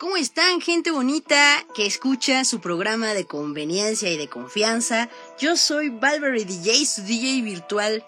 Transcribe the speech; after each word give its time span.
¿Cómo 0.00 0.16
están, 0.16 0.62
gente 0.62 0.90
bonita 0.90 1.62
que 1.74 1.84
escucha 1.84 2.46
su 2.46 2.62
programa 2.62 3.12
de 3.12 3.26
conveniencia 3.26 4.08
y 4.08 4.16
de 4.16 4.28
confianza? 4.28 5.10
Yo 5.38 5.58
soy 5.58 5.90
Valverde 5.90 6.46
DJ, 6.46 6.86
su 6.86 7.02
DJ 7.02 7.42
virtual 7.42 8.02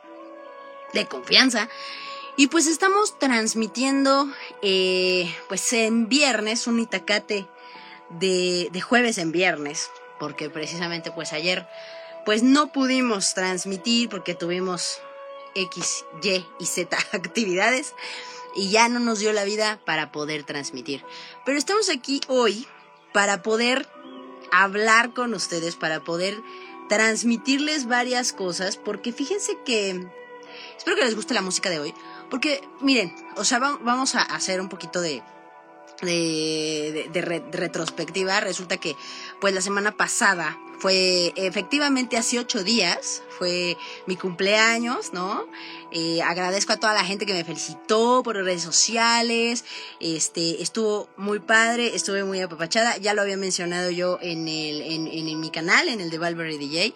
de 0.95 1.05
confianza. 1.05 1.69
Y 2.39 2.47
pues 2.47 2.67
estamos 2.67 3.19
transmitiendo, 3.19 4.27
eh, 4.63 5.37
pues 5.49 5.71
en 5.75 6.09
viernes, 6.09 6.67
un 6.67 6.81
itacate 6.81 7.47
de, 8.09 8.71
de 8.72 8.81
jueves 8.81 9.19
en 9.19 9.31
viernes, 9.31 9.90
porque 10.19 10.49
precisamente 10.49 11.11
pues 11.11 11.35
ayer 11.35 11.69
pues 12.24 12.43
no 12.43 12.72
pudimos 12.72 13.35
transmitir 13.35 14.09
porque 14.09 14.35
tuvimos 14.35 14.99
X, 15.54 16.06
Y 16.23 16.47
y 16.59 16.65
Z 16.65 16.97
actividades 17.12 17.93
y 18.55 18.70
ya 18.70 18.88
no 18.88 18.98
nos 18.98 19.19
dio 19.19 19.32
la 19.32 19.45
vida 19.45 19.80
para 19.84 20.12
poder 20.12 20.45
transmitir. 20.45 21.05
Pero 21.45 21.59
estamos 21.59 21.88
aquí 21.88 22.20
hoy 22.28 22.66
para 23.12 23.43
poder 23.43 23.88
hablar 24.51 25.15
con 25.15 25.34
ustedes, 25.34 25.77
para 25.77 26.05
poder 26.05 26.43
transmitirles 26.88 27.87
varias 27.87 28.33
cosas, 28.33 28.77
porque 28.77 29.12
fíjense 29.12 29.59
que... 29.65 30.07
Espero 30.77 30.96
que 30.96 31.05
les 31.05 31.15
guste 31.15 31.33
la 31.33 31.41
música 31.41 31.70
de 31.70 31.79
hoy, 31.79 31.95
porque 32.30 32.69
miren, 32.80 33.15
o 33.37 33.45
sea, 33.45 33.59
vamos 33.59 34.15
a 34.15 34.23
hacer 34.23 34.60
un 34.60 34.69
poquito 34.69 35.01
de, 35.01 35.23
de, 36.02 37.48
retrospectiva. 37.52 38.41
Resulta 38.41 38.77
que, 38.77 38.97
pues 39.41 39.55
la 39.55 39.60
semana 39.60 39.97
pasada 39.97 40.59
fue 40.79 41.33
efectivamente 41.37 42.16
hace 42.16 42.41
ocho 42.41 42.65
días, 42.65 43.23
fue 43.38 43.77
mi 44.07 44.16
cumpleaños, 44.16 45.12
¿no? 45.12 45.46
Eh, 45.93 46.20
agradezco 46.23 46.73
a 46.73 46.77
toda 46.77 46.93
la 46.93 47.05
gente 47.05 47.24
que 47.24 47.33
me 47.33 47.45
felicitó 47.45 48.23
por 48.24 48.34
redes 48.34 48.62
sociales, 48.62 49.65
este, 50.01 50.60
estuvo 50.60 51.09
muy 51.16 51.38
padre, 51.38 51.95
estuve 51.95 52.24
muy 52.24 52.41
apapachada, 52.41 52.96
ya 52.96 53.15
lo 53.15 53.23
había 53.23 53.37
mencionado 53.37 53.91
yo 53.91 54.19
en 54.23 54.48
el, 54.48 54.82
en, 54.82 55.07
en, 55.07 55.38
mi 55.38 55.51
canal, 55.51 55.88
en 55.88 56.01
el 56.01 56.10
de 56.10 56.18
Valverde 56.18 56.59
DJ, 56.59 56.95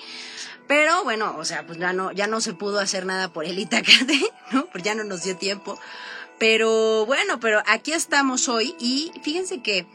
pero 0.67 1.05
bueno, 1.05 1.37
o 1.39 1.45
sea, 1.45 1.65
pues 1.65 1.79
ya 1.79 1.93
no, 1.93 2.11
ya 2.11 2.27
no 2.27 2.41
se 2.41 2.55
pudo 2.55 2.81
hacer 2.81 3.07
nada 3.07 3.33
por 3.33 3.45
el 3.45 3.59
Itacate, 3.59 4.21
¿no? 4.51 4.67
Pues 4.67 4.83
ya 4.83 4.95
no 4.95 5.05
nos 5.05 5.23
dio 5.23 5.37
tiempo. 5.37 5.79
Pero 6.39 7.07
bueno, 7.07 7.41
pero 7.41 7.63
aquí 7.67 7.93
estamos 7.93 8.49
hoy 8.49 8.75
y 8.79 9.13
fíjense 9.23 9.63
que 9.63 9.87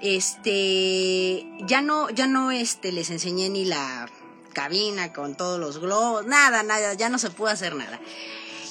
este 0.00 1.46
ya 1.66 1.82
no 1.82 2.08
ya 2.10 2.26
no 2.26 2.50
este 2.50 2.92
les 2.92 3.10
enseñé 3.10 3.48
ni 3.48 3.64
la 3.64 4.08
cabina 4.52 5.12
con 5.12 5.36
todos 5.36 5.58
los 5.58 5.78
globos, 5.78 6.26
nada, 6.26 6.62
nada, 6.62 6.94
ya 6.94 7.08
no 7.08 7.18
se 7.18 7.30
pudo 7.30 7.48
hacer 7.48 7.74
nada. 7.74 8.00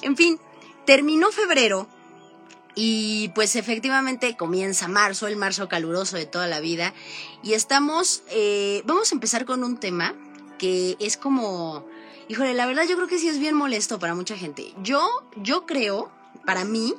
En 0.02 0.16
fin, 0.16 0.40
terminó 0.86 1.32
febrero 1.32 1.88
y 2.76 3.30
pues 3.36 3.56
efectivamente 3.56 4.38
comienza 4.38 4.88
marzo, 4.88 5.28
el 5.28 5.36
marzo 5.36 5.68
caluroso 5.68 6.16
de 6.16 6.26
toda 6.26 6.48
la 6.48 6.60
vida 6.60 6.94
y 7.44 7.54
estamos 7.54 8.24
eh, 8.30 8.82
vamos 8.86 9.12
a 9.12 9.16
empezar 9.16 9.46
con 9.46 9.64
un 9.64 9.78
tema 9.78 10.16
que 10.58 10.96
es 11.00 11.18
como 11.18 11.86
híjole, 12.30 12.54
la 12.54 12.66
verdad 12.66 12.84
yo 12.88 12.96
creo 12.96 13.08
que 13.08 13.18
sí 13.18 13.28
es 13.28 13.40
bien 13.40 13.56
molesto 13.56 14.00
para 14.00 14.16
mucha 14.16 14.38
gente. 14.38 14.74
Yo 14.82 15.06
yo 15.36 15.66
creo 15.66 16.10
para 16.46 16.64
mí 16.64 16.94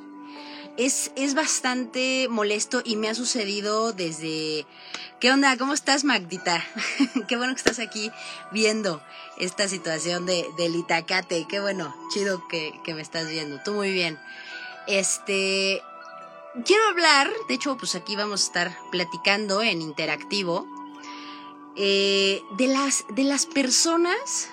es, 0.77 1.11
es 1.15 1.33
bastante 1.35 2.27
molesto 2.29 2.81
y 2.83 2.95
me 2.95 3.09
ha 3.09 3.15
sucedido 3.15 3.93
desde... 3.93 4.65
¿Qué 5.19 5.31
onda? 5.31 5.55
¿Cómo 5.57 5.73
estás, 5.73 6.03
Magdita? 6.03 6.63
Qué 7.27 7.37
bueno 7.37 7.53
que 7.53 7.59
estás 7.59 7.79
aquí 7.79 8.11
viendo 8.51 9.01
esta 9.37 9.67
situación 9.67 10.25
de, 10.25 10.45
del 10.57 10.75
Itacate. 10.75 11.45
Qué 11.47 11.59
bueno, 11.59 11.95
chido 12.11 12.47
que, 12.47 12.73
que 12.83 12.95
me 12.95 13.01
estás 13.01 13.29
viendo. 13.29 13.59
Tú 13.63 13.73
muy 13.73 13.91
bien. 13.91 14.19
Este, 14.87 15.81
quiero 16.65 16.83
hablar, 16.87 17.29
de 17.47 17.53
hecho, 17.53 17.77
pues 17.77 17.95
aquí 17.95 18.15
vamos 18.15 18.41
a 18.41 18.45
estar 18.45 18.77
platicando 18.91 19.61
en 19.61 19.81
interactivo, 19.81 20.67
eh, 21.75 22.41
de, 22.57 22.67
las, 22.67 23.05
de 23.09 23.23
las 23.23 23.45
personas 23.45 24.49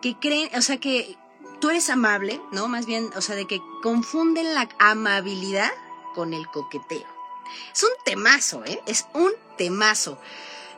que 0.00 0.16
creen, 0.18 0.50
o 0.56 0.62
sea, 0.62 0.78
que, 0.78 1.16
tú 1.62 1.70
eres 1.70 1.90
amable, 1.90 2.40
¿no? 2.50 2.66
Más 2.66 2.86
bien, 2.86 3.10
o 3.14 3.20
sea, 3.20 3.36
de 3.36 3.46
que 3.46 3.62
confunden 3.84 4.52
la 4.52 4.68
amabilidad 4.80 5.70
con 6.12 6.34
el 6.34 6.48
coqueteo. 6.48 7.06
Es 7.72 7.84
un 7.84 7.90
temazo, 8.04 8.64
¿eh? 8.64 8.82
Es 8.86 9.06
un 9.14 9.30
temazo. 9.56 10.18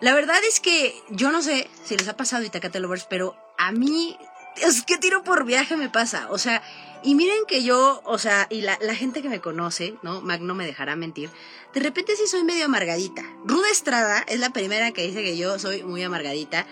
La 0.01 0.15
verdad 0.15 0.37
es 0.47 0.61
que 0.61 1.03
yo 1.09 1.33
no 1.33 1.41
sé 1.41 1.71
si 1.85 1.97
les 1.97 2.07
ha 2.07 2.19
pasado 2.19 2.45
Itacate 2.45 2.81
Lovers, 2.81 3.07
pero 3.09 3.35
a 3.57 3.73
mí 3.73 4.19
es 4.57 4.83
que 4.83 4.99
tiro 4.99 5.25
por 5.25 5.47
viaje 5.47 5.75
me 5.79 5.89
pasa. 5.89 6.29
O 6.31 6.37
sea, 6.37 6.63
y 7.03 7.15
miren 7.15 7.47
que 7.49 7.65
yo, 7.65 8.03
o 8.05 8.19
sea, 8.19 8.47
y 8.51 8.61
la, 8.61 8.77
la 8.83 8.95
gente 8.95 9.23
que 9.23 9.31
me 9.31 9.41
conoce, 9.41 9.95
¿no? 10.03 10.21
Mag 10.21 10.43
no 10.43 10.55
me 10.55 10.67
dejará 10.67 10.97
mentir. 10.97 11.31
De 11.73 11.81
repente 11.81 12.15
sí 12.15 12.27
soy 12.27 12.45
medio 12.45 12.67
amargadita. 12.67 13.23
Ruda 13.47 13.71
Estrada 13.71 14.23
es 14.29 14.39
la 14.39 14.51
primera 14.51 14.91
que 14.91 15.07
dice 15.07 15.23
que 15.23 15.39
yo 15.39 15.59
soy 15.59 15.83
muy 15.83 16.03
amargadita. 16.03 16.67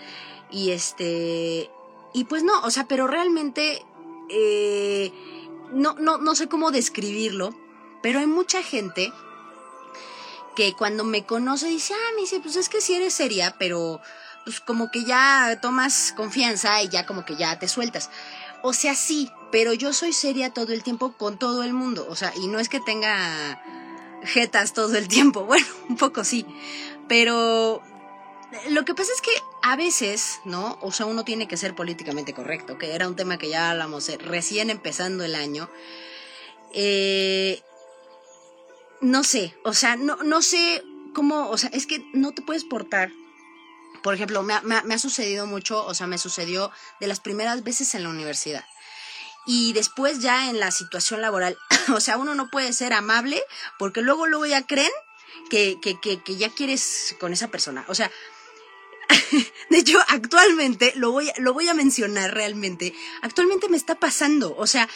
Y 0.51 0.69
este. 0.69 1.71
Y 2.13 2.25
pues 2.25 2.43
no, 2.43 2.61
o 2.61 2.69
sea, 2.69 2.87
pero 2.87 3.07
realmente 3.07 3.83
eh, 4.29 5.11
no, 5.71 5.95
no, 5.95 6.17
no 6.17 6.35
sé 6.35 6.47
cómo 6.47 6.71
describirlo, 6.71 7.55
pero 8.01 8.19
hay 8.19 8.27
mucha 8.27 8.61
gente 8.61 9.11
que 10.55 10.73
cuando 10.73 11.03
me 11.03 11.25
conoce 11.25 11.67
dice, 11.67 11.93
ah, 11.93 12.11
me 12.15 12.21
dice, 12.21 12.39
pues 12.39 12.55
es 12.55 12.69
que 12.69 12.81
si 12.81 12.93
eres 12.93 13.13
seria, 13.13 13.55
pero 13.57 14.01
pues 14.43 14.59
como 14.59 14.91
que 14.91 15.03
ya 15.03 15.59
tomas 15.61 16.13
confianza 16.15 16.81
y 16.83 16.89
ya 16.89 17.05
como 17.05 17.25
que 17.25 17.35
ya 17.35 17.57
te 17.59 17.67
sueltas. 17.67 18.09
O 18.61 18.73
sea, 18.73 18.95
sí, 18.95 19.31
pero 19.51 19.73
yo 19.73 19.93
soy 19.93 20.13
seria 20.13 20.53
todo 20.53 20.73
el 20.73 20.83
tiempo 20.83 21.13
con 21.17 21.37
todo 21.37 21.63
el 21.63 21.73
mundo. 21.73 22.05
O 22.09 22.15
sea, 22.15 22.33
y 22.35 22.47
no 22.47 22.59
es 22.59 22.69
que 22.69 22.79
tenga 22.79 23.61
jetas 24.23 24.73
todo 24.73 24.95
el 24.95 25.07
tiempo. 25.07 25.43
Bueno, 25.47 25.65
un 25.89 25.97
poco 25.97 26.23
sí. 26.23 26.45
Pero 27.07 27.81
lo 28.69 28.85
que 28.85 28.93
pasa 28.93 29.11
es 29.13 29.21
que 29.21 29.31
a 29.61 29.75
veces, 29.75 30.39
¿no? 30.45 30.77
O 30.81 30.91
sea, 30.91 31.05
uno 31.05 31.23
tiene 31.23 31.47
que 31.47 31.57
ser 31.57 31.75
políticamente 31.75 32.33
correcto, 32.33 32.77
que 32.77 32.93
era 32.93 33.07
un 33.07 33.15
tema 33.15 33.37
que 33.37 33.49
ya 33.49 33.71
hablamos 33.71 34.09
eh, 34.09 34.17
recién 34.17 34.69
empezando 34.69 35.23
el 35.23 35.35
año. 35.35 35.69
Eh, 36.73 37.61
no 39.01 39.23
sé, 39.23 39.55
o 39.63 39.73
sea, 39.73 39.95
no, 39.95 40.17
no 40.17 40.41
sé 40.41 40.83
cómo, 41.13 41.49
o 41.49 41.57
sea, 41.57 41.69
es 41.73 41.87
que 41.87 42.05
no 42.13 42.33
te 42.33 42.41
puedes 42.41 42.63
portar. 42.63 43.11
Por 44.01 44.13
ejemplo, 44.13 44.43
me, 44.43 44.53
ha 44.53 44.99
sucedido 44.99 45.45
mucho, 45.45 45.85
o 45.85 45.93
sea, 45.93 46.07
me 46.07 46.17
sucedió 46.17 46.71
de 46.99 47.07
las 47.07 47.19
primeras 47.19 47.63
veces 47.63 47.95
en 47.95 48.03
la 48.03 48.09
universidad. 48.09 48.65
Y 49.45 49.73
después 49.73 50.19
ya 50.19 50.49
en 50.49 50.59
la 50.59 50.71
situación 50.71 51.21
laboral, 51.21 51.57
o 51.95 51.99
sea, 51.99 52.17
uno 52.17 52.35
no 52.35 52.49
puede 52.49 52.73
ser 52.73 52.93
amable 52.93 53.41
porque 53.79 54.01
luego, 54.01 54.27
luego 54.27 54.45
ya 54.45 54.65
creen 54.65 54.91
que, 55.49 55.79
que, 55.81 55.99
que 55.99 56.35
ya 56.35 56.49
quieres 56.49 57.15
con 57.19 57.31
esa 57.33 57.49
persona. 57.49 57.85
O 57.87 57.95
sea, 57.95 58.11
de 59.69 59.77
hecho, 59.77 59.99
actualmente, 60.07 60.93
lo 60.95 61.11
voy, 61.11 61.31
lo 61.37 61.53
voy 61.53 61.67
a 61.67 61.73
mencionar 61.73 62.33
realmente, 62.33 62.93
actualmente 63.21 63.69
me 63.69 63.77
está 63.77 63.95
pasando, 63.95 64.55
o 64.57 64.67
sea, 64.67 64.87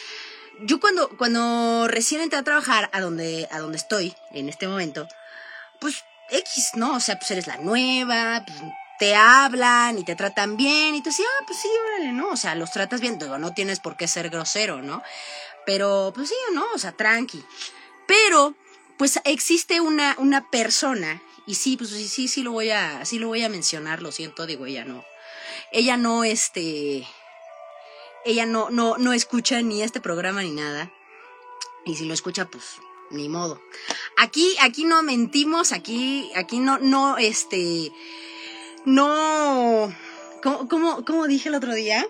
yo 0.60 0.80
cuando, 0.80 1.08
cuando 1.16 1.86
recién 1.88 2.20
entré 2.20 2.38
a 2.38 2.44
trabajar 2.44 2.90
a 2.92 3.00
donde, 3.00 3.48
a 3.50 3.58
donde 3.60 3.78
estoy 3.78 4.14
en 4.32 4.48
este 4.48 4.66
momento, 4.66 5.06
pues 5.80 6.04
X, 6.30 6.70
¿no? 6.74 6.94
O 6.94 7.00
sea, 7.00 7.18
pues 7.18 7.30
eres 7.30 7.46
la 7.46 7.58
nueva, 7.58 8.44
pues, 8.44 8.58
te 8.98 9.14
hablan 9.14 9.98
y 9.98 10.04
te 10.04 10.16
tratan 10.16 10.56
bien 10.56 10.94
y 10.94 11.02
tú 11.02 11.10
dices, 11.10 11.24
ah, 11.26 11.44
pues 11.46 11.60
sí, 11.60 11.68
órale, 11.86 12.12
¿no? 12.12 12.30
O 12.30 12.36
sea, 12.36 12.54
los 12.54 12.72
tratas 12.72 13.00
bien, 13.00 13.18
digo, 13.18 13.38
no 13.38 13.54
tienes 13.54 13.78
por 13.78 13.96
qué 13.96 14.08
ser 14.08 14.28
grosero, 14.28 14.82
¿no? 14.82 15.02
Pero, 15.64 16.12
pues 16.14 16.28
sí, 16.28 16.34
¿no? 16.52 16.64
O 16.74 16.78
sea, 16.78 16.92
tranqui. 16.92 17.44
Pero, 18.06 18.54
pues 18.96 19.20
existe 19.24 19.80
una, 19.80 20.16
una 20.18 20.50
persona 20.50 21.22
y 21.48 21.54
sí, 21.54 21.78
pues 21.78 21.88
sí, 21.88 22.06
sí, 22.08 22.28
sí 22.28 22.42
lo 22.42 22.52
voy 22.52 22.68
a, 22.68 23.06
sí 23.06 23.18
lo 23.18 23.28
voy 23.28 23.42
a 23.42 23.48
mencionar, 23.48 24.02
lo 24.02 24.12
siento, 24.12 24.44
digo, 24.44 24.66
ella 24.66 24.84
no. 24.84 25.02
Ella 25.72 25.96
no, 25.96 26.22
este, 26.22 27.08
ella 28.26 28.44
no, 28.44 28.68
no, 28.68 28.98
no 28.98 29.14
escucha 29.14 29.62
ni 29.62 29.82
este 29.82 30.02
programa 30.02 30.42
ni 30.42 30.50
nada. 30.50 30.92
Y 31.86 31.96
si 31.96 32.04
lo 32.04 32.12
escucha, 32.12 32.44
pues, 32.44 32.76
ni 33.10 33.30
modo. 33.30 33.62
Aquí, 34.18 34.56
aquí 34.60 34.84
no 34.84 35.02
mentimos, 35.02 35.72
aquí, 35.72 36.30
aquí 36.36 36.58
no, 36.58 36.76
no, 36.80 37.16
este, 37.16 37.92
no, 38.84 39.90
¿cómo, 40.42 41.02
cómo, 41.06 41.26
dije 41.28 41.48
el 41.48 41.54
otro 41.54 41.72
día? 41.72 42.06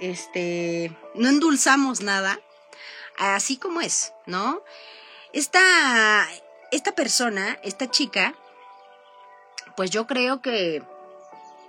Este, 0.00 0.94
no 1.14 1.30
endulzamos 1.30 2.02
nada, 2.02 2.42
así 3.16 3.56
como 3.56 3.80
es, 3.80 4.12
¿no? 4.26 4.62
Esta, 5.32 6.28
esta 6.72 6.94
persona, 6.94 7.58
esta 7.62 7.90
chica, 7.90 8.34
pues 9.76 9.90
yo 9.90 10.06
creo 10.06 10.42
que 10.42 10.82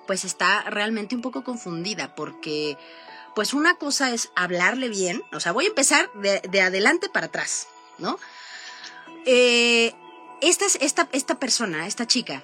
pues 0.07 0.25
está 0.25 0.63
realmente 0.69 1.15
un 1.15 1.21
poco 1.21 1.43
confundida 1.43 2.15
porque 2.15 2.77
pues 3.35 3.53
una 3.53 3.75
cosa 3.75 4.13
es 4.13 4.29
hablarle 4.35 4.89
bien, 4.89 5.23
o 5.31 5.39
sea, 5.39 5.51
voy 5.51 5.65
a 5.65 5.69
empezar 5.69 6.09
de, 6.13 6.61
adelante 6.61 7.09
para 7.09 7.27
atrás, 7.27 7.67
¿no? 7.97 8.19
Eh, 9.25 9.93
esta, 10.41 10.65
esta, 10.79 11.07
esta 11.11 11.39
persona, 11.39 11.87
esta 11.87 12.05
chica, 12.05 12.43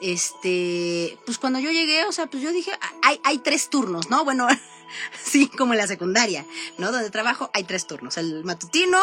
este, 0.00 1.18
pues 1.26 1.38
cuando 1.38 1.58
yo 1.58 1.70
llegué, 1.70 2.04
o 2.06 2.12
sea, 2.12 2.26
pues 2.26 2.42
yo 2.42 2.50
dije, 2.50 2.72
hay, 3.02 3.20
hay 3.24 3.38
tres 3.38 3.68
turnos, 3.68 4.10
¿no? 4.10 4.24
Bueno, 4.24 4.48
sí, 5.22 5.48
como 5.48 5.74
en 5.74 5.78
la 5.78 5.86
secundaria, 5.86 6.46
¿no? 6.78 6.92
Donde 6.92 7.10
trabajo 7.10 7.50
hay 7.52 7.64
tres 7.64 7.86
turnos, 7.86 8.16
el 8.16 8.44
matutino, 8.44 9.00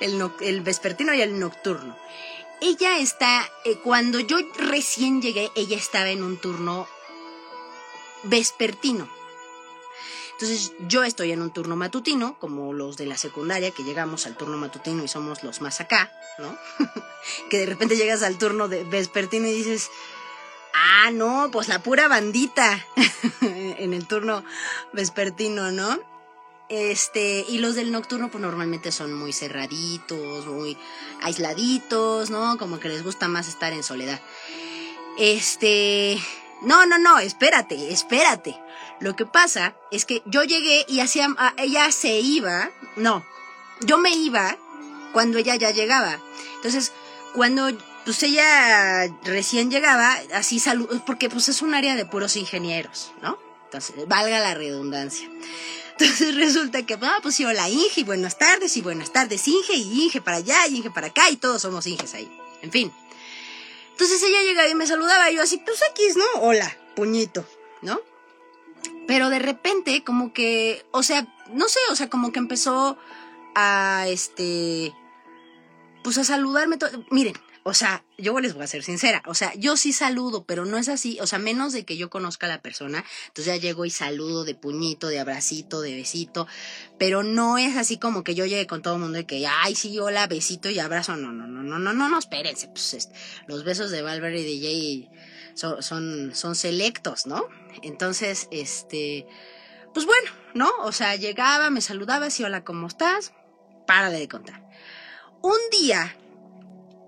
el, 0.00 0.30
el 0.40 0.60
vespertino 0.62 1.14
y 1.14 1.20
el 1.20 1.38
nocturno. 1.38 1.96
Ella 2.60 2.98
está, 2.98 3.50
eh, 3.64 3.76
cuando 3.76 4.20
yo 4.20 4.38
recién 4.56 5.22
llegué, 5.22 5.50
ella 5.54 5.76
estaba 5.76 6.10
en 6.10 6.22
un 6.22 6.36
turno 6.38 6.86
vespertino. 8.24 9.08
Entonces 10.32 10.72
yo 10.88 11.04
estoy 11.04 11.32
en 11.32 11.42
un 11.42 11.50
turno 11.50 11.76
matutino, 11.76 12.38
como 12.38 12.72
los 12.72 12.96
de 12.96 13.04
la 13.04 13.18
secundaria, 13.18 13.72
que 13.72 13.84
llegamos 13.84 14.26
al 14.26 14.36
turno 14.36 14.56
matutino 14.56 15.04
y 15.04 15.08
somos 15.08 15.42
los 15.42 15.60
más 15.60 15.80
acá, 15.80 16.10
¿no? 16.38 16.56
que 17.50 17.58
de 17.58 17.66
repente 17.66 17.96
llegas 17.96 18.22
al 18.22 18.38
turno 18.38 18.68
de 18.68 18.84
vespertino 18.84 19.46
y 19.46 19.52
dices, 19.52 19.90
ah, 20.72 21.10
no, 21.12 21.50
pues 21.52 21.68
la 21.68 21.82
pura 21.82 22.08
bandita 22.08 22.86
en 23.42 23.92
el 23.92 24.06
turno 24.06 24.42
vespertino, 24.94 25.72
¿no? 25.72 26.09
Este, 26.70 27.44
y 27.48 27.58
los 27.58 27.74
del 27.74 27.90
nocturno, 27.90 28.30
pues 28.30 28.40
normalmente 28.40 28.92
son 28.92 29.12
muy 29.12 29.32
cerraditos, 29.32 30.46
muy 30.46 30.78
aisladitos, 31.20 32.30
¿no? 32.30 32.56
Como 32.58 32.78
que 32.78 32.88
les 32.88 33.02
gusta 33.02 33.26
más 33.26 33.48
estar 33.48 33.72
en 33.72 33.82
soledad. 33.82 34.20
Este, 35.18 36.16
no, 36.62 36.86
no, 36.86 36.96
no, 36.96 37.18
espérate, 37.18 37.92
espérate. 37.92 38.56
Lo 39.00 39.16
que 39.16 39.26
pasa 39.26 39.74
es 39.90 40.04
que 40.04 40.22
yo 40.26 40.44
llegué 40.44 40.86
y 40.86 41.00
hacía, 41.00 41.28
ella 41.56 41.90
se 41.90 42.20
iba, 42.20 42.70
no, 42.94 43.26
yo 43.80 43.98
me 43.98 44.10
iba 44.10 44.56
cuando 45.12 45.38
ella 45.38 45.56
ya 45.56 45.72
llegaba. 45.72 46.20
Entonces, 46.54 46.92
cuando 47.34 47.76
pues 48.04 48.22
ella 48.22 49.08
recién 49.24 49.72
llegaba, 49.72 50.16
así 50.34 50.60
salud, 50.60 51.00
porque 51.04 51.28
pues 51.28 51.48
es 51.48 51.62
un 51.62 51.74
área 51.74 51.96
de 51.96 52.06
puros 52.06 52.36
ingenieros, 52.36 53.12
¿no? 53.22 53.38
Entonces, 53.64 54.06
valga 54.06 54.38
la 54.38 54.54
redundancia. 54.54 55.28
Entonces 56.00 56.34
resulta 56.36 56.84
que, 56.84 56.94
ah, 57.00 57.18
pues 57.22 57.34
sí, 57.34 57.44
hola 57.44 57.68
Inge, 57.68 58.00
y 58.00 58.04
buenas 58.04 58.38
tardes, 58.38 58.76
y 58.76 58.82
buenas 58.82 59.12
tardes 59.12 59.46
Inge, 59.46 59.74
y 59.74 60.04
Inge 60.04 60.20
para 60.20 60.38
allá, 60.38 60.66
y 60.68 60.76
Inge 60.76 60.90
para 60.90 61.08
acá, 61.08 61.30
y 61.30 61.36
todos 61.36 61.62
somos 61.62 61.86
Inges 61.86 62.14
ahí. 62.14 62.30
En 62.62 62.70
fin. 62.70 62.92
Entonces 63.92 64.22
ella 64.22 64.42
llegaba 64.42 64.68
y 64.68 64.74
me 64.74 64.86
saludaba, 64.86 65.30
y 65.30 65.36
yo 65.36 65.42
así, 65.42 65.58
pues 65.58 65.82
X, 65.90 66.16
¿no? 66.16 66.24
Hola, 66.40 66.74
puñito, 66.96 67.46
¿no? 67.82 68.00
Pero 69.06 69.28
de 69.28 69.40
repente, 69.40 70.02
como 70.02 70.32
que, 70.32 70.86
o 70.90 71.02
sea, 71.02 71.26
no 71.52 71.68
sé, 71.68 71.80
o 71.90 71.96
sea, 71.96 72.08
como 72.08 72.32
que 72.32 72.38
empezó 72.38 72.96
a, 73.54 74.06
este, 74.08 74.94
pues 76.02 76.16
a 76.16 76.24
saludarme. 76.24 76.78
Miren, 77.10 77.34
o 77.70 77.74
sea, 77.74 78.02
yo 78.18 78.40
les 78.40 78.54
voy 78.54 78.64
a 78.64 78.66
ser 78.66 78.82
sincera, 78.82 79.22
o 79.26 79.34
sea, 79.34 79.54
yo 79.54 79.76
sí 79.76 79.92
saludo, 79.92 80.42
pero 80.42 80.64
no 80.64 80.76
es 80.76 80.88
así, 80.88 81.20
o 81.20 81.28
sea, 81.28 81.38
menos 81.38 81.72
de 81.72 81.84
que 81.84 81.96
yo 81.96 82.10
conozca 82.10 82.46
a 82.46 82.48
la 82.48 82.60
persona, 82.60 83.04
entonces 83.28 83.46
ya 83.46 83.60
llego 83.60 83.84
y 83.84 83.90
saludo 83.90 84.42
de 84.42 84.56
puñito, 84.56 85.06
de 85.06 85.20
abracito, 85.20 85.80
de 85.80 85.94
besito, 85.94 86.48
pero 86.98 87.22
no 87.22 87.58
es 87.58 87.76
así 87.76 87.96
como 87.96 88.24
que 88.24 88.34
yo 88.34 88.44
llegue 88.44 88.66
con 88.66 88.82
todo 88.82 88.94
el 88.94 89.00
mundo 89.00 89.20
y 89.20 89.24
que, 89.24 89.46
ay, 89.46 89.76
sí, 89.76 90.00
hola, 90.00 90.26
besito 90.26 90.68
y 90.68 90.80
abrazo, 90.80 91.14
no, 91.14 91.30
no, 91.30 91.46
no, 91.46 91.62
no, 91.62 91.78
no, 91.78 91.92
no, 91.92 92.08
no, 92.08 92.18
espérense, 92.18 92.66
pues 92.66 92.92
este, 92.92 93.14
los 93.46 93.62
besos 93.62 93.92
de 93.92 94.02
Valverde 94.02 94.40
y 94.40 94.60
Jay 94.60 95.08
son, 95.54 95.80
son, 95.80 96.34
son 96.34 96.56
selectos, 96.56 97.26
¿no? 97.26 97.46
Entonces, 97.82 98.48
este, 98.50 99.28
pues 99.94 100.06
bueno, 100.06 100.28
¿no? 100.54 100.68
O 100.80 100.90
sea, 100.90 101.14
llegaba, 101.14 101.70
me 101.70 101.82
saludaba, 101.82 102.30
sí, 102.30 102.42
hola, 102.42 102.64
¿cómo 102.64 102.88
estás? 102.88 103.32
Para 103.86 104.10
de 104.10 104.26
contar. 104.26 104.60
Un 105.40 105.58
día 105.70 106.16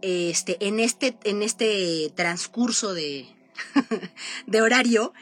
este, 0.02 0.58
en 0.60 0.80
este, 0.80 1.16
en 1.24 1.42
este 1.42 2.12
transcurso 2.14 2.92
de, 2.92 3.26
de 4.46 4.60
horario, 4.60 5.12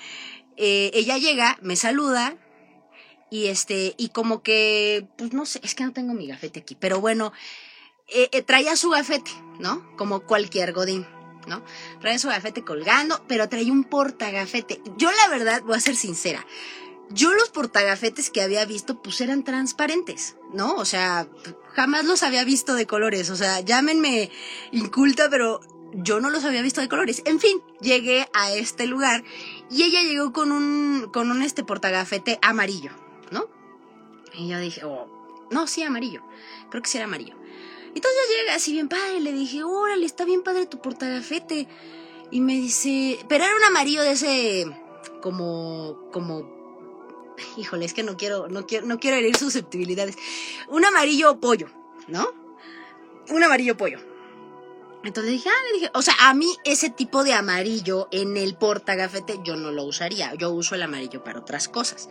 eh, 0.57 0.91
ella 0.95 1.19
llega, 1.19 1.59
me 1.63 1.77
saluda 1.77 2.37
y 3.31 3.47
este, 3.47 3.95
y 3.97 4.09
como 4.09 4.43
que, 4.43 5.07
pues 5.17 5.33
no 5.33 5.47
sé, 5.47 5.61
es 5.63 5.75
que 5.75 5.85
no 5.85 5.93
tengo 5.93 6.15
mi 6.15 6.27
gafete 6.27 6.61
aquí, 6.61 6.77
pero 6.79 7.01
bueno, 7.01 7.33
eh, 8.09 8.29
eh, 8.33 8.43
traía 8.43 8.75
su 8.75 8.91
gafete, 8.91 9.31
¿no? 9.61 9.97
Como 9.97 10.21
cualquier 10.21 10.73
godín. 10.73 11.07
¿no? 11.47 11.65
Traía 12.01 12.19
su 12.19 12.29
gafete 12.29 12.63
colgando, 12.65 13.25
pero 13.27 13.49
traía 13.49 13.73
un 13.73 13.85
portagafete. 13.85 14.81
Yo 14.99 15.11
la 15.11 15.29
verdad, 15.29 15.63
voy 15.63 15.77
a 15.77 15.81
ser 15.81 15.97
sincera, 15.97 16.47
yo 17.11 17.33
los 17.35 17.51
portagafetes 17.51 18.31
que 18.31 18.43
había 18.43 18.65
visto 18.65 19.03
pues 19.03 19.21
eran 19.21 19.45
transparentes, 19.45 20.37
¿no? 20.53 20.75
O 20.75 20.85
sea, 20.85 21.29
jamás 21.75 22.05
los 22.05 22.23
había 22.23 22.45
visto 22.45 22.75
de 22.75 22.87
colores, 22.87 23.31
o 23.31 23.37
sea, 23.37 23.61
llámenme 23.61 24.31
inculta, 24.71 25.29
pero 25.29 25.61
yo 25.93 26.21
no 26.21 26.31
los 26.31 26.45
había 26.45 26.63
visto 26.63 26.81
de 26.81 26.89
colores. 26.89 27.23
En 27.25 27.41
fin, 27.41 27.61
llegué 27.81 28.29
a 28.33 28.53
este 28.53 28.87
lugar 28.87 29.25
y 29.71 29.83
ella 29.83 30.03
llegó 30.03 30.33
con 30.33 30.53
un, 30.53 31.11
con 31.13 31.31
un 31.31 31.43
este 31.43 31.65
portagafete 31.65 32.39
amarillo, 32.43 32.93
¿no? 33.31 33.49
Y 34.35 34.49
yo 34.49 34.59
dije, 34.61 34.85
oh, 34.85 35.49
no, 35.51 35.67
sí, 35.67 35.83
amarillo. 35.83 36.23
Creo 36.71 36.83
que 36.83 36.89
sí 36.89 36.99
era 36.99 37.07
amarillo. 37.07 37.35
Entonces 37.87 38.21
yo 38.29 38.37
llegué 38.39 38.51
así 38.53 38.73
bien 38.73 38.89
padre, 38.89 39.19
le 39.21 39.33
dije, 39.33 39.65
órale, 39.65 40.07
está 40.07 40.25
bien 40.25 40.43
padre 40.43 40.67
tu 40.67 40.81
portagafete. 40.81 41.67
Y 42.31 42.41
me 42.41 42.55
dice, 42.55 43.19
pero 43.29 43.45
era 43.45 43.57
un 43.57 43.65
amarillo 43.65 44.03
de 44.03 44.13
ese, 44.13 44.67
como, 45.21 45.99
como 46.13 46.60
híjole, 47.57 47.85
es 47.85 47.95
que 47.95 48.03
no 48.03 48.17
quiero, 48.17 48.49
no 48.49 48.67
quiero, 48.67 48.87
no 48.87 48.99
quiero 48.99 49.17
herir 49.17 49.37
susceptibilidades. 49.37 50.17
Un 50.69 50.85
amarillo 50.85 51.41
pollo, 51.41 51.69
¿no? 52.09 52.33
Un 53.31 53.43
amarillo 53.43 53.77
pollo. 53.77 54.01
Entonces 55.03 55.33
dije, 55.33 55.49
ah, 55.49 55.63
le 55.69 55.79
dije, 55.79 55.91
o 55.95 56.03
sea, 56.03 56.15
a 56.29 56.35
mí 56.35 56.55
ese 56.65 56.91
tipo 56.91 57.25
de 57.25 57.33
amarillo 57.33 58.09
en 58.11 58.37
el 58.37 58.55
portagafete 58.55 59.41
yo 59.43 59.57
no 59.57 59.71
lo 59.71 59.85
usaría. 59.85 60.35
Yo 60.35 60.51
uso 60.51 60.75
el 60.75 60.83
amarillo 60.83 61.25
para 61.25 61.41
otras 61.41 61.69
cosas. 61.69 62.11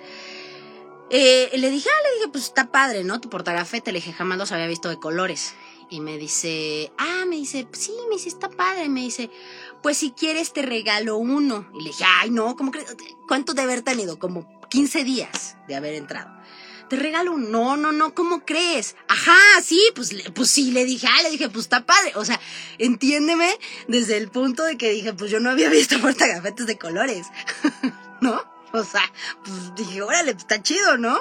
Eh, 1.12 1.52
le 1.56 1.70
dije, 1.70 1.90
ah, 1.90 2.08
le 2.08 2.16
dije, 2.16 2.30
pues 2.32 2.46
está 2.46 2.72
padre, 2.72 3.04
¿no? 3.04 3.22
Tu 3.22 3.30
portagafete. 3.30 3.92
Le 3.92 4.00
dije, 4.00 4.14
jamás 4.14 4.40
los 4.40 4.52
había 4.52 4.66
visto 4.66 4.90
de 4.90 4.98
colores. 4.98 5.54
Y 5.92 6.02
me 6.02 6.18
dice, 6.18 6.92
ah, 6.98 7.26
me 7.28 7.36
dice, 7.36 7.68
sí, 7.74 7.94
me 8.10 8.16
dice, 8.16 8.30
está 8.30 8.50
padre. 8.50 8.90
Me 8.90 9.02
dice, 9.02 9.30
pues 9.84 9.98
si 9.98 10.12
quieres 10.12 10.52
te 10.52 10.64
regalo 10.64 11.18
uno. 11.18 11.70
Y 11.76 11.84
le 11.84 11.90
dije, 11.90 12.06
ay, 12.06 12.32
no, 12.32 12.56
¿cómo 12.56 12.72
crees? 12.72 12.96
¿Cuánto 13.28 13.54
de 13.54 13.62
haber 13.62 13.84
tenido? 13.84 14.18
Como 14.18 14.59
15 14.70 15.04
días 15.04 15.58
de 15.68 15.76
haber 15.76 15.96
entrado. 15.96 16.40
Te 16.90 16.96
regalo 16.96 17.34
un 17.34 17.52
no, 17.52 17.78
no, 17.78 17.92
no, 17.92 18.16
¿cómo 18.16 18.44
crees? 18.46 18.96
Ajá, 19.08 19.38
sí, 19.64 19.80
pues, 19.94 20.12
pues 20.34 20.50
sí, 20.50 20.72
le 20.72 20.86
dije, 20.86 21.08
ah, 21.08 21.22
le 21.22 21.30
dije, 21.30 21.48
pues 21.48 21.66
está 21.66 21.86
padre. 21.86 22.14
O 22.16 22.26
sea, 22.26 22.40
entiéndeme 22.80 23.48
desde 23.88 24.18
el 24.18 24.30
punto 24.30 24.64
de 24.64 24.76
que 24.76 24.90
dije, 24.90 25.14
pues 25.14 25.30
yo 25.30 25.40
no 25.40 25.52
había 25.52 25.70
visto 25.70 26.00
portagafetes 26.02 26.66
de 26.66 26.80
colores, 26.80 27.28
¿no? 28.22 28.42
O 28.72 28.84
sea, 28.84 29.04
pues 29.46 29.76
dije, 29.76 30.02
órale, 30.02 30.34
pues 30.34 30.44
está 30.44 30.64
chido, 30.64 30.98
¿no? 30.98 31.20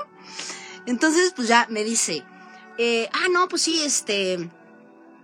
Entonces, 0.87 1.35
pues 1.37 1.49
ya 1.49 1.67
me 1.69 1.85
dice, 1.85 2.25
eh, 2.79 3.11
ah, 3.13 3.29
no, 3.31 3.47
pues 3.49 3.61
sí, 3.61 3.83
este, 3.83 4.39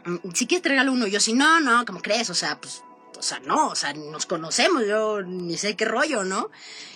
mm, 0.04 0.30
si 0.34 0.46
quieres 0.46 0.62
te 0.62 0.68
regalo 0.68 0.92
uno. 0.92 1.06
Yo 1.06 1.20
sí, 1.20 1.32
no, 1.32 1.60
no, 1.60 1.86
¿cómo 1.86 2.02
crees? 2.02 2.28
O 2.28 2.34
sea, 2.34 2.60
pues 2.60 2.83
sea, 3.24 3.40
no, 3.40 3.68
o 3.68 3.74
sea, 3.74 3.92
nos 3.94 4.26
conocemos, 4.26 4.86
yo 4.86 5.22
ni 5.22 5.56
sé 5.56 5.76
qué 5.76 5.84
rollo, 5.84 6.24
¿no? 6.24 6.50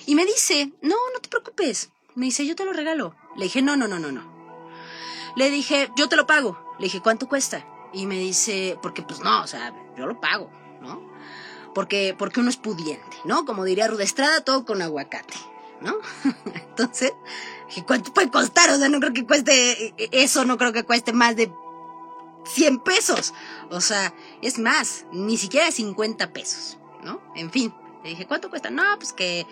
Y 0.07 0.14
me 0.14 0.25
dice, 0.25 0.73
no, 0.83 0.97
no 1.12 1.21
te 1.21 1.29
preocupes. 1.29 1.91
Me 2.14 2.26
dice, 2.26 2.47
yo 2.47 2.57
te 2.57 2.64
lo 2.64 2.73
regalo. 2.73 3.14
Le 3.37 3.45
dije, 3.45 3.62
no, 3.62 3.76
no, 3.76 3.88
no, 3.88 3.99
no, 3.99 4.12
no. 4.12 4.38
Le 5.37 5.50
dije, 5.50 5.91
yo 5.97 6.09
te 6.09 6.17
lo 6.17 6.26
pago. 6.26 6.59
Le 6.79 6.85
dije, 6.85 7.00
¿cuánto 7.00 7.29
cuesta? 7.29 7.64
Y 7.93 8.07
me 8.07 8.19
dice, 8.19 8.79
porque 8.83 9.02
pues 9.02 9.21
no, 9.21 9.43
o 9.43 9.47
sea, 9.47 9.73
yo 9.97 10.07
lo 10.07 10.21
pago, 10.21 10.50
¿no? 10.81 11.00
Porque, 11.75 12.14
porque 12.19 12.41
uno 12.41 12.50
es 12.50 12.57
pudiente, 12.57 13.17
¿no? 13.25 13.45
Como 13.45 13.64
diría 13.64 13.88
Rudestrada, 13.88 14.43
todo 14.43 14.64
con 14.64 14.83
aguacate, 14.83 15.35
¿no? 15.81 15.97
Entonces, 16.55 17.12
dije, 17.69 17.85
¿cuánto 17.85 18.12
puede 18.12 18.31
costar? 18.31 18.71
O 18.71 18.79
sea, 18.79 18.88
no 18.88 19.00
creo 19.00 19.12
que 19.12 19.26
cueste 19.26 19.95
eso, 19.97 20.45
no 20.45 20.59
creo 20.59 20.73
que 20.73 20.85
cueste 20.85 21.12
más 21.12 21.37
de 21.37 21.52
100 22.55 22.81
pesos. 22.81 23.35
O 23.71 23.81
sea, 23.81 24.14
es 24.43 24.59
más, 24.59 25.07
ni 25.12 25.37
siquiera 25.37 25.71
50 25.71 26.33
pesos, 26.33 26.78
¿no? 27.02 27.21
En 27.35 27.50
fin, 27.50 27.75
le 28.02 28.11
dije, 28.11 28.26
¿cuánto 28.26 28.50
cuesta? 28.50 28.71
No, 28.71 28.83
pues 28.99 29.12
que 29.12 29.47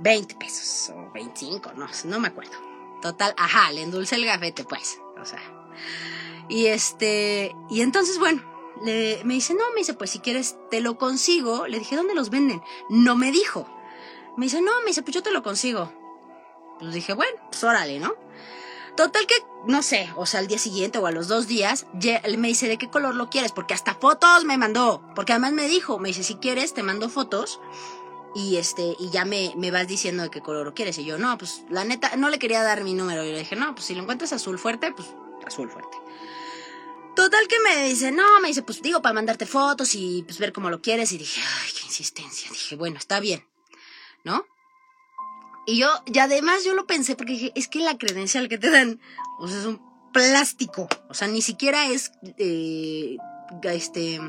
20 0.00 0.34
pesos 0.36 0.92
o 0.94 1.10
25, 1.12 1.72
no, 1.74 1.88
no 2.04 2.20
me 2.20 2.28
acuerdo. 2.28 2.56
Total, 3.02 3.34
ajá, 3.36 3.72
le 3.72 3.82
endulce 3.82 4.16
el 4.16 4.24
gafete, 4.24 4.64
pues, 4.64 5.00
o 5.20 5.24
sea. 5.24 5.40
Y 6.48 6.66
este, 6.66 7.54
y 7.70 7.80
entonces, 7.80 8.18
bueno, 8.18 8.42
le, 8.82 9.22
me 9.24 9.34
dice, 9.34 9.54
no, 9.54 9.70
me 9.72 9.80
dice, 9.80 9.94
pues 9.94 10.10
si 10.10 10.20
quieres 10.20 10.56
te 10.70 10.80
lo 10.80 10.98
consigo. 10.98 11.66
Le 11.66 11.78
dije, 11.78 11.96
¿dónde 11.96 12.14
los 12.14 12.30
venden? 12.30 12.62
No 12.88 13.16
me 13.16 13.32
dijo. 13.32 13.68
Me 14.36 14.46
dice, 14.46 14.60
no, 14.60 14.72
me 14.80 14.88
dice, 14.88 15.02
pues 15.02 15.14
yo 15.14 15.22
te 15.22 15.30
lo 15.30 15.42
consigo. 15.42 15.92
Pues 16.78 16.92
dije, 16.92 17.14
bueno, 17.14 17.38
pues 17.50 17.64
órale, 17.64 17.98
¿no? 17.98 18.14
Total 18.96 19.26
que, 19.26 19.34
no 19.66 19.82
sé, 19.82 20.10
o 20.16 20.24
sea, 20.24 20.40
al 20.40 20.46
día 20.46 20.58
siguiente 20.58 20.98
o 20.98 21.06
a 21.06 21.10
los 21.10 21.28
dos 21.28 21.46
días, 21.46 21.86
me 21.92 22.48
dice, 22.48 22.66
¿de 22.66 22.78
qué 22.78 22.88
color 22.88 23.14
lo 23.14 23.28
quieres? 23.28 23.52
Porque 23.52 23.74
hasta 23.74 23.94
fotos 23.94 24.44
me 24.44 24.56
mandó. 24.56 25.02
Porque 25.14 25.32
además 25.32 25.52
me 25.52 25.68
dijo, 25.68 25.98
me 25.98 26.08
dice, 26.08 26.22
si 26.22 26.36
quieres, 26.36 26.72
te 26.72 26.82
mando 26.82 27.08
fotos 27.10 27.60
y 28.36 28.58
este 28.58 28.94
y 28.98 29.08
ya 29.10 29.24
me, 29.24 29.54
me, 29.56 29.70
vas 29.70 29.88
diciendo 29.88 30.22
de 30.22 30.30
qué 30.30 30.42
color 30.42 30.66
lo 30.66 30.74
quieres 30.74 30.98
y 30.98 31.06
yo 31.06 31.16
no 31.16 31.38
pues 31.38 31.62
la 31.70 31.84
neta 31.84 32.16
no 32.16 32.28
le 32.28 32.38
quería 32.38 32.62
dar 32.62 32.84
mi 32.84 32.92
número 32.92 33.24
y 33.24 33.32
le 33.32 33.38
dije 33.38 33.56
no 33.56 33.74
pues 33.74 33.86
si 33.86 33.94
lo 33.94 34.02
encuentras 34.02 34.34
azul 34.34 34.58
fuerte 34.58 34.92
pues 34.92 35.08
azul 35.46 35.70
fuerte 35.70 35.96
total 37.14 37.48
que 37.48 37.58
me 37.60 37.88
dice 37.88 38.12
no 38.12 38.38
me 38.42 38.48
dice 38.48 38.62
pues 38.62 38.82
digo 38.82 39.00
para 39.00 39.14
mandarte 39.14 39.46
fotos 39.46 39.94
y 39.94 40.22
pues 40.24 40.38
ver 40.38 40.52
cómo 40.52 40.68
lo 40.68 40.82
quieres 40.82 41.12
y 41.12 41.18
dije 41.18 41.40
ay 41.40 41.70
qué 41.72 41.86
insistencia 41.86 42.50
dije 42.50 42.76
bueno 42.76 42.98
está 42.98 43.20
bien 43.20 43.42
no 44.22 44.44
y 45.66 45.78
yo, 45.78 45.88
y 46.06 46.18
además 46.18 46.64
yo 46.64 46.74
lo 46.74 46.86
pensé 46.86 47.16
porque 47.16 47.32
dije, 47.32 47.52
es 47.54 47.68
que 47.68 47.80
la 47.80 47.98
credencial 47.98 48.48
que 48.48 48.58
te 48.58 48.70
dan, 48.70 49.00
es 49.44 49.64
un 49.64 49.80
plástico. 50.12 50.88
O 51.08 51.14
sea, 51.14 51.28
ni 51.28 51.42
siquiera 51.42 51.86
es, 51.86 52.12
eh, 52.38 53.16
este, 53.64 54.20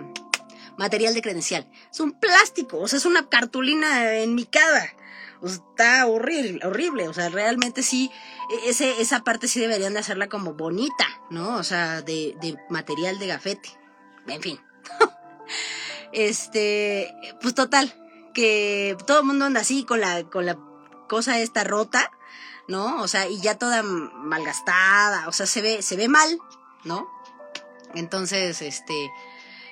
material 0.77 1.13
de 1.13 1.21
credencial. 1.21 1.69
Es 1.91 1.99
un 1.99 2.13
plástico, 2.13 2.79
o 2.79 2.87
sea, 2.87 2.97
es 2.97 3.05
una 3.05 3.29
cartulina 3.29 4.15
enmicada. 4.15 4.93
O 5.41 5.47
sea, 5.47 5.57
está 5.57 6.07
horrible, 6.07 6.65
horrible. 6.65 7.07
O 7.07 7.13
sea, 7.13 7.29
realmente 7.29 7.83
sí, 7.83 8.11
ese, 8.65 9.01
esa 9.01 9.23
parte 9.23 9.47
sí 9.47 9.59
deberían 9.59 9.93
de 9.93 9.99
hacerla 9.99 10.27
como 10.27 10.55
bonita, 10.55 11.07
¿no? 11.29 11.55
O 11.55 11.63
sea, 11.63 12.01
de, 12.01 12.35
de 12.41 12.57
material 12.69 13.19
de 13.19 13.27
gafete. 13.27 13.69
En 14.27 14.41
fin. 14.41 14.59
este, 16.11 17.13
pues 17.41 17.53
total, 17.53 17.93
que 18.33 18.97
todo 19.05 19.19
el 19.19 19.25
mundo 19.25 19.45
anda 19.45 19.61
así 19.61 19.83
con 19.83 20.01
la, 20.01 20.23
con 20.23 20.45
la 20.45 20.57
cosa 21.07 21.39
esta 21.39 21.63
rota, 21.63 22.11
¿no? 22.67 23.01
O 23.01 23.07
sea, 23.07 23.27
y 23.27 23.39
ya 23.39 23.57
toda 23.57 23.83
malgastada, 23.83 25.27
o 25.27 25.31
sea, 25.31 25.45
se 25.45 25.61
ve, 25.61 25.81
se 25.81 25.95
ve 25.95 26.07
mal, 26.07 26.39
¿no? 26.83 27.09
Entonces, 27.95 28.61
este, 28.61 29.11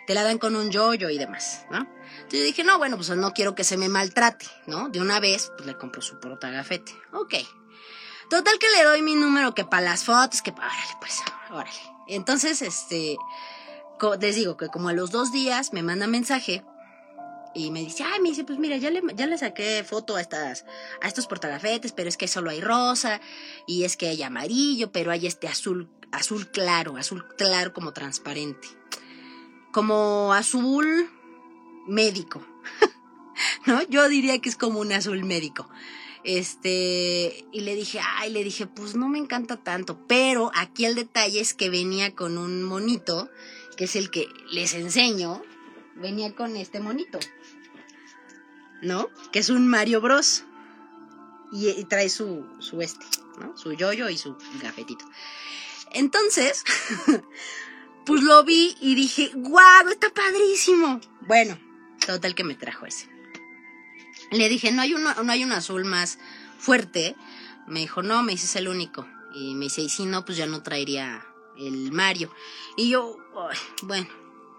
te 0.08 0.14
la 0.14 0.24
dan 0.24 0.38
con 0.38 0.56
un 0.56 0.70
yoyo 0.70 1.10
y 1.10 1.18
demás, 1.18 1.66
¿no? 1.70 1.80
Entonces 1.80 2.40
yo 2.40 2.46
dije, 2.46 2.64
no, 2.64 2.78
bueno, 2.78 2.96
pues 2.96 3.10
no 3.10 3.34
quiero 3.34 3.56
que 3.56 3.64
se 3.64 3.78
me 3.78 3.90
maltrate, 3.90 4.46
¿no? 4.68 4.90
De 4.90 5.02
una 5.02 5.20
vez, 5.20 5.52
pues 5.58 5.68
le 5.68 5.78
compro 5.78 6.02
su 6.02 6.18
gafete. 6.20 6.94
Ok. 7.12 7.36
Total 8.30 8.58
que 8.58 8.68
le 8.78 8.84
doy 8.84 9.02
mi 9.02 9.16
número 9.16 9.54
que 9.54 9.66
para 9.66 9.84
las 9.84 10.04
fotos, 10.04 10.42
que 10.42 10.52
órale, 10.52 10.98
pues, 11.00 11.22
órale. 11.52 11.70
Entonces, 12.08 12.62
este, 12.62 13.18
les 14.20 14.36
digo 14.36 14.58
que 14.58 14.70
como 14.70 14.90
a 14.90 14.94
los 14.94 15.12
dos 15.12 15.32
días 15.32 15.74
me 15.74 15.84
manda 15.84 16.08
mensaje 16.08 16.64
y 17.56 17.72
me 17.72 17.80
dice, 17.80 18.04
ay, 18.04 18.22
me 18.22 18.30
dice, 18.30 18.44
pues 18.44 18.60
mira, 18.60 18.76
ya 18.76 18.92
le, 18.92 19.02
ya 19.16 19.26
le 19.26 19.38
saqué 19.38 19.84
foto 19.84 20.18
a 20.18 20.22
estas, 20.22 20.66
a 21.02 21.08
estos 21.08 21.26
portagafetes, 21.26 21.94
pero 21.94 22.10
es 22.10 22.18
que 22.18 22.28
solo 22.28 22.50
hay 22.50 22.60
rosa, 22.60 23.22
y 23.66 23.86
es 23.86 23.96
que 23.96 24.10
hay 24.10 24.22
amarillo, 24.24 24.92
pero 24.92 25.12
hay 25.12 25.26
este 25.26 25.48
azul, 25.48 25.90
azul 26.12 26.52
claro, 26.52 26.98
azul 26.98 27.26
claro 27.38 27.74
como 27.74 27.94
transparente. 27.94 28.68
Como 29.72 30.34
azul 30.34 31.10
médico. 31.88 32.46
¿No? 33.66 33.82
Yo 33.84 34.10
diría 34.10 34.40
que 34.40 34.50
es 34.50 34.58
como 34.58 34.80
un 34.80 34.92
azul 34.92 35.24
médico. 35.24 35.70
Este, 36.26 37.46
y 37.54 37.62
le 37.62 37.76
dije, 37.76 38.00
ay, 38.18 38.32
le 38.32 38.44
dije, 38.44 38.68
pues 38.68 38.96
no 38.96 39.08
me 39.08 39.20
encanta 39.20 39.58
tanto, 39.58 40.06
pero 40.08 40.52
aquí 40.56 40.84
el 40.84 40.96
detalle 40.96 41.40
es 41.40 41.54
que 41.54 41.70
venía 41.70 42.16
con 42.16 42.38
un 42.38 42.64
monito, 42.64 43.30
que 43.78 43.86
es 43.86 43.96
el 43.96 44.10
que 44.10 44.28
les 44.52 44.74
enseño, 44.74 45.44
venía 45.96 46.34
con 46.36 46.58
este 46.58 46.80
monito, 46.80 47.20
¿no? 48.86 49.10
Que 49.32 49.40
es 49.40 49.50
un 49.50 49.68
Mario 49.68 50.00
Bros. 50.02 50.46
Y, 51.52 51.84
trae 51.86 52.10
su, 52.10 52.46
su 52.60 52.82
este, 52.82 53.06
¿no? 53.40 53.58
Su 53.58 53.74
yoyo 53.74 54.10
y 54.10 54.18
su 54.18 54.36
gafetito. 54.62 55.06
Entonces, 55.92 56.64
pues 58.06 58.22
lo 58.24 58.44
vi 58.44 58.76
y 58.82 58.96
dije, 58.96 59.32
guau, 59.34 59.90
está 59.90 60.10
padrísimo. 60.10 61.00
Bueno, 61.22 61.58
total 62.06 62.36
que 62.36 62.44
me 62.44 62.56
trajo 62.56 62.86
ese. 62.86 63.10
Le 64.32 64.50
dije, 64.50 64.72
no 64.72 64.82
hay, 64.82 64.94
no 64.94 65.32
hay 65.32 65.44
un 65.44 65.52
azul 65.52 65.86
más 65.86 66.20
fuerte. 66.60 67.16
Me 67.68 67.82
dijo, 67.82 68.04
no, 68.04 68.24
me 68.24 68.34
dice, 68.34 68.46
es 68.46 68.56
el 68.56 68.68
único. 68.68 69.08
Y 69.34 69.56
me 69.56 69.66
dice, 69.66 69.82
y 69.82 69.90
si 69.90 70.06
no, 70.06 70.26
pues 70.26 70.38
ya 70.38 70.48
no 70.48 70.64
traería 70.64 71.26
el 71.58 71.92
Mario. 71.92 72.34
Y 72.76 72.90
yo, 72.90 73.18
bueno, 73.84 74.08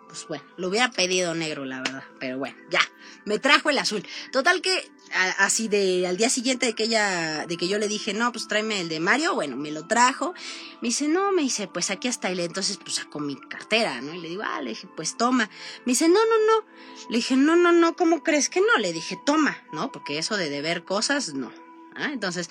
pues 0.09 0.27
bueno, 0.29 0.45
lo 0.57 0.69
hubiera 0.69 0.91
pedido 0.91 1.35
negro, 1.35 1.65
la 1.65 1.79
verdad. 1.79 2.05
Pero 2.19 2.39
bueno, 2.39 2.57
ya, 2.71 2.81
me 3.25 3.39
trajo 3.39 3.71
el 3.71 3.79
azul. 3.79 4.07
Total 4.33 4.63
que 4.63 4.91
así 5.39 5.69
de 5.69 6.07
al 6.07 6.17
día 6.17 6.31
siguiente 6.31 6.67
de 6.67 6.75
que 6.75 6.85
ella, 6.85 7.47
de 7.47 7.57
que 7.57 7.69
yo 7.69 7.79
le 7.79 7.89
dije, 7.89 8.15
no, 8.15 8.33
pues 8.33 8.49
tráeme 8.49 8.81
el 8.81 8.89
de 8.89 9.01
Mario, 9.01 9.35
bueno, 9.35 9.57
me 9.57 9.71
lo 9.71 9.87
trajo. 9.87 10.35
Me 10.81 10.89
dice, 10.89 11.09
no, 11.09 11.33
me 11.33 11.43
dice, 11.43 11.69
pues 11.69 11.91
aquí 11.91 12.09
está. 12.09 12.31
Y 12.31 12.41
entonces, 12.41 12.79
pues 12.79 12.97
sacó 12.97 13.21
mi 13.21 13.37
cartera, 13.37 14.01
¿no? 14.01 14.15
Y 14.15 14.21
le 14.21 14.29
digo, 14.29 14.43
ah, 14.45 14.61
le 14.61 14.71
dije, 14.71 14.89
pues 14.97 15.17
toma. 15.17 15.49
Me 15.85 15.93
dice, 15.93 16.09
no, 16.09 16.15
no, 16.15 16.47
no. 16.47 16.67
Le 17.11 17.17
dije, 17.17 17.37
no, 17.37 17.57
no, 17.57 17.73
no, 17.73 17.97
¿cómo 17.97 18.23
crees 18.23 18.49
que 18.49 18.61
no? 18.61 18.79
Le 18.79 18.93
dije, 18.93 19.19
toma, 19.25 19.57
¿no? 19.73 19.93
Porque 19.93 20.19
eso 20.19 20.37
de 20.37 20.51
deber 20.51 20.85
cosas, 20.85 21.35
no. 21.35 21.53
¿Ah? 21.95 22.11
Entonces, 22.13 22.51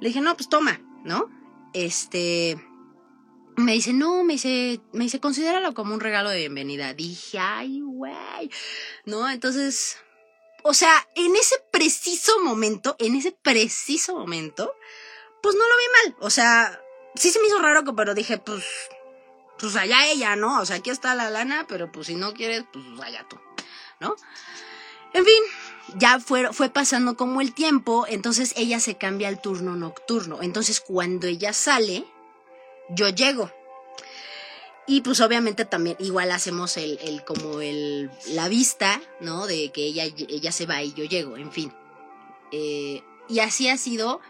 le 0.00 0.08
dije, 0.08 0.20
no, 0.20 0.36
pues 0.36 0.48
toma, 0.48 0.80
¿no? 1.04 1.30
Este, 1.72 2.60
me 3.56 3.72
dice, 3.72 3.92
no, 3.92 4.24
me 4.24 4.34
dice, 4.34 4.80
me 4.92 5.04
dice, 5.04 5.20
considéralo 5.20 5.74
como 5.74 5.94
un 5.94 6.00
regalo 6.00 6.30
de 6.30 6.38
bienvenida. 6.38 6.94
Dije, 6.94 7.38
ay, 7.38 7.80
güey. 7.80 8.50
¿No? 9.04 9.28
Entonces, 9.28 9.98
o 10.62 10.74
sea, 10.74 11.08
en 11.14 11.34
ese 11.36 11.56
preciso 11.70 12.40
momento, 12.42 12.96
en 12.98 13.16
ese 13.16 13.32
preciso 13.32 14.16
momento, 14.16 14.74
pues 15.42 15.54
no 15.56 15.62
lo 15.62 15.76
vi 15.76 15.84
mal. 16.10 16.16
O 16.20 16.30
sea, 16.30 16.80
sí 17.14 17.30
se 17.30 17.40
me 17.40 17.48
hizo 17.48 17.58
raro, 17.58 17.84
pero 17.96 18.14
dije, 18.14 18.38
pues, 18.38 18.64
pues 19.58 19.76
allá 19.76 20.06
ella, 20.06 20.36
¿no? 20.36 20.60
O 20.60 20.66
sea, 20.66 20.76
aquí 20.76 20.90
está 20.90 21.14
la 21.14 21.30
lana, 21.30 21.66
pero 21.68 21.90
pues 21.92 22.06
si 22.06 22.14
no 22.14 22.32
quieres, 22.34 22.64
pues 22.72 22.84
allá 23.00 23.26
tú, 23.28 23.38
¿no? 24.00 24.16
En 25.14 25.24
fin, 25.24 25.42
ya 25.96 26.20
fue, 26.20 26.52
fue 26.52 26.70
pasando 26.70 27.16
como 27.16 27.40
el 27.40 27.52
tiempo, 27.52 28.06
entonces 28.08 28.54
ella 28.56 28.80
se 28.80 28.96
cambia 28.96 29.28
al 29.28 29.40
turno 29.42 29.76
nocturno. 29.76 30.42
Entonces 30.42 30.80
cuando 30.80 31.26
ella 31.26 31.52
sale, 31.52 32.04
yo 32.90 33.08
llego. 33.08 33.50
Y 34.86 35.02
pues 35.02 35.20
obviamente 35.20 35.64
también 35.64 35.96
igual 36.00 36.32
hacemos 36.32 36.76
el, 36.76 36.98
como 37.24 37.60
el, 37.60 38.10
la 38.28 38.48
vista, 38.48 39.00
¿no? 39.20 39.46
De 39.46 39.70
que 39.70 39.84
ella, 39.84 40.04
ella 40.04 40.52
se 40.52 40.66
va 40.66 40.82
y 40.82 40.92
yo 40.92 41.04
llego, 41.04 41.36
en 41.36 41.52
fin. 41.52 41.72
Eh, 42.50 43.02
y 43.28 43.38
así 43.38 43.68
ha 43.68 43.78
sido, 43.78 44.20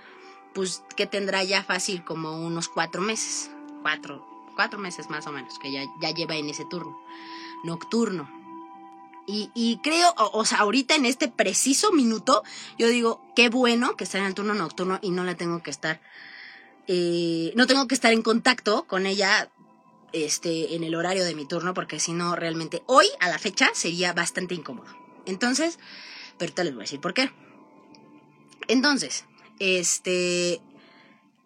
pues 0.55 0.83
que 0.95 1.07
tendrá 1.07 1.43
ya 1.43 1.65
fácil 1.65 2.05
como 2.05 2.47
unos 2.47 2.69
cuatro 2.69 3.01
meses, 3.01 3.51
cuatro, 3.81 4.25
cuatro 4.55 4.79
meses 4.79 5.09
más 5.09 5.27
o 5.27 5.33
menos, 5.33 5.59
que 5.59 5.73
ya, 5.73 5.85
ya 6.01 6.11
lleva 6.11 6.37
en 6.37 6.51
ese 6.51 6.65
turno, 6.67 6.97
nocturno. 7.65 8.31
Y, 9.27 9.51
y 9.55 9.79
creo, 9.83 10.13
o, 10.17 10.45
sea, 10.45 10.59
ahorita 10.59 10.97
en 10.97 11.07
este 11.07 11.29
preciso 11.29 11.93
minuto, 11.93 12.43
yo 12.77 12.89
digo, 12.89 13.23
qué 13.35 13.49
bueno 13.49 13.97
que 13.97 14.05
está 14.05 14.19
en 14.19 14.25
el 14.25 14.35
turno 14.35 14.53
nocturno 14.53 14.99
y 15.01 15.11
no 15.11 15.25
la 15.25 15.37
tengo 15.37 15.63
que 15.63 15.71
estar 15.71 16.01
eh, 16.89 17.53
no 17.55 17.67
tengo 17.67 17.87
que 17.87 17.95
estar 17.95 18.12
en 18.12 18.23
contacto 18.23 18.85
con 18.87 19.07
ella 19.07 19.51
este, 20.12 20.75
en 20.75 20.85
el 20.85 20.95
horario 20.95 21.25
de 21.25 21.35
mi 21.35 21.47
turno, 21.47 21.75
porque 21.75 22.01
si 22.01 22.12
no, 22.12 22.37
realmente 22.37 22.83
hoy, 22.87 23.07
a 23.21 23.29
la 23.29 23.39
fecha, 23.39 23.71
sería 23.75 24.12
bastante 24.12 24.55
incómodo. 24.55 24.89
Entonces, 25.27 25.79
pero 26.39 26.49
ahorita 26.49 26.65
les 26.65 26.75
voy 26.75 26.83
a 26.83 26.85
decir 26.85 27.01
por 27.01 27.15
qué. 27.15 27.31
Entonces, 28.69 29.25
este, 29.59 30.61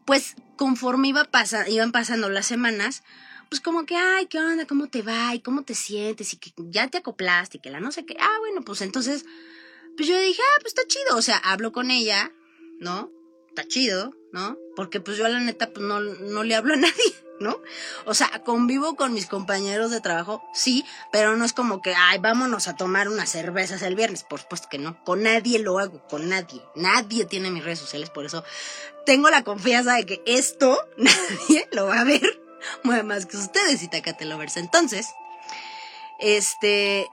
pues 0.04 0.36
conforme 0.56 1.08
iba 1.08 1.24
pasa, 1.24 1.68
iban 1.68 1.92
pasando 1.92 2.28
las 2.28 2.46
semanas, 2.46 3.02
pues 3.48 3.60
como 3.60 3.86
que, 3.86 3.96
ay, 3.96 4.26
¿qué 4.26 4.38
onda? 4.38 4.66
¿Cómo 4.66 4.88
te 4.88 5.02
va? 5.02 5.34
¿Y 5.34 5.40
cómo 5.40 5.62
te 5.62 5.74
sientes? 5.74 6.32
Y 6.32 6.38
que 6.38 6.52
ya 6.56 6.88
te 6.88 6.98
acoplaste 6.98 7.58
y 7.58 7.60
que 7.60 7.70
la 7.70 7.80
no 7.80 7.92
sé 7.92 8.04
qué. 8.04 8.16
Ah, 8.18 8.36
bueno, 8.40 8.62
pues 8.62 8.80
entonces, 8.80 9.24
pues 9.96 10.08
yo 10.08 10.18
dije, 10.18 10.42
ah, 10.42 10.58
pues 10.60 10.74
está 10.74 10.86
chido. 10.86 11.16
O 11.16 11.22
sea, 11.22 11.36
hablo 11.36 11.72
con 11.72 11.90
ella, 11.90 12.32
¿no? 12.80 13.10
Está 13.48 13.66
chido, 13.68 14.14
¿no? 14.36 14.58
Porque 14.76 15.00
pues 15.00 15.16
yo 15.16 15.26
la 15.28 15.40
neta 15.40 15.70
pues 15.70 15.84
no, 15.84 15.98
no 15.98 16.44
le 16.44 16.54
hablo 16.54 16.74
a 16.74 16.76
nadie, 16.76 17.14
¿no? 17.40 17.58
O 18.04 18.12
sea, 18.12 18.28
convivo 18.44 18.94
con 18.94 19.14
mis 19.14 19.26
compañeros 19.26 19.90
de 19.90 20.02
trabajo, 20.02 20.42
sí, 20.52 20.84
pero 21.10 21.36
no 21.36 21.44
es 21.46 21.54
como 21.54 21.80
que, 21.80 21.94
ay, 21.94 22.18
vámonos 22.18 22.68
a 22.68 22.76
tomar 22.76 23.08
unas 23.08 23.30
cervezas 23.30 23.80
el 23.80 23.94
viernes, 23.96 24.24
por 24.24 24.40
supuesto 24.40 24.68
que 24.70 24.78
no, 24.78 25.02
con 25.04 25.22
nadie 25.22 25.58
lo 25.58 25.78
hago, 25.78 26.06
con 26.08 26.28
nadie, 26.28 26.62
nadie 26.74 27.24
tiene 27.24 27.50
mis 27.50 27.64
redes 27.64 27.78
sociales, 27.78 28.10
por 28.10 28.26
eso 28.26 28.44
tengo 29.06 29.30
la 29.30 29.42
confianza 29.42 29.94
de 29.94 30.04
que 30.04 30.22
esto 30.26 30.78
nadie 30.98 31.66
lo 31.72 31.86
va 31.86 32.00
a 32.00 32.04
ver, 32.04 32.42
más 33.04 33.24
que 33.24 33.38
ustedes 33.38 33.82
y 33.82 33.88
Tacate 33.88 34.26
Lovers. 34.26 34.58
Entonces, 34.58 35.08
este, 36.18 37.08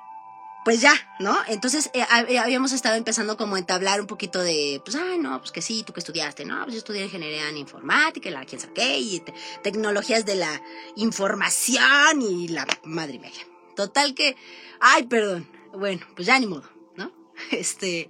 pues 0.64 0.82
ya, 0.82 0.94
¿no? 1.20 1.38
Entonces 1.48 1.90
eh, 1.94 2.06
eh, 2.30 2.40
habíamos 2.40 2.72
estado 2.72 2.96
empezando 2.96 3.38
como 3.38 3.56
a 3.56 3.60
entablar 3.60 4.00
un 4.00 4.08
poquito 4.08 4.42
de, 4.42 4.82
pues, 4.84 4.96
ay, 4.96 5.18
no, 5.18 5.40
pues 5.40 5.52
que 5.52 5.62
sí, 5.62 5.84
tú 5.86 5.94
que 5.94 6.00
estudiaste, 6.00 6.46
no, 6.46 6.62
pues 6.64 6.74
yo 6.74 6.78
estudié 6.80 7.04
ingeniería 7.04 7.50
en 7.50 7.58
informática, 7.58 8.30
la 8.30 8.46
quién 8.46 8.62
saqué, 8.62 9.00
y 9.00 9.24
tecnologías 9.62 10.26
de 10.26 10.36
la 10.36 10.62
información 10.96 12.22
y 12.22 12.48
la 12.48 12.66
madre 12.84 13.20
mía. 13.20 13.32
Total 13.76 14.14
que, 14.14 14.36
ay, 14.80 15.04
perdón, 15.04 15.50
bueno, 15.74 16.06
pues 16.16 16.28
ya 16.28 16.40
ni 16.40 16.48
modo, 16.48 16.70
¿no? 16.96 17.12
Este, 17.52 18.10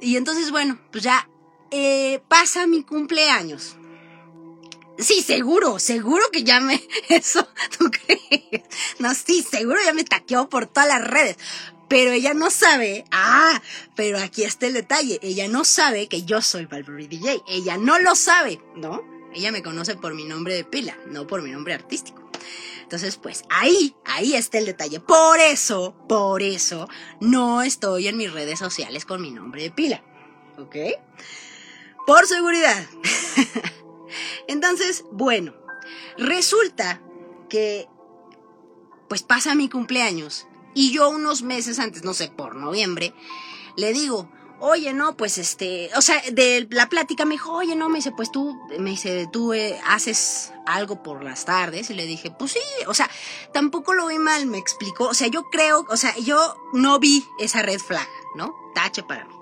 y 0.00 0.16
entonces, 0.16 0.50
bueno, 0.50 0.78
pues 0.90 1.04
ya 1.04 1.28
eh, 1.70 2.20
pasa 2.28 2.66
mi 2.66 2.82
cumpleaños. 2.82 3.76
Sí, 4.98 5.22
seguro, 5.22 5.78
seguro 5.78 6.24
que 6.32 6.42
ya 6.42 6.60
me... 6.60 6.82
Eso, 7.08 7.48
¿tú 7.78 7.90
crees? 7.90 8.62
No, 8.98 9.14
sí, 9.14 9.46
seguro 9.48 9.78
ya 9.84 9.92
me 9.92 10.04
taqueó 10.04 10.48
por 10.48 10.66
todas 10.66 10.88
las 10.88 11.06
redes. 11.06 11.36
Pero 11.88 12.10
ella 12.10 12.34
no 12.34 12.50
sabe, 12.50 13.04
ah, 13.10 13.62
pero 13.96 14.18
aquí 14.18 14.44
está 14.44 14.66
el 14.66 14.74
detalle, 14.74 15.18
ella 15.22 15.48
no 15.48 15.64
sabe 15.64 16.06
que 16.06 16.22
yo 16.22 16.42
soy 16.42 16.66
Valverde 16.66 17.08
DJ, 17.08 17.42
ella 17.48 17.78
no 17.78 17.98
lo 17.98 18.14
sabe, 18.14 18.60
¿no? 18.76 19.02
Ella 19.34 19.52
me 19.52 19.62
conoce 19.62 19.96
por 19.96 20.14
mi 20.14 20.24
nombre 20.24 20.52
de 20.52 20.64
pila, 20.64 20.98
no 21.06 21.26
por 21.26 21.40
mi 21.40 21.50
nombre 21.50 21.72
artístico. 21.72 22.30
Entonces, 22.82 23.16
pues 23.16 23.44
ahí, 23.48 23.94
ahí 24.04 24.34
está 24.34 24.58
el 24.58 24.66
detalle. 24.66 25.00
Por 25.00 25.40
eso, 25.40 25.94
por 26.08 26.42
eso, 26.42 26.88
no 27.20 27.62
estoy 27.62 28.08
en 28.08 28.18
mis 28.18 28.32
redes 28.32 28.58
sociales 28.58 29.06
con 29.06 29.22
mi 29.22 29.30
nombre 29.30 29.62
de 29.62 29.70
pila, 29.70 30.02
¿ok? 30.58 30.76
Por 32.06 32.26
seguridad. 32.26 32.86
Entonces, 34.46 35.04
bueno, 35.10 35.54
resulta 36.16 37.00
que 37.48 37.88
pues 39.08 39.22
pasa 39.22 39.54
mi 39.54 39.70
cumpleaños 39.70 40.46
Y 40.74 40.92
yo 40.92 41.08
unos 41.08 41.42
meses 41.42 41.78
antes, 41.78 42.04
no 42.04 42.14
sé, 42.14 42.28
por 42.28 42.54
noviembre, 42.54 43.14
le 43.76 43.92
digo, 43.92 44.30
oye, 44.60 44.92
no, 44.92 45.16
pues 45.16 45.38
este, 45.38 45.90
o 45.96 46.02
sea, 46.02 46.22
de 46.32 46.66
la 46.70 46.88
plática 46.88 47.24
me 47.24 47.34
dijo, 47.34 47.52
oye, 47.52 47.76
no, 47.76 47.88
me 47.88 47.98
dice, 47.98 48.12
pues 48.12 48.30
tú, 48.30 48.56
me 48.78 48.90
dice, 48.90 49.28
tú 49.32 49.52
eh, 49.54 49.80
haces 49.86 50.52
algo 50.66 51.02
por 51.02 51.24
las 51.24 51.44
tardes. 51.44 51.90
Y 51.90 51.94
le 51.94 52.06
dije, 52.06 52.30
pues 52.30 52.52
sí, 52.52 52.60
o 52.86 52.94
sea, 52.94 53.10
tampoco 53.52 53.94
lo 53.94 54.06
vi 54.06 54.18
mal, 54.18 54.46
me 54.46 54.58
explicó. 54.58 55.04
O 55.04 55.14
sea, 55.14 55.28
yo 55.28 55.44
creo, 55.50 55.86
o 55.88 55.96
sea, 55.96 56.16
yo 56.18 56.56
no 56.72 56.98
vi 56.98 57.24
esa 57.38 57.62
red 57.62 57.80
flag, 57.80 58.08
¿no? 58.34 58.54
Tache 58.74 59.02
para 59.02 59.24
mí. 59.24 59.34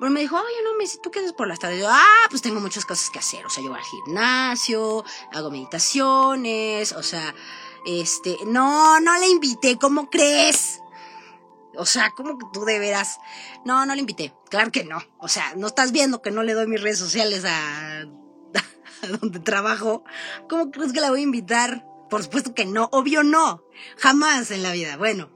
Pero 0.00 0.10
me 0.10 0.20
dijo, 0.20 0.36
oye, 0.36 0.62
no, 0.64 0.74
me 0.76 0.84
dice, 0.84 0.98
¿tú 1.02 1.10
qué 1.10 1.18
haces 1.18 1.34
por 1.34 1.46
las 1.46 1.58
tardes? 1.58 1.78
yo, 1.78 1.88
ah, 1.90 2.26
pues 2.30 2.40
tengo 2.40 2.58
muchas 2.58 2.86
cosas 2.86 3.10
que 3.10 3.18
hacer. 3.18 3.44
O 3.44 3.50
sea, 3.50 3.62
yo 3.62 3.68
voy 3.68 3.78
al 3.78 3.84
gimnasio, 3.84 5.04
hago 5.30 5.50
meditaciones, 5.50 6.92
o 6.92 7.02
sea, 7.02 7.34
este, 7.84 8.38
no, 8.46 8.98
no 9.00 9.18
le 9.18 9.28
invité, 9.28 9.76
¿cómo 9.78 10.08
crees? 10.08 10.80
O 11.76 11.84
sea, 11.84 12.12
¿cómo 12.16 12.38
que 12.38 12.46
tú 12.50 12.64
de 12.64 12.78
veras? 12.78 13.18
No, 13.66 13.84
no 13.84 13.94
le 13.94 14.00
invité. 14.00 14.34
Claro 14.48 14.72
que 14.72 14.84
no. 14.84 15.02
O 15.18 15.28
sea, 15.28 15.54
no 15.56 15.66
estás 15.66 15.92
viendo 15.92 16.22
que 16.22 16.30
no 16.30 16.42
le 16.42 16.54
doy 16.54 16.66
mis 16.66 16.80
redes 16.80 16.98
sociales 16.98 17.44
a, 17.44 18.00
a 19.02 19.06
donde 19.20 19.38
trabajo. 19.38 20.02
¿Cómo 20.48 20.70
crees 20.70 20.94
que 20.94 21.00
la 21.00 21.10
voy 21.10 21.20
a 21.20 21.24
invitar? 21.24 21.86
Por 22.08 22.22
supuesto 22.22 22.54
que 22.54 22.64
no. 22.64 22.88
Obvio 22.90 23.22
no. 23.22 23.64
Jamás 23.98 24.50
en 24.50 24.62
la 24.62 24.72
vida. 24.72 24.96
Bueno. 24.96 25.30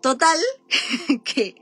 Total, 0.00 0.36
que 1.24 1.54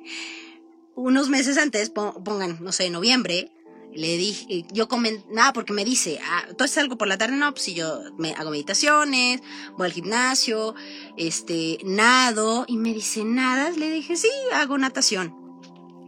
unos 0.94 1.28
meses 1.28 1.58
antes, 1.58 1.90
pongan, 1.90 2.58
no 2.60 2.72
sé, 2.72 2.90
noviembre, 2.90 3.52
le 3.94 4.16
dije, 4.16 4.64
yo 4.72 4.88
comenté, 4.88 5.24
nada, 5.32 5.52
porque 5.52 5.72
me 5.72 5.84
dice, 5.84 6.20
ah, 6.24 6.46
¿tú 6.56 6.64
algo 6.76 6.96
por 6.96 7.08
la 7.08 7.18
tarde? 7.18 7.36
No, 7.36 7.50
pues 7.52 7.64
si 7.64 7.74
yo 7.74 8.00
me 8.18 8.32
hago 8.34 8.50
meditaciones, 8.50 9.42
voy 9.76 9.86
al 9.86 9.92
gimnasio, 9.92 10.74
este, 11.16 11.78
nado, 11.84 12.64
y 12.68 12.76
me 12.76 12.94
dice, 12.94 13.24
¿nadas? 13.24 13.76
Le 13.76 13.90
dije, 13.90 14.16
sí, 14.16 14.30
hago 14.52 14.78
natación. 14.78 15.34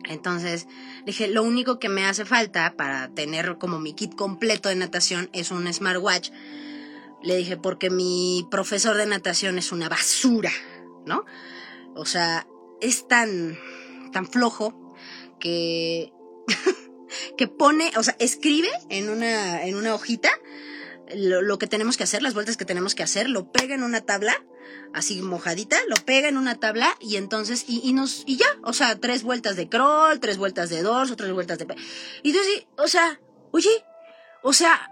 Entonces, 0.05 0.69
dije, 1.07 1.29
lo 1.29 1.43
único 1.43 1.79
que 1.79 1.89
me 1.89 2.05
hace 2.07 2.25
falta 2.25 2.75
para 2.77 3.09
tener 3.15 3.59
como 3.59 3.79
mi 3.81 3.95
kit 3.95 4.15
completo 4.15 4.69
de 4.69 4.77
natación 4.77 5.29
es 5.33 5.51
un 5.51 5.73
smartwatch. 5.73 6.31
Le 7.23 7.37
dije, 7.37 7.57
porque 7.57 7.91
mi 7.91 8.47
profesor 8.51 8.97
de 8.97 9.07
natación 9.07 9.59
es 9.59 9.73
una 9.73 9.89
basura, 9.89 10.53
¿no? 11.07 11.25
O 11.95 12.05
sea, 12.05 12.47
es 12.81 13.07
tan, 13.07 13.59
tan 14.13 14.27
flojo 14.27 14.95
que 15.41 16.13
que 17.37 17.49
pone, 17.49 17.93
o 17.97 18.03
sea, 18.03 18.17
escribe 18.19 18.71
en 18.89 19.09
una, 19.11 19.65
en 19.65 19.77
una 19.77 19.95
hojita 19.95 20.31
lo, 21.15 21.59
que 21.59 21.67
tenemos 21.67 21.97
que 21.97 22.05
hacer, 22.05 22.23
las 22.23 22.35
vueltas 22.35 22.57
que 22.57 22.65
tenemos 22.65 22.95
que 22.95 23.03
hacer, 23.03 23.29
lo 23.29 23.51
pega 23.53 23.75
en 23.75 23.83
una 23.83 24.01
tabla, 24.01 24.45
así 24.95 25.21
mojadita, 25.21 25.77
lo 25.89 25.97
pega 25.97 26.29
en 26.29 26.37
una 26.37 26.59
tabla 26.59 26.97
y 27.01 27.17
entonces, 27.17 27.65
y, 27.69 27.93
nos, 27.93 28.23
y 28.27 28.37
ya, 28.37 28.47
o 28.63 28.73
sea, 28.73 28.99
tres 28.99 29.23
vueltas 29.23 29.57
de 29.57 29.69
crawl, 29.69 30.21
tres 30.21 30.39
vueltas 30.39 30.71
de 30.71 30.83
dorso, 30.83 31.17
tres 31.17 31.33
vueltas 31.33 31.59
de... 31.59 31.67
Y 32.23 32.31
entonces, 32.31 32.67
o 32.79 32.89
sea, 32.89 33.21
oye, 33.51 33.85
o 34.43 34.53
sea, 34.53 34.91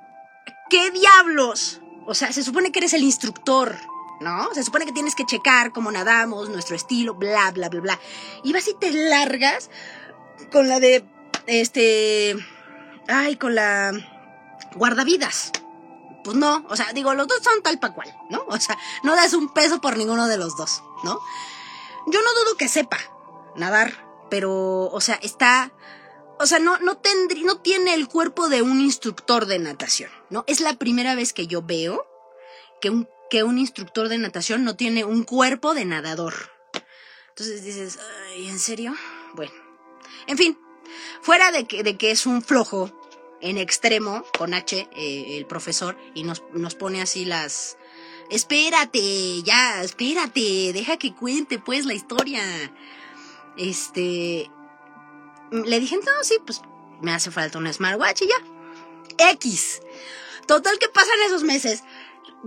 ¿qué 0.69 0.91
diablos? 0.91 1.81
O 2.07 2.15
sea, 2.15 2.33
se 2.33 2.43
supone 2.43 2.73
que 2.73 2.81
eres 2.81 2.95
el 2.95 3.03
instructor, 3.03 3.77
¿no? 4.21 4.55
Se 4.55 4.63
supone 4.63 4.87
que 4.87 4.93
tienes 4.93 5.15
que 5.15 5.27
checar 5.27 5.73
cómo 5.73 5.91
nadamos, 5.91 6.49
nuestro 6.51 6.77
estilo, 6.77 7.15
bla, 7.15 7.51
bla, 7.51 7.69
bla, 7.69 7.81
bla. 7.81 8.01
Y 8.45 8.53
vas 8.53 8.69
y 8.69 8.75
te 8.75 8.93
largas 8.93 9.71
con 10.53 10.69
la 10.69 10.79
de 10.79 11.05
este, 11.47 12.37
ay, 13.09 13.37
con 13.37 13.55
la 13.55 13.93
guardavidas. 14.75 15.53
Pues 16.23 16.37
no, 16.37 16.67
o 16.69 16.77
sea, 16.77 16.93
digo, 16.93 17.15
los 17.15 17.27
dos 17.27 17.43
son 17.43 17.63
tal 17.63 17.79
pa' 17.79 17.95
cual, 17.95 18.15
¿no? 18.29 18.45
O 18.49 18.61
sea, 18.61 18.79
no 19.03 19.17
das 19.17 19.33
un 19.33 19.53
peso 19.53 19.81
por 19.81 19.97
ninguno 19.97 20.29
de 20.29 20.37
los 20.37 20.57
dos, 20.57 20.83
¿no? 21.03 21.19
Yo 22.07 22.21
no 22.21 22.35
dudo 22.35 22.57
que 22.59 22.69
sepa 22.69 22.99
nadar, 23.57 24.07
pero, 24.29 24.85
o 24.85 25.01
sea, 25.01 25.19
está, 25.23 25.73
o 26.39 26.45
sea, 26.45 26.59
no, 26.59 26.79
no 26.79 26.99
tendría, 26.99 27.45
no 27.45 27.57
tiene 27.61 27.95
el 27.95 28.07
cuerpo 28.07 28.51
de 28.51 28.61
un 28.61 28.81
instructor 28.81 29.47
de 29.47 29.59
natación, 29.59 30.11
¿no? 30.29 30.45
Es 30.47 30.61
la 30.61 30.75
primera 30.75 31.15
vez 31.15 31.33
que 31.33 31.47
yo 31.47 31.63
veo 31.63 32.07
que 32.83 32.91
un, 32.91 33.09
que 33.31 33.45
un 33.45 33.59
instructor 33.59 34.09
de 34.09 34.19
natación 34.19 34.65
no 34.65 34.77
tiene 34.77 35.05
un 35.05 35.23
cuerpo 35.23 35.75
de 35.75 35.85
nadador. 35.85 36.35
Entonces 37.31 37.65
dices, 37.65 37.99
¿en 38.37 38.59
serio? 38.59 38.95
Bueno, 39.35 39.53
en 40.27 40.37
fin, 40.37 40.59
Fuera 41.23 41.53
de 41.53 41.65
que, 41.65 41.83
de 41.83 41.97
que 41.97 42.11
es 42.11 42.27
un 42.27 42.43
flojo 42.43 42.91
en 43.41 43.59
extremo, 43.59 44.25
con 44.39 44.55
H, 44.55 44.89
eh, 44.95 45.37
el 45.39 45.47
profesor, 45.47 45.97
y 46.15 46.25
nos, 46.25 46.43
nos 46.53 46.75
pone 46.75 47.01
así 47.01 47.25
las... 47.25 47.77
Espérate, 48.31 49.43
ya, 49.43 49.83
espérate, 49.83 50.73
deja 50.73 50.99
que 50.99 51.15
cuente 51.15 51.59
pues 51.59 51.87
la 51.87 51.95
historia. 51.95 52.43
Este... 53.57 54.51
Le 55.51 55.81
dije, 55.81 55.97
no, 55.97 56.23
sí, 56.23 56.39
pues 56.47 56.61
me 57.01 57.13
hace 57.13 57.31
falta 57.31 57.59
un 57.59 57.73
smartwatch 57.73 58.23
y 58.23 58.29
ya. 58.29 59.31
X. 59.33 59.81
Total 60.47 60.79
que 60.79 60.89
pasan 60.89 61.21
esos 61.27 61.43
meses. 61.43 61.83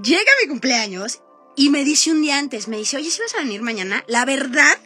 Llega 0.02 0.32
mi 0.42 0.50
cumpleaños 0.50 1.22
y 1.56 1.70
me 1.70 1.84
dice 1.84 2.12
un 2.12 2.22
día 2.22 2.40
antes, 2.40 2.68
me 2.68 2.78
dice, 2.78 2.98
oye, 2.98 3.12
si 3.12 3.22
vas 3.22 3.36
a 3.36 3.40
venir 3.40 3.62
mañana, 3.62 4.04
la 4.08 4.26
verdad 4.26 4.78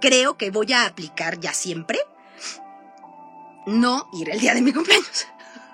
creo 0.00 0.36
que 0.36 0.50
voy 0.50 0.72
a 0.72 0.86
aplicar 0.86 1.40
ya 1.40 1.52
siempre 1.52 1.98
no 3.66 4.08
ir 4.12 4.30
el 4.30 4.40
día 4.40 4.54
de 4.54 4.62
mi 4.62 4.72
cumpleaños. 4.72 5.26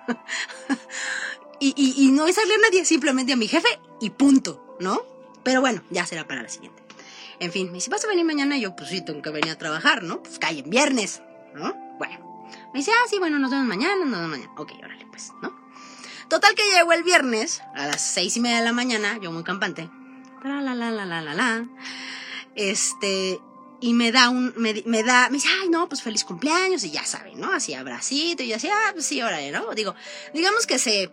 y, 1.60 1.74
y, 1.76 2.04
y, 2.04 2.10
no 2.12 2.22
avisarle 2.22 2.54
a 2.54 2.58
nadie, 2.58 2.84
simplemente 2.84 3.32
a 3.32 3.36
mi 3.36 3.48
jefe 3.48 3.68
y 4.00 4.10
punto, 4.10 4.76
¿no? 4.80 5.02
Pero 5.42 5.60
bueno, 5.60 5.82
ya 5.90 6.06
será 6.06 6.26
para 6.26 6.42
la 6.42 6.48
siguiente. 6.48 6.82
En 7.40 7.52
fin, 7.52 7.68
me 7.68 7.74
dice, 7.74 7.90
¿vas 7.90 8.04
a 8.04 8.08
venir 8.08 8.24
mañana? 8.24 8.56
yo, 8.58 8.74
pues 8.74 8.90
sí, 8.90 9.02
tengo 9.04 9.22
que 9.22 9.30
venir 9.30 9.50
a 9.50 9.58
trabajar, 9.58 10.02
¿no? 10.02 10.22
Pues 10.22 10.38
cae 10.38 10.58
en 10.58 10.70
viernes, 10.70 11.22
¿no? 11.54 11.74
Bueno. 11.98 12.26
Me 12.72 12.80
dice, 12.80 12.90
ah, 12.92 13.06
sí, 13.08 13.18
bueno, 13.18 13.38
nos 13.38 13.50
vemos 13.50 13.66
mañana, 13.66 14.04
nos 14.04 14.10
vemos 14.10 14.30
mañana. 14.30 14.52
Ok, 14.56 14.72
órale, 14.82 15.06
pues, 15.06 15.32
¿no? 15.40 15.57
Total 16.28 16.54
que 16.54 16.62
llegó 16.74 16.92
el 16.92 17.02
viernes 17.02 17.62
a 17.74 17.86
las 17.86 18.00
seis 18.00 18.36
y 18.36 18.40
media 18.40 18.58
de 18.58 18.64
la 18.64 18.72
mañana, 18.72 19.18
yo 19.20 19.32
muy 19.32 19.44
campante. 19.44 19.88
La, 20.44 20.60
la, 20.60 20.74
la, 20.74 20.90
la, 20.90 21.06
la, 21.06 21.34
la. 21.34 21.66
Este, 22.54 23.40
y 23.80 23.94
me 23.94 24.12
da 24.12 24.28
un, 24.28 24.52
me, 24.56 24.82
me, 24.86 25.02
da, 25.02 25.28
me 25.30 25.36
dice, 25.36 25.48
ay, 25.62 25.68
no, 25.68 25.88
pues 25.88 26.02
feliz 26.02 26.24
cumpleaños, 26.24 26.84
y 26.84 26.90
ya 26.90 27.04
saben, 27.04 27.40
¿no? 27.40 27.52
Así 27.52 27.74
abracito, 27.74 28.42
y 28.42 28.48
yo 28.48 28.56
así, 28.56 28.68
ah, 28.68 28.90
pues 28.92 29.06
sí, 29.06 29.22
órale, 29.22 29.52
¿no? 29.52 29.72
Digo, 29.74 29.94
digamos 30.34 30.66
que 30.66 30.78
se, 30.78 31.10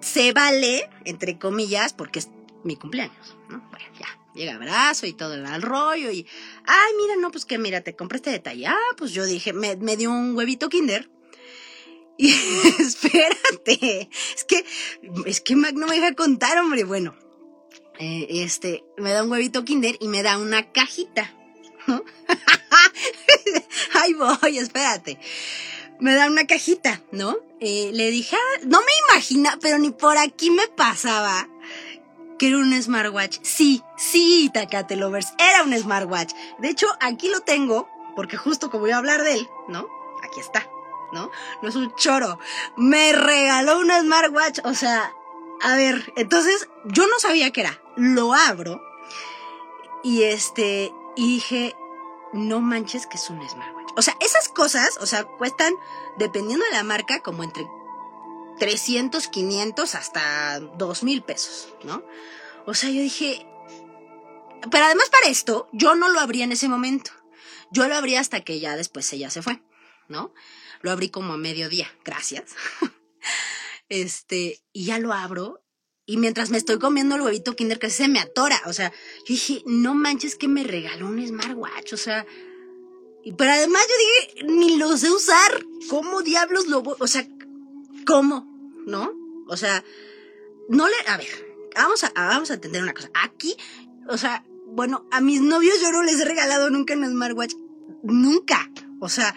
se 0.00 0.32
vale, 0.32 0.88
entre 1.04 1.38
comillas, 1.38 1.92
porque 1.92 2.18
es 2.20 2.28
mi 2.64 2.76
cumpleaños, 2.76 3.36
¿no? 3.48 3.60
Bueno, 3.70 3.86
ya, 3.98 4.06
llega 4.34 4.54
abrazo 4.54 5.06
y 5.06 5.14
todo 5.14 5.34
el 5.34 5.62
rollo, 5.62 6.10
y, 6.10 6.26
ay, 6.66 6.92
mira, 7.00 7.16
no, 7.16 7.30
pues 7.30 7.44
que 7.44 7.58
mira, 7.58 7.80
te 7.80 7.96
compré 7.96 8.16
este 8.16 8.30
detalle, 8.30 8.66
ah, 8.66 8.94
pues 8.96 9.12
yo 9.12 9.24
dije, 9.24 9.52
me, 9.52 9.76
me 9.76 9.96
dio 9.96 10.10
un 10.10 10.36
huevito 10.36 10.68
kinder, 10.68 11.10
y 12.22 12.30
espérate, 12.78 14.08
es 14.36 14.44
que, 14.44 14.64
es 15.26 15.40
que 15.40 15.56
Mac 15.56 15.74
no 15.74 15.86
me 15.86 15.96
deja 15.96 16.14
contar, 16.14 16.56
hombre, 16.58 16.84
bueno, 16.84 17.16
eh, 17.98 18.26
este, 18.30 18.84
me 18.96 19.10
da 19.10 19.24
un 19.24 19.30
huevito 19.30 19.64
kinder 19.64 19.96
y 20.00 20.08
me 20.08 20.22
da 20.22 20.38
una 20.38 20.70
cajita, 20.70 21.34
Ay, 23.94 24.14
voy, 24.42 24.58
espérate. 24.58 25.18
Me 25.98 26.14
da 26.14 26.26
una 26.26 26.46
cajita, 26.46 27.02
¿no? 27.12 27.36
Eh, 27.60 27.90
le 27.92 28.10
dije, 28.10 28.36
ah, 28.36 28.60
no 28.64 28.80
me 28.80 28.92
imagina, 29.08 29.58
pero 29.60 29.78
ni 29.78 29.90
por 29.90 30.18
aquí 30.18 30.50
me 30.50 30.66
pasaba 30.68 31.48
que 32.38 32.48
era 32.48 32.58
un 32.58 32.80
smartwatch. 32.80 33.38
Sí, 33.42 33.82
sí, 33.96 34.50
Takate 34.52 34.96
Lovers, 34.96 35.32
era 35.38 35.62
un 35.62 35.76
smartwatch. 35.76 36.32
De 36.58 36.70
hecho, 36.70 36.86
aquí 37.00 37.28
lo 37.28 37.40
tengo, 37.40 37.88
porque 38.16 38.36
justo 38.36 38.70
como 38.70 38.82
voy 38.82 38.92
a 38.92 38.98
hablar 38.98 39.22
de 39.22 39.34
él, 39.34 39.48
¿no? 39.68 39.88
Aquí 40.24 40.40
está, 40.40 40.68
¿no? 41.12 41.30
No 41.62 41.68
es 41.68 41.76
un 41.76 41.94
choro. 41.94 42.38
Me 42.76 43.12
regaló 43.12 43.78
un 43.78 43.90
smartwatch, 43.90 44.60
o 44.64 44.74
sea, 44.74 45.12
a 45.60 45.76
ver, 45.76 46.12
entonces 46.16 46.68
yo 46.86 47.06
no 47.06 47.18
sabía 47.18 47.50
qué 47.52 47.62
era. 47.62 47.80
Lo 47.96 48.32
abro 48.34 48.82
y 50.02 50.22
este, 50.22 50.92
y 51.16 51.34
dije, 51.34 51.76
no 52.32 52.60
manches 52.60 53.06
que 53.06 53.16
es 53.16 53.30
un 53.30 53.46
smartwatch. 53.48 53.92
O 53.96 54.02
sea, 54.02 54.16
esas 54.20 54.48
cosas, 54.48 54.98
o 55.00 55.06
sea, 55.06 55.24
cuestan, 55.24 55.74
dependiendo 56.18 56.64
de 56.64 56.72
la 56.72 56.82
marca, 56.82 57.20
como 57.20 57.44
entre 57.44 57.66
300, 58.58 59.28
500 59.28 59.94
hasta 59.94 60.60
2 60.60 61.02
mil 61.02 61.22
pesos, 61.22 61.74
¿no? 61.84 62.02
O 62.66 62.74
sea, 62.74 62.90
yo 62.90 63.02
dije, 63.02 63.46
pero 64.70 64.84
además 64.84 65.10
para 65.10 65.28
esto, 65.28 65.68
yo 65.72 65.94
no 65.94 66.08
lo 66.08 66.20
abrí 66.20 66.42
en 66.42 66.52
ese 66.52 66.68
momento. 66.68 67.10
Yo 67.70 67.88
lo 67.88 67.96
abrí 67.96 68.16
hasta 68.16 68.42
que 68.42 68.60
ya 68.60 68.76
después 68.76 69.12
ella 69.12 69.30
se 69.30 69.42
fue, 69.42 69.62
¿no? 70.08 70.32
Lo 70.82 70.90
abrí 70.90 71.10
como 71.10 71.32
a 71.32 71.36
mediodía, 71.36 71.90
gracias. 72.04 72.54
este, 73.88 74.62
y 74.72 74.86
ya 74.86 74.98
lo 74.98 75.12
abro 75.12 75.62
y 76.04 76.16
mientras 76.16 76.50
me 76.50 76.58
estoy 76.58 76.78
comiendo 76.78 77.14
el 77.14 77.22
huevito 77.22 77.54
Kinder, 77.54 77.78
que 77.78 77.90
se 77.90 78.08
me 78.08 78.18
atora. 78.18 78.60
O 78.66 78.72
sea, 78.72 78.90
yo 78.90 79.26
dije, 79.28 79.62
no 79.66 79.94
manches 79.94 80.36
que 80.36 80.48
me 80.48 80.64
regaló 80.64 81.06
un 81.06 81.24
smartwatch. 81.26 81.92
O 81.92 81.96
sea, 81.96 82.26
pero 83.38 83.52
además 83.52 83.82
yo 83.88 84.42
dije, 84.42 84.52
ni 84.52 84.76
lo 84.76 84.96
sé 84.96 85.10
usar. 85.10 85.64
¿Cómo 85.88 86.22
diablos 86.22 86.66
lo 86.66 86.82
voy? 86.82 86.96
O 86.98 87.06
sea, 87.06 87.26
¿cómo? 88.04 88.46
¿No? 88.84 89.12
O 89.48 89.56
sea, 89.56 89.84
no 90.68 90.88
le. 90.88 90.94
A 91.06 91.16
ver, 91.16 91.70
vamos 91.76 92.02
a, 92.02 92.12
vamos 92.14 92.50
a 92.50 92.54
entender 92.54 92.82
una 92.82 92.94
cosa. 92.94 93.10
Aquí, 93.14 93.56
o 94.08 94.18
sea, 94.18 94.44
bueno, 94.66 95.06
a 95.12 95.20
mis 95.20 95.40
novios 95.40 95.80
yo 95.80 95.92
no 95.92 96.02
les 96.02 96.18
he 96.18 96.24
regalado 96.24 96.68
nunca 96.68 96.94
un 96.94 97.08
smartwatch. 97.08 97.54
Nunca. 98.02 98.70
O 99.00 99.08
sea, 99.08 99.36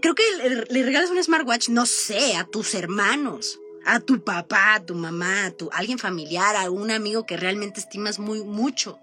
creo 0.00 0.14
que 0.14 0.22
le, 0.70 0.82
regalas 0.82 1.10
un 1.10 1.22
smartwatch, 1.22 1.68
no 1.68 1.86
sé, 1.86 2.36
a 2.36 2.44
tus 2.44 2.74
hermanos, 2.74 3.60
a 3.84 4.00
tu 4.00 4.22
papá, 4.22 4.74
a 4.74 4.84
tu 4.84 4.94
mamá, 4.94 5.46
a 5.46 5.50
tu 5.50 5.70
alguien 5.72 5.98
familiar, 5.98 6.56
a 6.56 6.70
un 6.70 6.90
amigo 6.90 7.26
que 7.26 7.36
realmente 7.36 7.80
estimas 7.80 8.18
muy 8.18 8.42
mucho, 8.42 8.98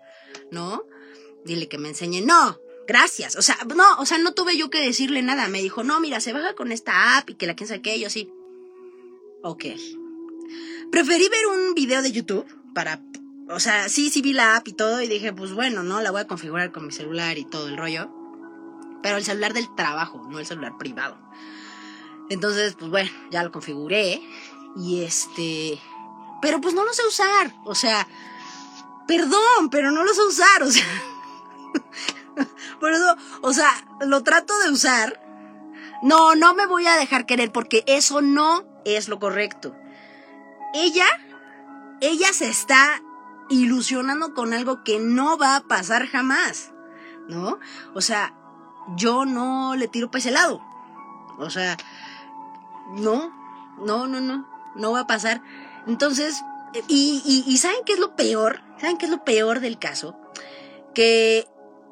¿no? 0.52 0.84
Dile 1.44 1.68
que 1.68 1.78
me 1.78 1.90
enseñe. 1.90 2.22
No, 2.22 2.60
gracias. 2.88 3.36
O 3.36 3.42
sea, 3.42 3.58
no, 3.76 3.98
o 4.00 4.06
sea, 4.06 4.18
no 4.18 4.34
tuve 4.34 4.58
yo 4.58 4.70
que 4.70 4.80
decirle 4.80 5.22
nada. 5.22 5.48
Me 5.48 5.62
dijo, 5.62 5.84
no, 5.84 6.00
mira, 6.00 6.20
se 6.20 6.34
baja 6.34 6.56
con 6.56 6.72
esta 6.72 7.18
app 7.18 7.30
y 7.30 7.36
que 7.36 7.48
la 7.48 7.56
quien 7.56 7.68
saque 7.68 8.00
yo 8.00 8.10
sí. 8.10 8.32
Ok. 9.44 9.66
Preferí 10.92 11.30
ver 11.30 11.46
un 11.48 11.74
video 11.74 12.02
de 12.02 12.12
YouTube 12.12 12.46
para, 12.74 13.02
o 13.50 13.60
sea, 13.60 13.90
sí, 13.90 14.10
sí 14.10 14.22
vi 14.22 14.34
la 14.34 14.56
app 14.56 14.68
y 14.68 14.74
todo 14.74 15.02
y 15.02 15.08
dije, 15.08 15.34
pues 15.34 15.52
bueno, 15.52 15.84
¿no? 15.84 16.02
La 16.02 16.12
voy 16.12 16.22
a 16.22 16.28
configurar 16.28 16.72
con 16.72 16.86
mi 16.86 16.92
celular 16.92 17.38
y 17.38 17.46
todo 17.46 17.68
el 17.68 17.78
rollo. 17.78 18.10
Pero 19.06 19.18
el 19.18 19.24
celular 19.24 19.54
del 19.54 19.70
trabajo, 19.76 20.26
no 20.28 20.40
el 20.40 20.48
celular 20.48 20.80
privado. 20.80 21.16
Entonces, 22.28 22.74
pues 22.74 22.90
bueno, 22.90 23.12
ya 23.30 23.44
lo 23.44 23.52
configuré 23.52 24.20
y 24.76 25.04
este... 25.04 25.80
Pero 26.42 26.60
pues 26.60 26.74
no 26.74 26.84
lo 26.84 26.92
sé 26.92 27.04
usar, 27.08 27.54
o 27.66 27.76
sea, 27.76 28.08
perdón, 29.08 29.70
pero 29.70 29.92
no 29.92 30.04
lo 30.04 30.12
sé 30.12 30.24
usar, 30.24 30.64
o 30.64 30.72
sea... 30.72 30.84
Por 32.80 32.94
eso, 32.94 33.16
o 33.44 33.54
sea, 33.54 33.70
lo 34.08 34.24
trato 34.24 34.58
de 34.62 34.72
usar. 34.72 35.22
No, 36.02 36.34
no 36.34 36.56
me 36.56 36.66
voy 36.66 36.88
a 36.88 36.98
dejar 36.98 37.28
querer 37.28 37.52
porque 37.52 37.84
eso 37.86 38.24
no 38.24 38.66
es 38.86 39.08
lo 39.08 39.20
correcto. 39.20 39.76
Ella, 40.74 41.06
ella 42.02 42.34
se 42.34 42.50
está 42.50 43.04
ilusionando 43.50 44.34
con 44.34 44.56
algo 44.56 44.84
que 44.84 44.98
no 44.98 45.38
va 45.38 45.58
a 45.58 45.68
pasar 45.68 46.08
jamás, 46.08 46.74
¿no? 47.28 47.60
O 47.94 48.02
sea, 48.02 48.34
yo 48.96 49.26
no 49.26 49.76
le 49.76 49.88
tiro 49.88 50.10
para 50.10 50.20
ese 50.20 50.32
lado. 50.32 50.62
O 51.38 51.50
sea, 51.50 51.78
no, 52.94 53.32
no, 53.80 54.08
no, 54.08 54.22
no, 54.22 54.48
no 54.76 54.92
va 54.92 55.02
a 55.02 55.08
pasar. 55.08 55.42
Entonces, 55.88 56.42
y, 56.88 57.44
y, 57.48 57.58
¿saben 57.58 57.80
qué 57.86 57.94
es 57.94 58.00
lo 58.00 58.16
peor? 58.16 58.62
¿Saben 58.80 58.98
qué 58.98 59.06
es 59.06 59.12
lo 59.12 59.24
peor 59.24 59.60
del 59.60 59.80
caso? 59.80 60.18
Que 60.94 61.48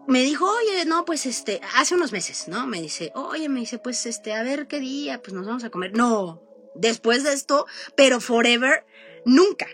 me 0.07 0.23
dijo, 0.23 0.45
oye, 0.45 0.85
no, 0.85 1.05
pues 1.05 1.25
este, 1.25 1.61
hace 1.75 1.95
unos 1.95 2.11
meses, 2.11 2.47
¿no? 2.47 2.67
Me 2.67 2.81
dice, 2.81 3.11
oye, 3.15 3.47
me 3.49 3.61
dice, 3.61 3.79
pues 3.79 4.05
este, 4.05 4.33
a 4.33 4.43
ver 4.43 4.67
qué 4.67 4.79
día, 4.79 5.21
pues 5.21 5.33
nos 5.33 5.45
vamos 5.45 5.63
a 5.63 5.69
comer. 5.69 5.95
No, 5.95 6.41
después 6.75 7.23
de 7.23 7.33
esto, 7.33 7.65
pero 7.95 8.19
forever, 8.19 8.85
nunca. 9.25 9.67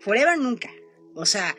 Forever, 0.00 0.38
nunca. 0.38 0.70
O 1.14 1.26
sea, 1.26 1.56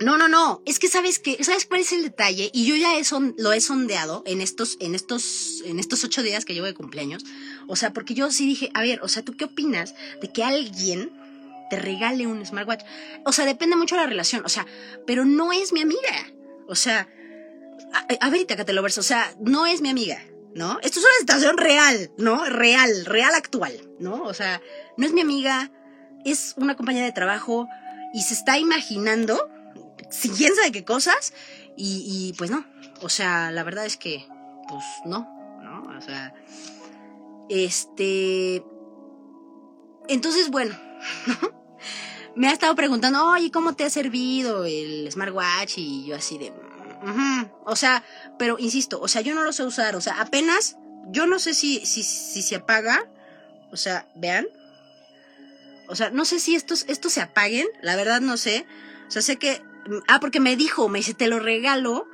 no, 0.00 0.16
no, 0.16 0.28
no. 0.28 0.62
Es 0.66 0.78
que 0.78 0.88
sabes 0.88 1.18
que, 1.18 1.42
¿sabes 1.42 1.66
cuál 1.66 1.80
es 1.80 1.92
el 1.92 2.02
detalle? 2.02 2.50
Y 2.52 2.66
yo 2.66 2.76
ya 2.76 2.98
eso 2.98 3.20
lo 3.38 3.52
he 3.52 3.60
sondeado 3.60 4.22
en 4.26 4.40
estos, 4.40 4.76
en 4.80 4.94
estos, 4.94 5.62
en 5.64 5.78
estos 5.78 6.04
ocho 6.04 6.22
días 6.22 6.44
que 6.44 6.54
llevo 6.54 6.66
de 6.66 6.74
cumpleaños. 6.74 7.24
O 7.66 7.76
sea, 7.76 7.92
porque 7.92 8.14
yo 8.14 8.30
sí 8.30 8.46
dije, 8.46 8.70
a 8.74 8.82
ver, 8.82 9.00
o 9.02 9.08
sea, 9.08 9.24
¿tú 9.24 9.36
qué 9.36 9.44
opinas 9.44 9.94
de 10.20 10.32
que 10.32 10.44
alguien 10.44 11.12
te 11.68 11.76
regale 11.76 12.26
un 12.26 12.44
smartwatch. 12.44 12.84
O 13.24 13.32
sea, 13.32 13.44
depende 13.44 13.76
mucho 13.76 13.96
de 13.96 14.02
la 14.02 14.06
relación, 14.06 14.44
o 14.44 14.48
sea, 14.48 14.66
pero 15.06 15.24
no 15.24 15.52
es 15.52 15.72
mi 15.72 15.80
amiga. 15.80 16.12
O 16.68 16.74
sea, 16.74 17.08
a, 18.20 18.30
ver, 18.30 18.44
te 18.46 18.72
lo 18.72 18.82
verso, 18.82 19.00
o 19.00 19.04
sea, 19.04 19.34
no 19.40 19.66
es 19.66 19.80
mi 19.80 19.88
amiga, 19.88 20.22
¿no? 20.54 20.78
Esto 20.82 21.00
es 21.00 21.04
una 21.04 21.18
situación 21.20 21.56
real, 21.56 22.10
¿no? 22.18 22.44
Real, 22.44 23.04
real 23.04 23.34
actual, 23.34 23.72
¿no? 23.98 24.22
O 24.24 24.34
sea, 24.34 24.60
no 24.96 25.06
es 25.06 25.12
mi 25.12 25.20
amiga, 25.20 25.70
es 26.24 26.54
una 26.56 26.76
compañera 26.76 27.06
de 27.06 27.12
trabajo 27.12 27.68
y 28.12 28.22
se 28.22 28.34
está 28.34 28.58
imaginando, 28.58 29.48
si 30.10 30.30
quién 30.30 30.54
sabe 30.54 30.72
qué 30.72 30.84
cosas, 30.84 31.32
y, 31.76 32.34
pues 32.38 32.50
no. 32.50 32.64
O 33.02 33.08
sea, 33.08 33.50
la 33.50 33.62
verdad 33.62 33.84
es 33.84 33.96
que, 33.96 34.26
pues 34.68 34.84
no, 35.04 35.28
¿no? 35.62 35.96
O 35.96 36.00
sea, 36.00 36.34
este... 37.48 38.64
Entonces, 40.08 40.50
bueno, 40.50 40.78
me 42.36 42.48
ha 42.48 42.52
estado 42.52 42.74
preguntando, 42.74 43.26
oye, 43.26 43.50
¿cómo 43.50 43.74
te 43.74 43.84
ha 43.84 43.90
servido 43.90 44.64
el 44.64 45.10
smartwatch? 45.10 45.78
Y 45.78 46.06
yo 46.06 46.16
así 46.16 46.38
de... 46.38 46.52
O 47.64 47.76
sea, 47.76 48.04
pero 48.38 48.56
insisto, 48.58 49.00
o 49.00 49.08
sea, 49.08 49.20
yo 49.20 49.34
no 49.34 49.42
lo 49.42 49.52
sé 49.52 49.64
usar, 49.64 49.96
o 49.96 50.00
sea, 50.00 50.20
apenas, 50.20 50.76
yo 51.08 51.26
no 51.26 51.38
sé 51.38 51.54
si, 51.54 51.84
si, 51.84 52.02
si 52.02 52.42
se 52.42 52.56
apaga, 52.56 53.08
o 53.70 53.76
sea, 53.76 54.08
vean, 54.14 54.46
o 55.88 55.94
sea, 55.94 56.10
no 56.10 56.24
sé 56.24 56.40
si 56.40 56.56
estos, 56.56 56.84
estos 56.88 57.12
se 57.12 57.20
apaguen, 57.20 57.66
la 57.82 57.94
verdad 57.96 58.20
no 58.20 58.36
sé, 58.36 58.66
o 59.06 59.10
sea, 59.10 59.22
sé 59.22 59.36
que, 59.36 59.62
ah, 60.08 60.20
porque 60.20 60.40
me 60.40 60.56
dijo, 60.56 60.88
me 60.88 60.98
dice, 60.98 61.14
te 61.14 61.28
lo 61.28 61.38
regalo 61.38 62.08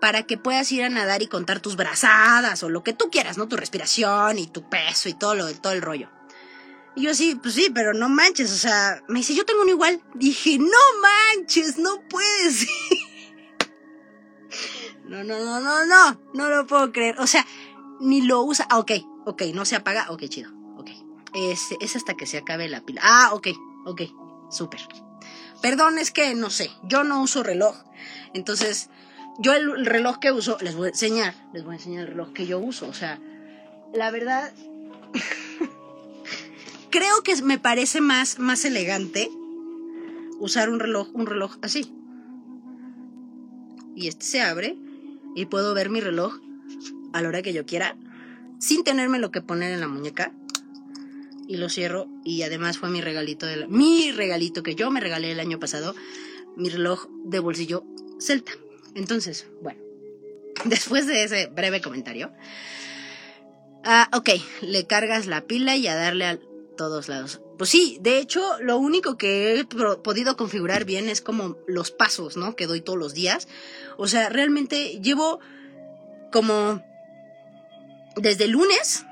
para 0.00 0.24
que 0.24 0.36
puedas 0.36 0.70
ir 0.72 0.82
a 0.82 0.88
nadar 0.88 1.22
y 1.22 1.28
contar 1.28 1.60
tus 1.60 1.76
brazadas 1.76 2.62
o 2.62 2.68
lo 2.68 2.82
que 2.82 2.92
tú 2.92 3.10
quieras, 3.10 3.38
¿no? 3.38 3.48
Tu 3.48 3.56
respiración 3.56 4.38
y 4.38 4.46
tu 4.46 4.68
peso 4.68 5.08
y 5.08 5.14
todo 5.14 5.34
lo, 5.34 5.52
todo 5.54 5.72
el 5.72 5.82
rollo. 5.82 6.10
Y 6.96 7.02
yo 7.02 7.10
así, 7.10 7.34
pues 7.34 7.54
sí, 7.54 7.70
pero 7.74 7.92
no 7.92 8.08
manches, 8.08 8.52
o 8.52 8.56
sea, 8.56 9.02
me 9.08 9.18
dice, 9.20 9.34
yo 9.34 9.44
tengo 9.44 9.62
uno 9.62 9.70
igual. 9.70 10.00
Dije, 10.14 10.58
no 10.58 10.78
manches, 11.02 11.78
no 11.78 12.02
puedes. 12.08 12.66
no, 15.04 15.24
no, 15.24 15.38
no, 15.40 15.60
no, 15.60 15.86
no, 15.86 16.20
no 16.34 16.48
lo 16.50 16.66
puedo 16.66 16.92
creer. 16.92 17.18
O 17.18 17.26
sea, 17.26 17.44
ni 18.00 18.22
lo 18.22 18.42
usa. 18.42 18.66
Ah, 18.70 18.78
ok, 18.78 18.92
ok, 19.26 19.42
no 19.54 19.64
se 19.64 19.74
apaga. 19.74 20.06
Ok, 20.10 20.24
chido, 20.28 20.52
ok. 20.76 20.90
Es, 21.34 21.60
es 21.80 21.96
hasta 21.96 22.14
que 22.14 22.26
se 22.26 22.38
acabe 22.38 22.68
la 22.68 22.82
pila. 22.82 23.00
Ah, 23.02 23.30
ok, 23.32 23.48
ok, 23.86 24.02
súper. 24.50 24.80
Perdón, 25.64 25.96
es 25.96 26.10
que 26.10 26.34
no 26.34 26.50
sé, 26.50 26.70
yo 26.82 27.04
no 27.04 27.22
uso 27.22 27.42
reloj. 27.42 27.74
Entonces, 28.34 28.90
yo 29.38 29.54
el 29.54 29.86
reloj 29.86 30.18
que 30.18 30.30
uso, 30.30 30.58
les 30.60 30.76
voy 30.76 30.88
a 30.88 30.90
enseñar, 30.90 31.34
les 31.54 31.64
voy 31.64 31.72
a 31.72 31.78
enseñar 31.78 32.02
el 32.02 32.08
reloj 32.08 32.34
que 32.34 32.46
yo 32.46 32.58
uso. 32.58 32.86
O 32.86 32.92
sea, 32.92 33.18
la 33.94 34.10
verdad... 34.10 34.52
creo 36.90 37.22
que 37.22 37.40
me 37.40 37.58
parece 37.58 38.02
más, 38.02 38.38
más 38.38 38.66
elegante 38.66 39.30
usar 40.38 40.68
un 40.68 40.80
reloj, 40.80 41.08
un 41.14 41.24
reloj 41.24 41.56
así. 41.62 41.90
Y 43.96 44.08
este 44.08 44.26
se 44.26 44.42
abre 44.42 44.76
y 45.34 45.46
puedo 45.46 45.72
ver 45.72 45.88
mi 45.88 46.02
reloj 46.02 46.40
a 47.14 47.22
la 47.22 47.28
hora 47.28 47.40
que 47.40 47.54
yo 47.54 47.64
quiera 47.64 47.96
sin 48.58 48.84
tenerme 48.84 49.18
lo 49.18 49.30
que 49.30 49.40
poner 49.40 49.72
en 49.72 49.80
la 49.80 49.88
muñeca. 49.88 50.30
Y 51.46 51.56
lo 51.56 51.68
cierro 51.68 52.06
y 52.24 52.42
además 52.42 52.78
fue 52.78 52.90
mi 52.90 53.00
regalito, 53.00 53.46
de 53.46 53.66
mi 53.66 54.12
regalito 54.12 54.62
que 54.62 54.74
yo 54.74 54.90
me 54.90 55.00
regalé 55.00 55.32
el 55.32 55.40
año 55.40 55.58
pasado, 55.58 55.94
mi 56.56 56.68
reloj 56.68 57.06
de 57.24 57.38
bolsillo 57.38 57.84
celta. 58.18 58.52
Entonces, 58.94 59.46
bueno, 59.62 59.80
después 60.64 61.06
de 61.06 61.24
ese 61.24 61.46
breve 61.46 61.80
comentario, 61.80 62.32
ah, 63.84 64.08
ok, 64.12 64.30
le 64.62 64.86
cargas 64.86 65.26
la 65.26 65.42
pila 65.42 65.76
y 65.76 65.86
a 65.86 65.94
darle 65.94 66.24
al 66.24 66.40
todos 66.76 67.08
lados. 67.08 67.40
Pues 67.56 67.70
sí, 67.70 67.98
de 68.00 68.18
hecho, 68.18 68.42
lo 68.60 68.78
único 68.78 69.16
que 69.16 69.60
he 69.60 69.64
podido 69.64 70.36
configurar 70.36 70.84
bien 70.84 71.08
es 71.08 71.20
como 71.20 71.56
los 71.66 71.90
pasos, 71.90 72.36
¿no? 72.36 72.56
Que 72.56 72.66
doy 72.66 72.80
todos 72.80 72.98
los 72.98 73.14
días. 73.14 73.48
O 73.96 74.08
sea, 74.08 74.28
realmente 74.28 75.00
llevo 75.00 75.38
como 76.32 76.82
desde 78.16 78.44
el 78.44 78.50
lunes, 78.50 79.04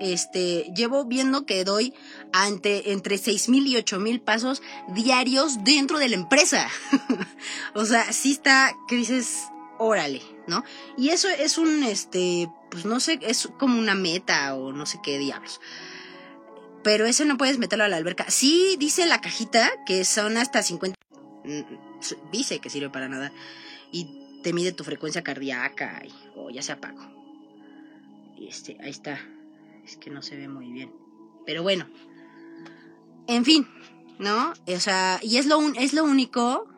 este, 0.00 0.72
llevo 0.74 1.04
viendo 1.04 1.46
que 1.46 1.64
doy 1.64 1.94
ante, 2.32 2.92
entre 2.92 3.20
mil 3.48 3.66
y 3.66 3.76
ocho 3.76 4.00
mil 4.00 4.20
pasos 4.20 4.62
diarios 4.88 5.62
dentro 5.62 5.98
de 5.98 6.08
la 6.08 6.16
empresa. 6.16 6.68
o 7.74 7.84
sea, 7.84 8.12
sí 8.12 8.32
está 8.32 8.74
que 8.88 8.96
dices, 8.96 9.44
órale, 9.78 10.22
¿no? 10.46 10.64
Y 10.96 11.10
eso 11.10 11.28
es 11.28 11.58
un, 11.58 11.84
este, 11.84 12.50
pues 12.70 12.84
no 12.84 12.98
sé, 12.98 13.18
es 13.22 13.48
como 13.58 13.78
una 13.78 13.94
meta 13.94 14.54
o 14.54 14.72
no 14.72 14.86
sé 14.86 14.98
qué 15.02 15.18
diablos. 15.18 15.60
Pero 16.82 17.06
eso 17.06 17.24
no 17.24 17.36
puedes 17.36 17.58
meterlo 17.58 17.84
a 17.84 17.88
la 17.88 17.96
alberca. 17.96 18.30
Sí, 18.30 18.76
dice 18.78 19.06
la 19.06 19.20
cajita 19.20 19.70
que 19.84 20.04
son 20.04 20.38
hasta 20.38 20.62
50. 20.62 20.96
Mm, 21.44 22.30
dice 22.32 22.58
que 22.58 22.70
sirve 22.70 22.88
para 22.88 23.08
nada. 23.08 23.32
Y 23.92 24.40
te 24.42 24.52
mide 24.52 24.72
tu 24.72 24.84
frecuencia 24.84 25.22
cardíaca. 25.22 26.02
Y, 26.04 26.12
oh, 26.36 26.48
ya 26.48 26.62
se 26.62 26.72
apagó. 26.72 27.06
Este, 28.40 28.78
ahí 28.80 28.90
está. 28.90 29.20
Que 29.96 30.10
no 30.10 30.22
se 30.22 30.36
ve 30.36 30.48
muy 30.48 30.72
bien. 30.72 30.92
Pero 31.46 31.62
bueno. 31.62 31.88
En 33.26 33.44
fin, 33.44 33.68
¿no? 34.18 34.52
O 34.66 34.80
sea, 34.80 35.18
y 35.22 35.38
es 35.38 35.46
lo, 35.46 35.60
es 35.74 35.92
lo 35.92 36.04
único. 36.04 36.68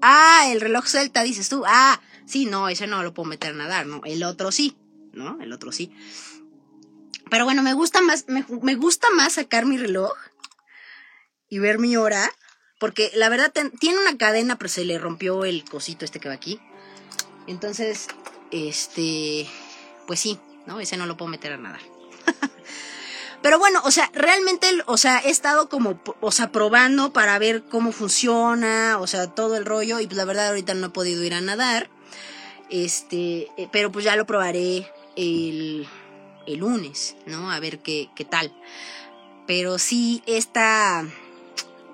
Ah, 0.00 0.46
el 0.50 0.60
reloj 0.60 0.86
celta, 0.86 1.22
dices 1.22 1.48
tú. 1.48 1.64
Ah, 1.66 2.00
sí, 2.26 2.46
no, 2.46 2.68
ese 2.68 2.86
no 2.86 3.02
lo 3.02 3.14
puedo 3.14 3.28
meter 3.28 3.52
a 3.52 3.56
nadar, 3.56 3.86
¿no? 3.86 4.00
El 4.04 4.22
otro 4.24 4.50
sí, 4.50 4.76
¿no? 5.12 5.40
El 5.40 5.52
otro 5.52 5.72
sí. 5.72 5.92
Pero 7.30 7.44
bueno, 7.44 7.62
me 7.62 7.72
gusta 7.72 8.00
más, 8.02 8.26
me, 8.28 8.74
gusta 8.74 9.08
más 9.10 9.34
sacar 9.34 9.64
mi 9.64 9.78
reloj 9.78 10.12
y 11.48 11.58
ver 11.58 11.78
mi 11.78 11.96
hora. 11.96 12.30
Porque 12.78 13.12
la 13.14 13.28
verdad 13.28 13.52
tiene 13.78 13.98
una 13.98 14.18
cadena, 14.18 14.58
pero 14.58 14.68
se 14.68 14.84
le 14.84 14.98
rompió 14.98 15.44
el 15.44 15.64
cosito 15.64 16.04
este 16.04 16.20
que 16.20 16.28
va 16.28 16.34
aquí. 16.34 16.60
Entonces, 17.46 18.08
este, 18.50 19.48
pues 20.06 20.20
sí, 20.20 20.38
¿no? 20.66 20.80
Ese 20.80 20.96
no 20.96 21.06
lo 21.06 21.16
puedo 21.16 21.30
meter 21.30 21.52
a 21.52 21.58
nadar. 21.58 21.91
Pero 23.42 23.58
bueno, 23.58 23.80
o 23.84 23.90
sea, 23.90 24.08
realmente, 24.14 24.68
o 24.86 24.96
sea, 24.96 25.18
he 25.18 25.30
estado 25.30 25.68
como, 25.68 26.00
o 26.20 26.30
sea, 26.30 26.52
probando 26.52 27.12
para 27.12 27.38
ver 27.38 27.64
cómo 27.64 27.90
funciona, 27.90 28.98
o 29.00 29.06
sea, 29.08 29.26
todo 29.26 29.56
el 29.56 29.66
rollo, 29.66 29.98
y 29.98 30.06
pues 30.06 30.16
la 30.16 30.24
verdad 30.24 30.48
ahorita 30.48 30.74
no 30.74 30.86
he 30.86 30.90
podido 30.90 31.24
ir 31.24 31.34
a 31.34 31.40
nadar. 31.40 31.90
Este, 32.70 33.48
eh, 33.56 33.68
pero 33.72 33.90
pues 33.90 34.04
ya 34.04 34.16
lo 34.16 34.26
probaré 34.26 34.90
el, 35.16 35.86
el 36.46 36.58
lunes, 36.58 37.16
¿no? 37.26 37.50
A 37.50 37.58
ver 37.58 37.80
qué, 37.80 38.10
qué 38.14 38.24
tal. 38.24 38.54
Pero 39.46 39.78
sí, 39.78 40.22
esta, 40.26 41.04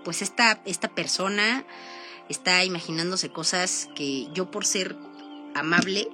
pues 0.05 0.21
esta, 0.21 0.61
esta 0.67 0.89
persona 0.89 1.65
está 2.29 2.63
imaginándose 2.65 3.31
cosas 3.31 3.89
que 3.97 4.29
yo 4.35 4.51
por 4.51 4.67
ser 4.67 4.97
amable 5.55 6.09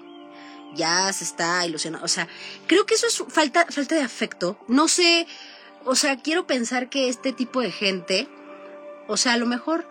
ya 0.75 1.13
se 1.13 1.25
está 1.25 1.67
ilusionando. 1.67 2.05
O 2.05 2.09
sea, 2.09 2.29
creo 2.67 2.87
que 2.87 2.95
eso 2.95 3.07
es 3.07 3.23
falta, 3.29 3.67
falta 3.71 3.95
de 3.95 4.03
afecto. 4.03 4.59
No 4.69 4.89
sé, 4.89 5.27
o 5.85 5.95
sea, 5.95 6.21
quiero 6.21 6.47
pensar 6.47 6.89
que 6.89 7.09
este 7.09 7.33
tipo 7.33 7.61
de 7.61 7.71
gente, 7.71 8.29
o 9.07 9.17
sea, 9.17 9.35
a 9.35 9.37
lo 9.37 9.47
mejor 9.47 9.87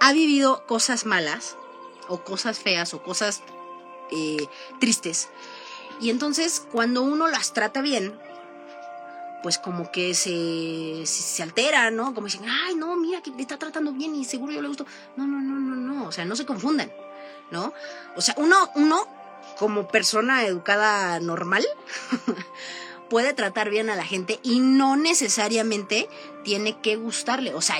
ha 0.00 0.12
vivido 0.12 0.66
cosas 0.66 1.06
malas, 1.06 1.56
o 2.08 2.24
cosas 2.24 2.58
feas, 2.58 2.94
o 2.94 3.02
cosas 3.02 3.42
eh, 4.10 4.46
tristes. 4.80 5.28
Y 6.00 6.10
entonces, 6.10 6.66
cuando 6.72 7.02
uno 7.02 7.28
las 7.28 7.52
trata 7.52 7.80
bien, 7.82 8.18
pues 9.42 9.58
como 9.58 9.90
que 9.90 10.14
se, 10.14 11.04
se, 11.06 11.42
altera, 11.42 11.90
¿no? 11.90 12.14
Como 12.14 12.26
dicen, 12.26 12.48
ay, 12.48 12.74
no, 12.74 12.96
mira, 12.96 13.22
que 13.22 13.30
me 13.30 13.42
está 13.42 13.58
tratando 13.58 13.92
bien 13.92 14.14
y 14.14 14.24
seguro 14.24 14.52
yo 14.52 14.62
le 14.62 14.68
gusto. 14.68 14.86
No, 15.16 15.26
no, 15.26 15.40
no, 15.40 15.60
no, 15.60 15.76
no, 15.76 16.06
o 16.06 16.12
sea, 16.12 16.24
no 16.24 16.36
se 16.36 16.46
confundan, 16.46 16.90
¿no? 17.50 17.72
O 18.16 18.20
sea, 18.20 18.34
uno, 18.38 18.70
uno 18.74 19.06
como 19.58 19.88
persona 19.88 20.44
educada 20.44 21.18
normal, 21.20 21.64
puede 23.10 23.34
tratar 23.34 23.70
bien 23.70 23.90
a 23.90 23.96
la 23.96 24.04
gente 24.04 24.40
y 24.42 24.60
no 24.60 24.96
necesariamente 24.96 26.08
tiene 26.44 26.80
que 26.80 26.96
gustarle. 26.96 27.54
O 27.54 27.60
sea, 27.60 27.76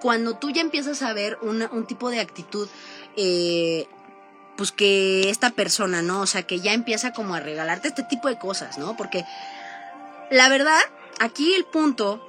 cuando 0.00 0.36
tú 0.36 0.50
ya 0.50 0.60
empiezas 0.60 1.02
a 1.02 1.12
ver 1.12 1.38
un 1.42 1.86
tipo 1.86 2.10
de 2.10 2.20
actitud, 2.20 2.68
eh, 3.16 3.86
pues 4.56 4.72
que 4.72 5.30
esta 5.30 5.50
persona, 5.50 6.02
¿no? 6.02 6.20
O 6.20 6.26
sea, 6.26 6.42
que 6.42 6.60
ya 6.60 6.72
empieza 6.72 7.12
como 7.12 7.34
a 7.34 7.40
regalarte 7.40 7.88
este 7.88 8.02
tipo 8.02 8.28
de 8.28 8.38
cosas, 8.38 8.78
¿no? 8.78 8.96
Porque 8.96 9.24
la 10.30 10.48
verdad, 10.48 10.80
aquí 11.18 11.54
el 11.54 11.64
punto 11.64 12.26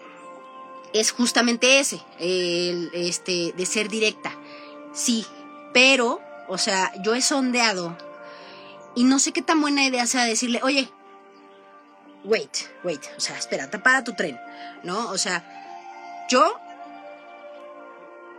es 0.93 1.11
justamente 1.11 1.79
ese, 1.79 2.01
el, 2.19 2.91
este, 2.93 3.53
de 3.55 3.65
ser 3.65 3.89
directa. 3.89 4.31
Sí, 4.93 5.25
pero, 5.73 6.21
o 6.47 6.57
sea, 6.57 6.91
yo 7.01 7.15
he 7.15 7.21
sondeado 7.21 7.97
y 8.97 9.03
no 9.03 9.19
sé 9.19 9.31
qué 9.31 9.43
tan 9.43 9.61
buena 9.61 9.83
idea 9.83 10.07
sea 10.07 10.25
decirle, 10.25 10.59
oye, 10.63 10.89
wait, 12.23 12.49
wait, 12.83 13.01
o 13.15 13.19
sea, 13.19 13.37
espera, 13.37 13.69
para 13.69 14.03
tu 14.03 14.15
tren, 14.15 14.39
¿no? 14.83 15.11
O 15.11 15.19
sea, 15.19 15.45
yo 16.31 16.59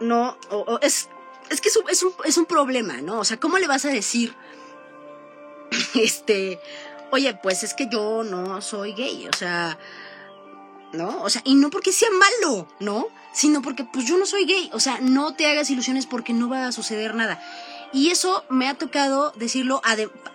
no, 0.00 0.36
es, 0.82 1.08
es 1.48 1.60
que 1.60 1.68
es 1.68 1.76
un, 1.76 1.88
es, 1.88 2.02
un, 2.02 2.12
es 2.24 2.36
un 2.38 2.46
problema, 2.46 3.00
¿no? 3.00 3.20
O 3.20 3.24
sea, 3.24 3.38
¿cómo 3.38 3.58
le 3.58 3.68
vas 3.68 3.84
a 3.84 3.90
decir, 3.90 4.34
este, 5.94 6.58
oye, 7.12 7.38
pues 7.40 7.62
es 7.62 7.72
que 7.72 7.88
yo 7.88 8.24
no 8.24 8.60
soy 8.60 8.94
gay, 8.94 9.28
o 9.32 9.36
sea, 9.36 9.78
¿no? 10.92 11.22
O 11.22 11.30
sea, 11.30 11.40
y 11.44 11.54
no 11.54 11.70
porque 11.70 11.92
sea 11.92 12.08
malo, 12.10 12.66
¿no? 12.80 13.06
Sino 13.32 13.62
porque 13.62 13.84
pues 13.84 14.06
yo 14.06 14.18
no 14.18 14.26
soy 14.26 14.44
gay, 14.44 14.70
o 14.72 14.80
sea, 14.80 14.98
no 15.00 15.34
te 15.34 15.46
hagas 15.46 15.70
ilusiones 15.70 16.06
porque 16.06 16.32
no 16.32 16.48
va 16.48 16.66
a 16.66 16.72
suceder 16.72 17.14
nada. 17.14 17.40
Y 17.92 18.10
eso 18.10 18.44
me 18.48 18.68
ha 18.68 18.74
tocado 18.74 19.32
decirlo 19.36 19.80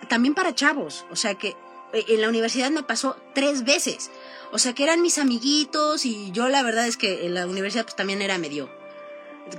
también 0.08 0.34
para 0.34 0.54
chavos. 0.54 1.06
O 1.10 1.16
sea 1.16 1.34
que 1.34 1.56
eh, 1.92 2.04
en 2.08 2.20
la 2.20 2.28
universidad 2.28 2.70
me 2.70 2.82
pasó 2.82 3.16
tres 3.34 3.64
veces. 3.64 4.10
O 4.52 4.58
sea 4.58 4.72
que 4.72 4.84
eran 4.84 5.02
mis 5.02 5.18
amiguitos 5.18 6.04
y 6.04 6.30
yo 6.32 6.48
la 6.48 6.62
verdad 6.62 6.86
es 6.86 6.96
que 6.96 7.26
en 7.26 7.34
la 7.34 7.46
universidad 7.46 7.84
pues 7.84 7.96
también 7.96 8.22
era 8.22 8.38
medio... 8.38 8.68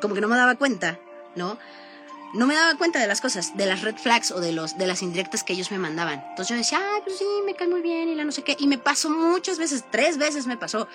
Como 0.01 0.15
que 0.15 0.21
no 0.21 0.27
me 0.27 0.35
daba 0.35 0.55
cuenta, 0.55 0.99
¿no? 1.35 1.59
No 2.33 2.47
me 2.47 2.55
daba 2.55 2.75
cuenta 2.75 2.99
de 2.99 3.07
las 3.07 3.21
cosas, 3.21 3.55
de 3.55 3.65
las 3.65 3.81
red 3.81 3.95
flags 3.95 4.31
o 4.31 4.39
de 4.39 4.51
los 4.51 4.77
de 4.77 4.87
las 4.87 5.01
indirectas 5.01 5.43
que 5.43 5.53
ellos 5.53 5.71
me 5.71 5.77
mandaban. 5.77 6.23
Entonces 6.29 6.49
yo 6.49 6.55
decía, 6.55 6.79
ah, 6.81 6.99
pues 7.03 7.17
sí, 7.17 7.25
me 7.45 7.55
cae 7.55 7.67
muy 7.67 7.81
bien 7.81 8.09
y 8.09 8.15
la 8.15 8.25
no 8.25 8.31
sé 8.31 8.43
qué. 8.43 8.55
Y 8.59 8.67
me 8.67 8.77
pasó 8.77 9.09
muchas 9.09 9.57
veces, 9.57 9.85
tres 9.89 10.17
veces 10.17 10.47
me 10.47 10.57
pasó. 10.57 10.87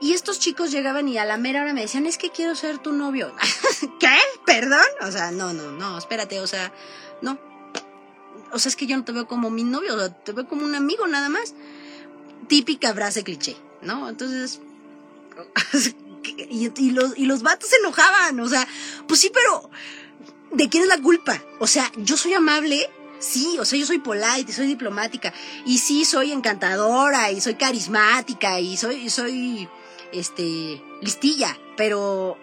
Y 0.00 0.12
estos 0.12 0.38
chicos 0.38 0.70
llegaban 0.70 1.08
y 1.08 1.18
a 1.18 1.24
la 1.24 1.36
mera 1.36 1.62
hora 1.62 1.72
me 1.72 1.80
decían, 1.80 2.06
es 2.06 2.18
que 2.18 2.30
quiero 2.30 2.54
ser 2.54 2.78
tu 2.78 2.92
novio. 2.92 3.32
¿Qué? 4.00 4.16
¿Perdón? 4.44 4.86
O 5.02 5.10
sea, 5.10 5.30
no, 5.30 5.52
no, 5.52 5.72
no, 5.72 5.98
espérate, 5.98 6.40
o 6.40 6.46
sea, 6.46 6.72
no. 7.22 7.38
O 8.52 8.58
sea, 8.58 8.70
es 8.70 8.76
que 8.76 8.86
yo 8.86 8.96
no 8.96 9.04
te 9.04 9.12
veo 9.12 9.26
como 9.26 9.50
mi 9.50 9.64
novio, 9.64 9.94
o 9.96 10.10
te 10.10 10.32
veo 10.32 10.46
como 10.46 10.64
un 10.64 10.74
amigo 10.74 11.06
nada 11.06 11.28
más. 11.28 11.54
Típica 12.48 12.94
frase 12.94 13.24
cliché, 13.24 13.56
¿no? 13.82 14.08
Entonces... 14.08 14.60
y, 16.24 16.70
y, 16.76 16.90
los, 16.90 17.16
y 17.16 17.26
los 17.26 17.42
vatos 17.42 17.68
se 17.68 17.76
enojaban, 17.76 18.40
o 18.40 18.48
sea, 18.48 18.66
pues 19.06 19.20
sí, 19.20 19.30
pero 19.32 19.70
¿de 20.50 20.68
quién 20.68 20.82
es 20.84 20.88
la 20.88 21.00
culpa? 21.00 21.40
O 21.58 21.66
sea, 21.66 21.90
yo 21.96 22.16
soy 22.16 22.34
amable, 22.34 22.88
sí, 23.18 23.56
o 23.58 23.64
sea, 23.64 23.78
yo 23.78 23.86
soy 23.86 23.98
polite, 23.98 24.52
soy 24.52 24.66
diplomática, 24.66 25.32
y 25.64 25.78
sí 25.78 26.04
soy 26.04 26.32
encantadora, 26.32 27.30
y 27.30 27.40
soy 27.40 27.54
carismática, 27.54 28.60
y 28.60 28.76
soy, 28.76 29.10
soy, 29.10 29.68
este, 30.12 30.82
listilla, 31.02 31.56
pero, 31.76 32.38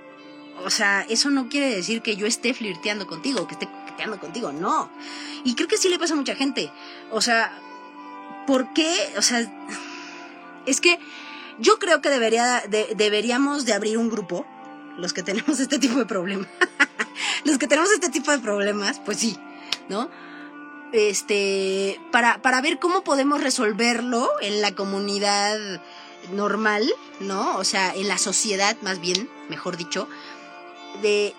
o 0.63 0.69
sea, 0.69 1.05
eso 1.09 1.29
no 1.29 1.49
quiere 1.49 1.75
decir 1.75 2.01
que 2.01 2.15
yo 2.15 2.27
esté 2.27 2.53
flirteando 2.53 3.07
contigo, 3.07 3.47
que 3.47 3.53
esté 3.53 3.67
flirteando 3.85 4.19
contigo, 4.19 4.51
no. 4.51 4.89
Y 5.43 5.55
creo 5.55 5.67
que 5.67 5.77
sí 5.77 5.89
le 5.89 5.99
pasa 5.99 6.13
a 6.13 6.17
mucha 6.17 6.35
gente. 6.35 6.71
O 7.11 7.21
sea, 7.21 7.51
¿por 8.47 8.73
qué? 8.73 9.13
O 9.17 9.21
sea, 9.21 9.51
es 10.65 10.81
que 10.81 10.99
yo 11.59 11.79
creo 11.79 12.01
que 12.01 12.09
debería, 12.09 12.63
deberíamos 12.95 13.65
de 13.65 13.73
abrir 13.73 13.97
un 13.97 14.09
grupo, 14.09 14.45
los 14.97 15.13
que 15.13 15.23
tenemos 15.23 15.59
este 15.59 15.79
tipo 15.79 15.97
de 15.97 16.05
problemas. 16.05 16.47
los 17.45 17.57
que 17.57 17.67
tenemos 17.67 17.91
este 17.91 18.09
tipo 18.09 18.31
de 18.31 18.39
problemas, 18.39 18.99
pues 18.99 19.19
sí, 19.19 19.37
¿no? 19.89 20.09
Este, 20.91 21.99
para, 22.11 22.41
para 22.41 22.61
ver 22.61 22.79
cómo 22.79 23.03
podemos 23.03 23.41
resolverlo 23.41 24.29
en 24.41 24.61
la 24.61 24.75
comunidad 24.75 25.81
normal, 26.31 26.87
¿no? 27.19 27.57
O 27.57 27.63
sea, 27.63 27.93
en 27.93 28.07
la 28.07 28.17
sociedad, 28.17 28.77
más 28.81 28.99
bien, 28.99 29.29
mejor 29.49 29.77
dicho, 29.77 30.07
de, 31.01 31.33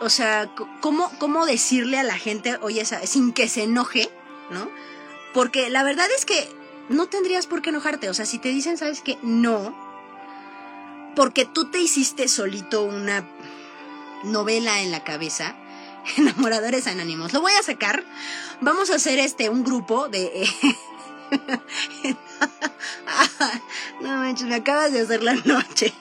o 0.00 0.08
sea, 0.08 0.50
cómo, 0.80 1.10
cómo 1.18 1.46
decirle 1.46 1.98
a 1.98 2.02
la 2.04 2.16
gente, 2.16 2.58
oye, 2.62 2.84
sin 2.84 3.32
que 3.32 3.48
se 3.48 3.64
enoje, 3.64 4.10
¿no? 4.50 4.70
Porque 5.34 5.68
la 5.68 5.82
verdad 5.82 6.06
es 6.16 6.24
que 6.24 6.48
no 6.88 7.06
tendrías 7.06 7.46
por 7.46 7.62
qué 7.62 7.70
enojarte, 7.70 8.08
o 8.08 8.14
sea, 8.14 8.26
si 8.26 8.38
te 8.38 8.48
dicen, 8.48 8.78
sabes 8.78 9.02
que 9.02 9.18
no, 9.22 9.76
porque 11.14 11.44
tú 11.44 11.70
te 11.70 11.80
hiciste 11.80 12.28
solito 12.28 12.84
una 12.84 13.26
novela 14.26 14.82
en 14.82 14.90
la 14.90 15.04
cabeza. 15.04 15.56
Enamoradores 16.16 16.86
anónimos. 16.86 17.32
Lo 17.32 17.40
voy 17.40 17.52
a 17.52 17.62
sacar. 17.62 18.04
Vamos 18.60 18.90
a 18.90 18.96
hacer 18.96 19.18
este 19.18 19.48
un 19.48 19.64
grupo 19.64 20.08
de. 20.08 20.48
no 24.00 24.08
manches, 24.08 24.46
me 24.46 24.54
acabas 24.56 24.92
de 24.92 25.00
hacer 25.00 25.22
la 25.22 25.34
noche. 25.34 25.92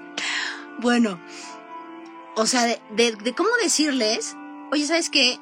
bueno, 0.78 1.20
o 2.34 2.46
sea, 2.46 2.64
de, 2.66 2.80
de, 2.90 3.34
cómo 3.34 3.50
decirles, 3.62 4.36
oye, 4.70 4.86
¿sabes 4.86 5.10
qué? 5.10 5.32
Eh, 5.32 5.38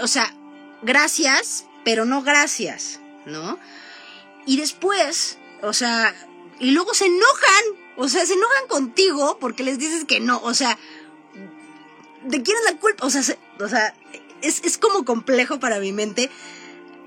o 0.00 0.08
sea, 0.08 0.32
gracias, 0.82 1.66
pero 1.84 2.04
no 2.04 2.22
gracias, 2.22 3.00
¿no? 3.26 3.58
Y 4.46 4.56
después, 4.56 5.38
o 5.62 5.72
sea, 5.72 6.14
y 6.58 6.70
luego 6.72 6.94
se 6.94 7.06
enojan, 7.06 7.64
o 7.96 8.08
sea, 8.08 8.26
se 8.26 8.34
enojan 8.34 8.68
contigo 8.68 9.38
porque 9.40 9.62
les 9.62 9.78
dices 9.78 10.04
que 10.04 10.20
no, 10.20 10.40
o 10.42 10.54
sea, 10.54 10.78
¿de 12.24 12.42
quién 12.42 12.56
es 12.58 12.72
la 12.72 12.78
culpa? 12.78 13.06
O 13.06 13.10
sea, 13.10 13.22
o 13.60 13.68
sea 13.68 13.94
es, 14.44 14.78
como 14.78 15.04
complejo 15.04 15.58
para 15.58 15.78
mi 15.80 15.92
mente. 15.92 16.30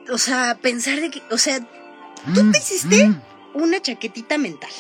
O 0.10 0.18
sea, 0.18 0.58
pensar 0.62 1.00
de 1.00 1.12
que, 1.12 1.22
o 1.32 1.38
sea, 1.38 1.60
tú 2.34 2.34
te 2.34 2.44
mm, 2.44 2.56
hiciste 2.56 3.08
mm. 3.08 3.22
una 3.56 3.82
chaquetita 3.82 4.38
mental, 4.38 4.72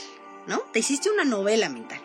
¿no? 0.47 0.59
Te 0.71 0.79
hiciste 0.79 1.09
una 1.09 1.25
novela 1.25 1.69
mental. 1.69 2.01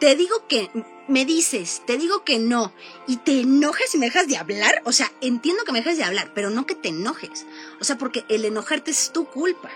Te 0.00 0.14
digo 0.16 0.46
que 0.48 0.70
me 1.08 1.24
dices, 1.24 1.82
te 1.86 1.96
digo 1.96 2.24
que 2.24 2.38
no, 2.38 2.72
y 3.06 3.16
te 3.16 3.40
enojas 3.40 3.94
y 3.94 3.98
me 3.98 4.06
dejas 4.06 4.28
de 4.28 4.36
hablar. 4.36 4.82
O 4.84 4.92
sea, 4.92 5.10
entiendo 5.20 5.64
que 5.64 5.72
me 5.72 5.78
dejas 5.78 5.96
de 5.96 6.04
hablar, 6.04 6.32
pero 6.34 6.50
no 6.50 6.66
que 6.66 6.74
te 6.74 6.88
enojes. 6.88 7.46
O 7.80 7.84
sea, 7.84 7.96
porque 7.96 8.24
el 8.28 8.44
enojarte 8.44 8.90
es 8.90 9.12
tu 9.12 9.26
culpa, 9.26 9.70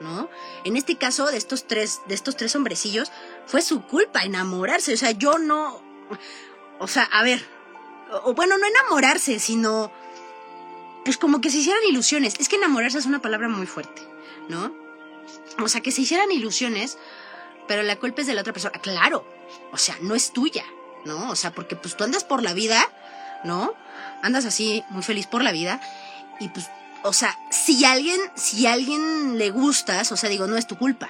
¿no? 0.00 0.30
En 0.64 0.76
este 0.76 0.96
caso 0.96 1.26
de 1.26 1.38
estos 1.38 1.66
tres, 1.66 2.00
de 2.06 2.14
estos 2.14 2.36
tres 2.36 2.54
hombrecillos, 2.54 3.10
fue 3.46 3.62
su 3.62 3.82
culpa 3.82 4.24
enamorarse. 4.24 4.94
O 4.94 4.96
sea, 4.96 5.10
yo 5.10 5.38
no, 5.38 5.82
o 6.78 6.86
sea, 6.86 7.04
a 7.04 7.22
ver, 7.22 7.44
o, 8.24 8.34
bueno, 8.34 8.58
no 8.58 8.66
enamorarse, 8.66 9.38
sino 9.38 9.90
pues 11.04 11.18
como 11.18 11.40
que 11.40 11.50
se 11.50 11.58
hicieran 11.58 11.82
ilusiones. 11.88 12.34
Es 12.38 12.48
que 12.48 12.56
enamorarse 12.56 12.98
es 12.98 13.06
una 13.06 13.22
palabra 13.22 13.48
muy 13.48 13.66
fuerte, 13.66 14.02
¿no? 14.48 14.72
O 15.62 15.68
sea, 15.68 15.80
que 15.80 15.92
se 15.92 16.02
hicieran 16.02 16.30
ilusiones, 16.32 16.98
pero 17.68 17.82
la 17.82 17.96
culpa 17.96 18.20
es 18.20 18.26
de 18.26 18.34
la 18.34 18.40
otra 18.40 18.52
persona. 18.52 18.78
Claro, 18.80 19.24
o 19.72 19.78
sea, 19.78 19.96
no 20.00 20.14
es 20.14 20.32
tuya, 20.32 20.64
¿no? 21.04 21.30
O 21.30 21.36
sea, 21.36 21.52
porque 21.52 21.76
pues 21.76 21.96
tú 21.96 22.04
andas 22.04 22.24
por 22.24 22.42
la 22.42 22.54
vida, 22.54 22.90
¿no? 23.44 23.74
Andas 24.22 24.44
así 24.44 24.82
muy 24.90 25.02
feliz 25.02 25.26
por 25.26 25.42
la 25.42 25.52
vida 25.52 25.80
y 26.40 26.48
pues, 26.48 26.68
o 27.02 27.12
sea, 27.12 27.38
si 27.50 27.84
alguien, 27.84 28.20
si 28.34 28.66
alguien 28.66 29.38
le 29.38 29.50
gustas, 29.50 30.10
o 30.12 30.16
sea, 30.16 30.28
digo, 30.28 30.46
no 30.46 30.56
es 30.56 30.66
tu 30.66 30.76
culpa, 30.76 31.08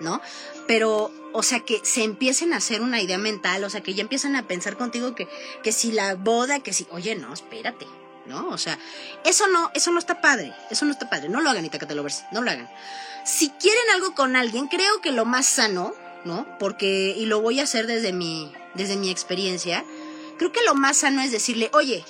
¿no? 0.00 0.20
Pero, 0.66 1.12
o 1.32 1.42
sea, 1.42 1.60
que 1.60 1.80
se 1.84 2.02
empiecen 2.02 2.52
a 2.52 2.56
hacer 2.56 2.80
una 2.80 3.00
idea 3.00 3.18
mental, 3.18 3.64
o 3.64 3.70
sea, 3.70 3.82
que 3.82 3.94
ya 3.94 4.02
empiezan 4.02 4.36
a 4.36 4.46
pensar 4.46 4.76
contigo 4.76 5.14
que, 5.14 5.28
que 5.62 5.72
si 5.72 5.92
la 5.92 6.14
boda, 6.14 6.60
que 6.60 6.72
si, 6.72 6.86
oye, 6.90 7.14
no, 7.16 7.32
espérate, 7.32 7.86
¿no? 8.26 8.48
O 8.48 8.58
sea, 8.58 8.78
eso 9.24 9.46
no, 9.48 9.70
eso 9.74 9.90
no 9.90 9.98
está 9.98 10.20
padre, 10.20 10.54
eso 10.70 10.84
no 10.84 10.92
está 10.92 11.10
padre, 11.10 11.28
no 11.28 11.40
lo 11.40 11.50
hagan, 11.50 11.64
Itacatelovers, 11.64 12.24
no 12.32 12.42
lo 12.42 12.50
hagan. 12.50 12.68
Si 13.24 13.50
quieren 13.50 13.90
algo 13.94 14.14
con 14.14 14.36
alguien, 14.36 14.68
creo 14.68 15.00
que 15.00 15.12
lo 15.12 15.24
más 15.24 15.46
sano, 15.46 15.94
¿no? 16.24 16.46
Porque, 16.58 17.14
y 17.16 17.26
lo 17.26 17.40
voy 17.40 17.60
a 17.60 17.64
hacer 17.64 17.86
desde 17.86 18.12
mi, 18.12 18.52
desde 18.74 18.96
mi 18.96 19.10
experiencia, 19.10 19.84
creo 20.38 20.52
que 20.52 20.62
lo 20.62 20.74
más 20.74 20.98
sano 20.98 21.20
es 21.20 21.30
decirle, 21.30 21.70
oye, 21.72 22.04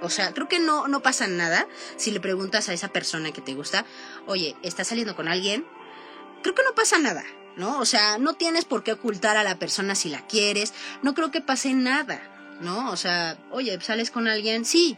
o 0.00 0.10
sea, 0.10 0.32
creo 0.34 0.48
que 0.48 0.58
no, 0.58 0.88
no 0.88 1.00
pasa 1.00 1.26
nada 1.26 1.66
si 1.96 2.10
le 2.10 2.20
preguntas 2.20 2.68
a 2.68 2.72
esa 2.72 2.88
persona 2.88 3.32
que 3.32 3.40
te 3.40 3.54
gusta, 3.54 3.86
oye, 4.26 4.56
¿estás 4.62 4.88
saliendo 4.88 5.14
con 5.14 5.28
alguien? 5.28 5.64
Creo 6.42 6.54
que 6.54 6.64
no 6.64 6.74
pasa 6.74 6.98
nada, 6.98 7.24
¿no? 7.56 7.78
O 7.78 7.84
sea, 7.84 8.18
no 8.18 8.34
tienes 8.34 8.64
por 8.64 8.82
qué 8.82 8.92
ocultar 8.92 9.36
a 9.36 9.44
la 9.44 9.58
persona 9.58 9.94
si 9.94 10.08
la 10.08 10.26
quieres, 10.26 10.72
no 11.02 11.14
creo 11.14 11.30
que 11.30 11.40
pase 11.40 11.74
nada, 11.74 12.20
¿no? 12.60 12.90
O 12.90 12.96
sea, 12.96 13.38
oye, 13.50 13.78
¿sales 13.80 14.10
con 14.10 14.28
alguien? 14.28 14.64
Sí. 14.64 14.96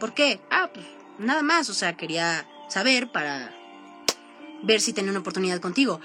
¿Por 0.00 0.14
qué? 0.14 0.40
Ah, 0.50 0.70
pues 0.72 0.86
nada 1.18 1.42
más, 1.42 1.68
o 1.70 1.74
sea, 1.74 1.96
quería 1.96 2.46
saber 2.68 3.10
para 3.12 3.54
ver 4.62 4.80
si 4.80 4.92
tenía 4.92 5.10
una 5.10 5.20
oportunidad 5.20 5.60
contigo 5.60 6.00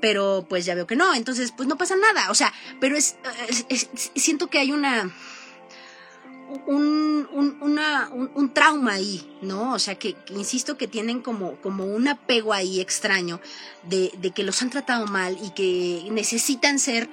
pero 0.00 0.46
pues 0.48 0.64
ya 0.64 0.74
veo 0.74 0.86
que 0.86 0.96
no, 0.96 1.14
entonces 1.14 1.52
pues 1.56 1.68
no 1.68 1.76
pasa 1.76 1.96
nada, 1.96 2.30
o 2.30 2.34
sea, 2.34 2.52
pero 2.80 2.96
es, 2.96 3.16
siento 4.14 4.48
que 4.48 4.58
hay 4.58 4.72
una 4.72 5.10
un, 6.66 7.28
un, 7.32 7.58
una, 7.60 8.08
un, 8.10 8.52
trauma 8.52 8.94
ahí, 8.94 9.38
¿no? 9.42 9.74
O 9.74 9.78
sea, 9.78 9.98
que, 9.98 10.16
insisto 10.30 10.76
que 10.76 10.88
tienen 10.88 11.20
como, 11.20 11.56
como 11.56 11.84
un 11.84 12.08
apego 12.08 12.52
ahí 12.52 12.80
extraño 12.80 13.40
de, 13.84 14.12
de, 14.18 14.30
que 14.30 14.42
los 14.42 14.62
han 14.62 14.70
tratado 14.70 15.06
mal 15.06 15.36
y 15.42 15.50
que 15.50 16.08
necesitan 16.10 16.78
ser, 16.78 17.08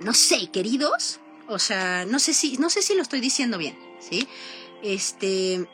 no 0.00 0.14
sé, 0.14 0.50
queridos. 0.50 1.20
O 1.48 1.58
sea, 1.58 2.06
no 2.06 2.18
sé 2.18 2.32
si, 2.34 2.56
no 2.56 2.70
sé 2.70 2.82
si 2.82 2.94
lo 2.94 3.02
estoy 3.02 3.20
diciendo 3.20 3.58
bien, 3.58 3.76
¿sí? 4.00 4.26
Este, 4.82 5.68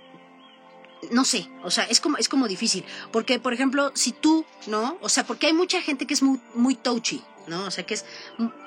no 1.11 1.25
sé, 1.25 1.49
o 1.63 1.71
sea, 1.71 1.85
es 1.85 2.01
como, 2.01 2.17
es 2.17 2.29
como 2.29 2.49
difícil. 2.49 2.85
Porque, 3.13 3.39
por 3.39 3.53
ejemplo, 3.53 3.93
si 3.95 4.13
tú, 4.13 4.45
¿no? 4.67 4.99
O 5.01 5.09
sea, 5.09 5.25
porque 5.25 5.47
hay 5.47 5.53
mucha 5.53 5.81
gente 5.81 6.07
que 6.07 6.15
es 6.15 6.23
muy, 6.23 6.41
muy 6.55 6.75
touchy, 6.75 7.23
¿no? 7.47 7.65
O 7.65 7.71
sea, 7.71 7.85
que 7.85 7.95
es, 7.95 8.05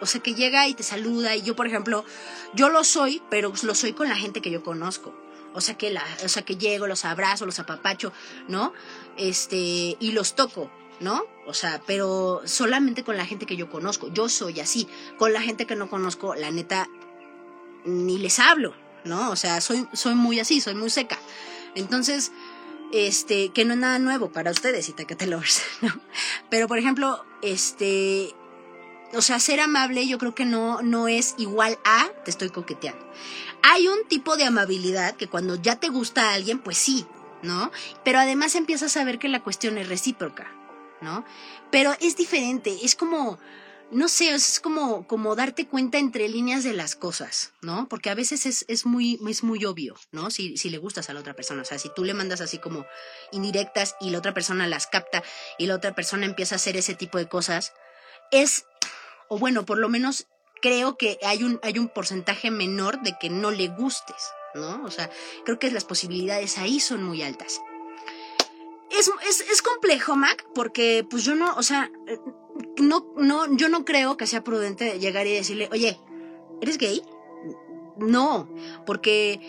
o 0.02 0.06
sea, 0.06 0.22
que 0.22 0.34
llega 0.34 0.68
y 0.68 0.74
te 0.74 0.84
saluda 0.84 1.36
y 1.36 1.42
yo, 1.42 1.56
por 1.56 1.68
ejemplo, 1.68 2.06
yo 2.54 2.70
lo 2.70 2.84
soy, 2.84 3.22
pero 3.30 3.54
lo 3.64 3.76
soy 3.76 3.94
con 3.94 4.10
la 4.10 4.16
gente 4.16 4.42
que 4.42 4.52
yo 4.52 4.64
conozco. 4.64 5.14
O 5.54 5.62
sea, 5.62 5.78
que 5.78 5.92
la, 5.92 6.04
o 6.24 6.30
sea, 6.30 6.44
que 6.44 6.58
llego, 6.58 6.88
los 6.88 7.06
abrazo, 7.06 7.46
los 7.46 7.60
apapacho, 7.60 8.12
¿no? 8.48 8.74
Este, 9.18 9.98
y 10.00 10.12
los 10.12 10.36
toco, 10.36 10.72
¿no? 11.00 11.26
O 11.46 11.54
sea, 11.54 11.82
pero 11.86 12.42
solamente 12.46 13.04
con 13.04 13.18
la 13.18 13.26
gente 13.26 13.46
que 13.46 13.56
yo 13.56 13.70
conozco. 13.70 14.12
Yo 14.12 14.30
soy 14.30 14.60
así. 14.60 14.88
Con 15.18 15.34
la 15.34 15.42
gente 15.42 15.66
que 15.68 15.76
no 15.76 15.90
conozco, 15.90 16.34
la 16.36 16.50
neta, 16.50 16.90
ni 17.86 18.18
les 18.18 18.40
hablo, 18.40 18.74
¿no? 19.04 19.30
O 19.30 19.36
sea, 19.36 19.62
soy, 19.62 19.88
soy 19.94 20.16
muy 20.16 20.40
así, 20.40 20.60
soy 20.60 20.74
muy 20.74 20.90
seca. 20.90 21.20
Entonces, 21.76 22.32
este, 22.94 23.50
que 23.50 23.66
no 23.66 23.74
es 23.74 23.80
nada 23.80 24.00
nuevo 24.00 24.32
para 24.32 24.52
ustedes 24.52 24.88
y 24.90 25.26
Lovers, 25.26 25.62
¿no? 25.82 26.00
Pero, 26.50 26.68
por 26.68 26.78
ejemplo, 26.78 27.26
este, 27.42 28.34
o 29.16 29.22
sea, 29.22 29.40
ser 29.40 29.60
amable 29.60 30.08
yo 30.08 30.18
creo 30.18 30.36
que 30.36 30.46
no, 30.46 30.82
no 30.82 31.08
es 31.08 31.36
igual 31.38 31.78
a 31.84 32.10
te 32.24 32.32
estoy 32.32 32.50
coqueteando. 32.50 33.06
Hay 33.62 33.88
un 33.88 34.08
tipo 34.08 34.36
de 34.38 34.46
amabilidad 34.46 35.16
que 35.16 35.28
cuando 35.28 35.56
ya 35.56 35.78
te 35.80 35.90
gusta 35.90 36.30
a 36.30 36.34
alguien, 36.34 36.60
pues 36.60 36.78
sí, 36.78 37.06
¿no? 37.42 37.72
Pero 38.04 38.20
además 38.20 38.56
empiezas 38.56 38.98
a 38.98 39.04
ver 39.04 39.20
que 39.20 39.30
la 39.30 39.44
cuestión 39.44 39.78
es 39.78 39.88
recíproca, 39.88 40.52
¿no? 41.02 41.24
Pero 41.72 41.96
es 42.00 42.18
diferente, 42.18 42.78
es 42.84 42.96
como, 42.96 43.40
no 43.92 44.08
sé, 44.08 44.34
es 44.34 44.60
como, 44.60 45.08
como 45.08 45.36
darte 45.36 45.68
cuenta 45.68 45.98
entre 45.98 46.28
líneas 46.28 46.64
de 46.64 46.74
las 46.74 46.96
cosas, 46.96 47.54
¿no? 47.62 47.88
Porque 47.88 48.10
a 48.10 48.16
veces 48.16 48.46
es, 48.46 48.66
es, 48.68 48.86
muy, 48.86 49.20
es 49.28 49.44
muy 49.44 49.64
obvio, 49.66 49.96
¿no? 50.12 50.32
Si, 50.32 50.58
si 50.58 50.70
le 50.70 50.78
gustas 50.78 51.10
a 51.10 51.14
la 51.14 51.20
otra 51.20 51.36
persona. 51.36 51.62
O 51.62 51.66
sea, 51.66 51.78
si 51.80 51.90
tú 51.96 52.04
le 52.04 52.14
mandas 52.14 52.42
así 52.42 52.58
como 52.58 52.86
indirectas 53.32 53.96
y 54.02 54.10
la 54.10 54.18
otra 54.18 54.34
persona 54.34 54.68
las 54.68 54.88
capta 54.88 55.24
y 55.58 55.68
la 55.68 55.76
otra 55.76 55.94
persona 55.94 56.26
empieza 56.26 56.56
a 56.56 56.58
hacer 56.58 56.76
ese 56.76 56.96
tipo 56.96 57.18
de 57.18 57.28
cosas, 57.28 57.74
es, 58.32 58.66
o 59.30 59.38
bueno, 59.38 59.66
por 59.66 59.78
lo 59.78 59.90
menos 59.90 60.28
creo 60.62 60.98
que 60.98 61.20
hay 61.24 61.44
un, 61.44 61.60
hay 61.62 61.78
un 61.78 61.90
porcentaje 61.90 62.50
menor 62.50 63.02
de 63.02 63.18
que 63.20 63.30
no 63.30 63.52
le 63.52 63.68
gustes, 63.68 64.32
¿no? 64.56 64.82
O 64.84 64.92
sea, 64.92 65.10
creo 65.44 65.60
que 65.60 65.72
las 65.72 65.84
posibilidades 65.84 66.58
ahí 66.58 66.80
son 66.80 67.04
muy 67.04 67.22
altas. 67.22 67.62
Es, 68.90 69.12
es, 69.28 69.42
es 69.42 69.62
complejo, 69.62 70.16
Mac, 70.16 70.46
porque 70.54 71.06
pues 71.10 71.24
yo 71.26 71.36
no, 71.36 71.54
o 71.56 71.64
sea, 71.64 71.92
no, 72.78 73.12
no, 73.18 73.56
yo 73.56 73.70
no 73.70 73.86
creo 73.86 74.18
que 74.18 74.28
sea 74.28 74.44
prudente 74.44 75.00
llegar 75.00 75.28
y 75.28 75.34
decirle, 75.34 75.68
oye, 75.72 76.00
¿eres 76.62 76.78
gay? 76.78 77.02
No, 77.98 78.50
porque 78.86 79.42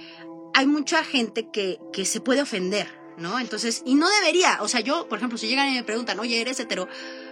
hay 0.54 0.66
mucha 0.66 1.04
gente 1.04 1.48
que, 1.50 1.78
que 1.92 2.04
se 2.04 2.20
puede 2.20 2.42
ofender, 2.42 2.88
¿no? 3.18 3.38
Entonces, 3.38 3.82
y 3.84 3.94
no 3.94 4.08
debería, 4.08 4.58
o 4.62 4.68
sea, 4.68 4.80
yo, 4.80 5.08
por 5.08 5.18
ejemplo, 5.18 5.38
si 5.38 5.46
llegan 5.46 5.68
y 5.68 5.74
me 5.74 5.84
preguntan, 5.84 6.18
oye, 6.20 6.40
¿eres 6.40 6.58
hetero? 6.60 6.88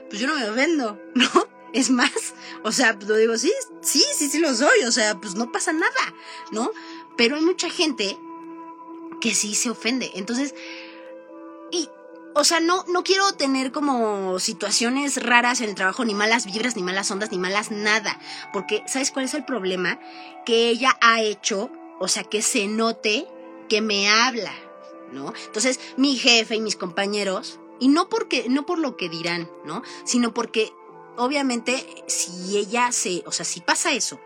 Pues 0.08 0.20
yo 0.20 0.26
no 0.26 0.34
me 0.34 0.48
ofendo, 0.48 1.00
¿no? 1.14 1.26
Es 1.72 1.90
más, 1.90 2.34
o 2.62 2.72
sea, 2.72 2.92
lo 2.92 3.16
digo, 3.16 3.36
sí, 3.38 3.52
sí, 3.80 4.04
sí, 4.14 4.28
sí 4.28 4.38
lo 4.38 4.54
soy, 4.54 4.84
o 4.86 4.92
sea, 4.92 5.18
pues 5.20 5.34
no 5.34 5.50
pasa 5.50 5.72
nada, 5.72 6.14
¿no? 6.50 6.70
Pero 7.16 7.36
hay 7.36 7.42
mucha 7.42 7.70
gente 7.70 8.18
que 9.20 9.34
sí 9.34 9.54
se 9.54 9.70
ofende. 9.70 10.10
Entonces, 10.14 10.54
o 12.34 12.44
sea, 12.44 12.60
no, 12.60 12.84
no 12.88 13.02
quiero 13.04 13.32
tener 13.32 13.72
como 13.72 14.38
situaciones 14.38 15.22
raras 15.22 15.60
en 15.60 15.70
el 15.70 15.74
trabajo, 15.74 16.04
ni 16.04 16.14
malas 16.14 16.46
vibras, 16.46 16.76
ni 16.76 16.82
malas 16.82 17.10
ondas, 17.10 17.30
ni 17.30 17.38
malas 17.38 17.70
nada. 17.70 18.18
Porque, 18.52 18.82
¿sabes 18.86 19.10
cuál 19.10 19.26
es 19.26 19.34
el 19.34 19.44
problema? 19.44 20.00
Que 20.46 20.68
ella 20.68 20.96
ha 21.00 21.20
hecho, 21.20 21.70
o 22.00 22.08
sea, 22.08 22.24
que 22.24 22.42
se 22.42 22.66
note 22.66 23.26
que 23.68 23.80
me 23.80 24.08
habla, 24.08 24.52
¿no? 25.12 25.32
Entonces, 25.46 25.78
mi 25.96 26.16
jefe 26.16 26.56
y 26.56 26.60
mis 26.60 26.76
compañeros, 26.76 27.58
y 27.78 27.88
no 27.88 28.08
porque, 28.08 28.46
no 28.48 28.64
por 28.64 28.78
lo 28.78 28.96
que 28.96 29.08
dirán, 29.08 29.50
¿no? 29.64 29.82
Sino 30.04 30.32
porque, 30.32 30.72
obviamente, 31.16 32.04
si 32.08 32.56
ella 32.56 32.92
se, 32.92 33.22
o 33.26 33.32
sea, 33.32 33.44
si 33.44 33.60
pasa 33.60 33.92
eso, 33.92 34.20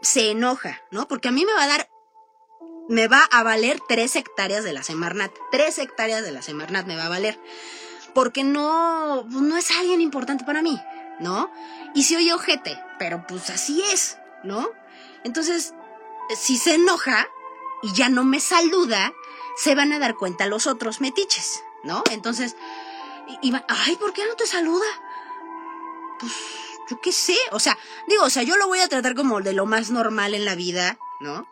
se 0.00 0.30
enoja, 0.30 0.82
¿no? 0.90 1.08
Porque 1.08 1.28
a 1.28 1.32
mí 1.32 1.44
me 1.44 1.52
va 1.52 1.64
a 1.64 1.68
dar 1.68 1.88
me 2.88 3.08
va 3.08 3.22
a 3.30 3.42
valer 3.42 3.80
tres 3.88 4.14
hectáreas 4.16 4.64
de 4.64 4.72
la 4.72 4.82
Semarnat. 4.82 5.32
Tres 5.50 5.78
hectáreas 5.78 6.22
de 6.22 6.32
la 6.32 6.42
Semarnat 6.42 6.86
me 6.86 6.96
va 6.96 7.06
a 7.06 7.08
valer. 7.08 7.40
Porque 8.14 8.44
no, 8.44 9.24
no 9.24 9.56
es 9.56 9.70
alguien 9.70 10.00
importante 10.00 10.44
para 10.44 10.62
mí, 10.62 10.78
¿no? 11.18 11.50
Y 11.94 12.04
si 12.04 12.16
oye 12.16 12.32
ojete, 12.32 12.78
pero 12.98 13.26
pues 13.26 13.50
así 13.50 13.82
es, 13.92 14.18
¿no? 14.42 14.70
Entonces, 15.24 15.74
si 16.36 16.58
se 16.58 16.74
enoja 16.74 17.26
y 17.82 17.92
ya 17.94 18.08
no 18.08 18.24
me 18.24 18.40
saluda, 18.40 19.12
se 19.56 19.74
van 19.74 19.92
a 19.92 19.98
dar 19.98 20.14
cuenta 20.14 20.46
los 20.46 20.66
otros 20.66 21.00
metiches, 21.00 21.62
¿no? 21.82 22.04
Entonces, 22.10 22.56
y, 23.42 23.52
ay, 23.68 23.96
¿por 23.96 24.12
qué 24.12 24.26
no 24.26 24.34
te 24.34 24.46
saluda? 24.46 24.86
Pues, 26.20 26.32
yo 26.90 27.00
qué 27.00 27.12
sé, 27.12 27.36
o 27.52 27.58
sea, 27.58 27.78
digo, 28.08 28.24
o 28.24 28.30
sea, 28.30 28.42
yo 28.42 28.56
lo 28.56 28.66
voy 28.66 28.80
a 28.80 28.88
tratar 28.88 29.14
como 29.14 29.40
de 29.40 29.54
lo 29.54 29.66
más 29.66 29.90
normal 29.90 30.34
en 30.34 30.44
la 30.44 30.54
vida, 30.54 30.98
¿no? 31.20 31.46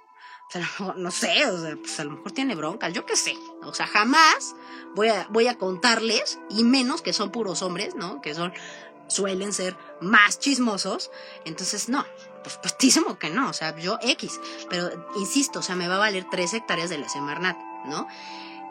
no 0.97 1.11
sé, 1.11 1.47
o 1.47 1.61
sea, 1.61 1.77
pues 1.77 1.99
a 2.01 2.05
lo 2.05 2.13
mejor 2.13 2.33
tiene 2.33 2.55
broncas, 2.55 2.93
yo 2.93 3.07
qué 3.07 3.17
sé. 3.17 3.37
O 3.63 3.73
sea, 3.73 3.87
jamás 3.87 4.55
voy 4.95 5.09
a, 5.09 5.27
voy 5.31 5.47
a 5.49 5.57
contarles, 5.57 6.39
y 6.51 6.65
menos 6.65 7.03
que 7.03 7.13
son 7.13 7.31
puros 7.31 7.63
hombres, 7.63 7.95
¿no? 7.95 8.21
Que 8.21 8.35
son, 8.35 8.53
suelen 9.09 9.53
ser 9.53 9.77
más 10.01 10.39
chismosos. 10.39 11.11
Entonces, 11.45 11.89
no, 11.89 12.05
pues 12.43 12.59
puestísimo 12.59 13.19
que 13.19 13.31
no, 13.31 13.49
o 13.49 13.53
sea, 13.53 13.77
yo 13.79 13.99
X. 14.03 14.41
Pero 14.69 14.91
insisto, 15.17 15.61
o 15.61 15.63
sea, 15.63 15.77
me 15.77 15.89
va 15.89 15.97
a 15.97 15.99
valer 15.99 16.27
tres 16.31 16.53
hectáreas 16.55 16.91
de 16.91 16.99
la 16.99 17.09
Semarnat, 17.09 17.57
¿no? 17.87 18.07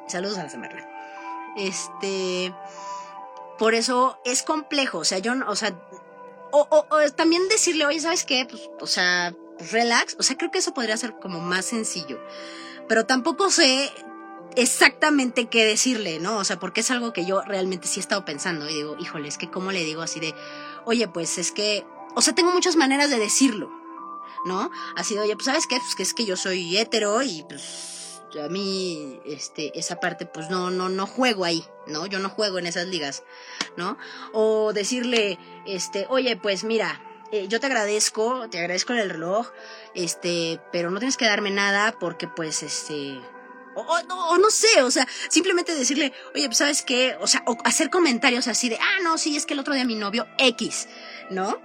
Saludos 0.08 0.38
a 0.38 0.44
la 0.44 0.50
Semarnat. 0.50 0.88
Este. 1.58 2.54
Por 3.62 3.76
eso 3.76 4.18
es 4.26 4.42
complejo, 4.42 4.98
o 4.98 5.06
sea, 5.06 5.20
yo, 5.20 5.34
o 5.46 5.56
sea, 5.56 5.80
o, 6.52 6.88
también 7.16 7.48
decirle, 7.48 7.86
oye, 7.86 8.00
¿sabes 8.00 8.26
qué? 8.26 8.48
Pues, 8.50 8.72
o 8.80 8.88
sea, 8.88 9.36
relax. 9.72 10.16
O 10.18 10.24
sea, 10.24 10.36
creo 10.36 10.50
que 10.50 10.58
eso 10.58 10.74
podría 10.74 10.98
ser 10.98 11.14
como 11.20 11.40
más 11.42 11.66
sencillo. 11.66 12.20
Pero 12.88 13.06
tampoco 13.06 13.52
sé 13.52 13.92
exactamente 14.56 15.46
qué 15.46 15.64
decirle, 15.64 16.18
¿no? 16.20 16.38
O 16.38 16.44
sea, 16.44 16.58
porque 16.58 16.82
es 16.82 16.90
algo 16.90 17.14
que 17.14 17.24
yo 17.24 17.44
realmente 17.44 17.88
sí 17.88 18.00
he 18.00 18.02
estado 18.02 18.26
pensando 18.26 18.68
y 18.68 18.74
digo, 18.74 18.96
híjole, 18.98 19.28
es 19.28 19.38
que 19.38 19.52
cómo 19.52 19.72
le 19.72 19.86
digo 19.86 20.02
así 20.02 20.20
de, 20.20 20.34
oye, 20.86 21.08
pues 21.08 21.38
es 21.38 21.52
que, 21.52 21.86
o 22.16 22.22
sea, 22.24 22.34
tengo 22.34 22.52
muchas 22.52 22.78
maneras 22.78 23.12
de 23.12 23.20
decirlo, 23.20 23.72
¿no? 24.44 24.72
Así 24.96 25.14
de, 25.14 25.22
oye, 25.22 25.36
pues 25.36 25.46
sabes 25.46 25.68
qué, 25.68 25.78
pues 25.78 25.94
que 25.94 26.02
es 26.02 26.16
que 26.16 26.26
yo 26.26 26.36
soy 26.36 26.80
hetero 26.80 27.22
y 27.22 27.44
pues 27.44 28.01
a 28.40 28.48
mí, 28.48 29.20
este, 29.26 29.78
esa 29.78 30.00
parte, 30.00 30.26
pues 30.26 30.50
no, 30.50 30.70
no, 30.70 30.90
no 30.90 31.06
juego 31.06 31.46
ahí, 31.46 31.66
¿no? 31.88 32.06
Yo 32.06 32.20
no 32.20 32.30
juego 32.30 32.60
en 32.60 32.68
esas 32.68 32.88
ligas, 32.88 33.24
¿no? 33.78 33.98
O 34.34 34.74
decirle, 34.74 35.38
este, 35.66 36.06
oye, 36.10 36.38
pues 36.38 36.64
mira, 36.64 37.02
eh, 37.32 37.48
yo 37.48 37.60
te 37.60 37.68
agradezco, 37.68 38.50
te 38.50 38.60
agradezco 38.60 38.94
el 38.94 39.10
reloj, 39.10 39.52
este, 39.96 40.60
pero 40.72 40.92
no 40.92 41.00
tienes 41.00 41.18
que 41.18 41.26
darme 41.26 41.50
nada 41.50 41.98
porque 42.00 42.28
pues, 42.28 42.64
este, 42.64 43.20
O, 43.76 44.38
no, 44.38 44.50
sé, 44.50 44.82
o 44.82 44.92
sea, 44.92 45.08
simplemente 45.30 45.74
decirle, 45.74 46.14
oye, 46.36 46.48
pues 46.48 46.58
sabes 46.58 46.82
qué, 46.82 47.18
o 47.22 47.28
sea, 47.28 47.44
o 47.48 47.58
hacer 47.64 47.90
comentarios 47.90 48.48
así 48.48 48.68
de, 48.68 48.78
ah, 48.78 49.00
no, 49.02 49.18
sí, 49.18 49.38
es 49.38 49.46
que 49.46 49.54
el 49.54 49.60
otro 49.60 49.74
día 49.74 49.86
mi 49.86 49.96
novio 49.96 50.28
X, 50.38 50.90
¿no? 51.30 51.62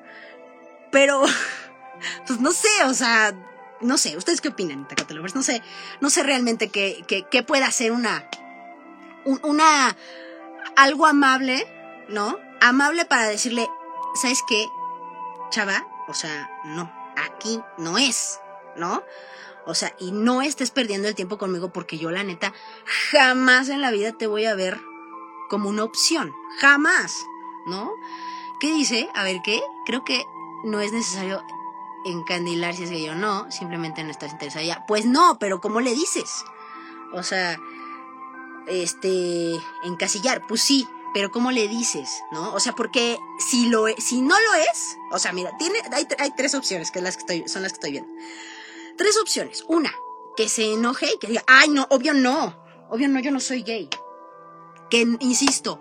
Pero, 0.92 1.24
pues 2.26 2.40
no 2.40 2.52
sé, 2.52 2.84
o 2.84 2.94
sea, 2.94 3.34
no 3.80 3.98
sé, 3.98 4.16
¿ustedes 4.16 4.40
qué 4.40 4.48
opinan, 4.48 4.86
Tacatelovers? 4.88 5.34
No 5.34 5.42
sé, 5.42 5.62
no 6.00 6.10
sé 6.10 6.22
realmente 6.22 6.68
qué, 6.68 7.04
qué, 7.06 7.26
qué 7.30 7.42
puede 7.42 7.64
hacer 7.64 7.92
una, 7.92 8.28
una, 9.42 9.96
algo 10.76 11.06
amable, 11.06 11.66
¿no? 12.08 12.38
Amable 12.60 13.04
para 13.04 13.28
decirle, 13.28 13.68
¿sabes 14.14 14.42
qué, 14.48 14.66
chava? 15.50 15.86
O 16.08 16.14
sea, 16.14 16.50
no, 16.64 16.92
aquí 17.16 17.60
no 17.78 17.98
es, 17.98 18.40
¿no? 18.76 19.02
O 19.66 19.74
sea, 19.74 19.92
y 19.98 20.12
no 20.12 20.42
estés 20.42 20.70
perdiendo 20.70 21.08
el 21.08 21.16
tiempo 21.16 21.38
conmigo 21.38 21.72
porque 21.72 21.98
yo 21.98 22.10
la 22.12 22.22
neta 22.22 22.52
jamás 23.10 23.68
en 23.68 23.80
la 23.80 23.90
vida 23.90 24.12
te 24.12 24.28
voy 24.28 24.44
a 24.46 24.54
ver 24.54 24.80
como 25.48 25.68
una 25.68 25.84
opción. 25.84 26.32
Jamás, 26.60 27.24
¿no? 27.66 27.92
¿Qué 28.60 28.72
dice? 28.72 29.10
A 29.14 29.24
ver, 29.24 29.40
¿qué? 29.44 29.60
Creo 29.84 30.04
que 30.04 30.24
no 30.64 30.80
es 30.80 30.92
necesario 30.92 31.42
encandilar 32.06 32.74
si 32.74 32.84
es 32.84 32.90
que 32.90 33.02
yo 33.02 33.14
no, 33.14 33.50
simplemente 33.50 34.02
no 34.04 34.10
estás 34.10 34.32
interesada 34.32 34.64
ya. 34.64 34.84
Pues 34.86 35.04
no, 35.04 35.38
pero 35.38 35.60
¿cómo 35.60 35.80
le 35.80 35.94
dices? 35.94 36.44
O 37.12 37.22
sea, 37.22 37.58
este, 38.66 39.60
encasillar, 39.84 40.42
pues 40.46 40.60
sí, 40.62 40.86
pero 41.12 41.30
¿cómo 41.30 41.50
le 41.50 41.68
dices? 41.68 42.22
¿No? 42.30 42.54
O 42.54 42.60
sea, 42.60 42.72
porque 42.74 43.18
si 43.38 43.68
lo 43.68 43.88
e, 43.88 43.94
si 43.98 44.20
no 44.20 44.38
lo 44.38 44.54
es, 44.54 44.96
o 45.12 45.18
sea, 45.18 45.32
mira, 45.32 45.56
tiene, 45.58 45.80
hay, 45.92 46.06
hay 46.18 46.30
tres 46.36 46.54
opciones 46.54 46.90
que, 46.90 47.00
las 47.00 47.16
que 47.16 47.20
estoy, 47.20 47.48
son 47.48 47.62
las 47.62 47.72
que 47.72 47.76
estoy 47.76 47.92
viendo. 47.92 48.12
Tres 48.96 49.18
opciones. 49.18 49.64
Una, 49.68 49.94
que 50.36 50.48
se 50.48 50.72
enoje 50.72 51.06
y 51.14 51.18
que 51.18 51.28
diga, 51.28 51.44
ay, 51.46 51.70
no, 51.70 51.86
obvio 51.90 52.14
no, 52.14 52.62
obvio 52.90 53.08
no, 53.08 53.20
yo 53.20 53.30
no 53.30 53.40
soy 53.40 53.62
gay. 53.62 53.88
Que, 54.90 55.00
insisto, 55.20 55.80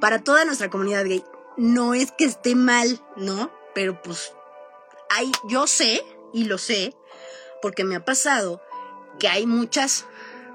para 0.00 0.22
toda 0.22 0.44
nuestra 0.44 0.70
comunidad 0.70 1.04
gay, 1.04 1.24
no 1.56 1.94
es 1.94 2.12
que 2.12 2.24
esté 2.24 2.54
mal, 2.54 3.00
¿no? 3.16 3.50
Pero 3.74 4.02
pues, 4.02 4.34
hay, 5.14 5.32
yo 5.44 5.66
sé, 5.66 6.04
y 6.32 6.44
lo 6.44 6.58
sé, 6.58 6.94
porque 7.62 7.84
me 7.84 7.96
ha 7.96 8.04
pasado 8.04 8.60
que 9.18 9.28
hay 9.28 9.46
muchas, 9.46 10.06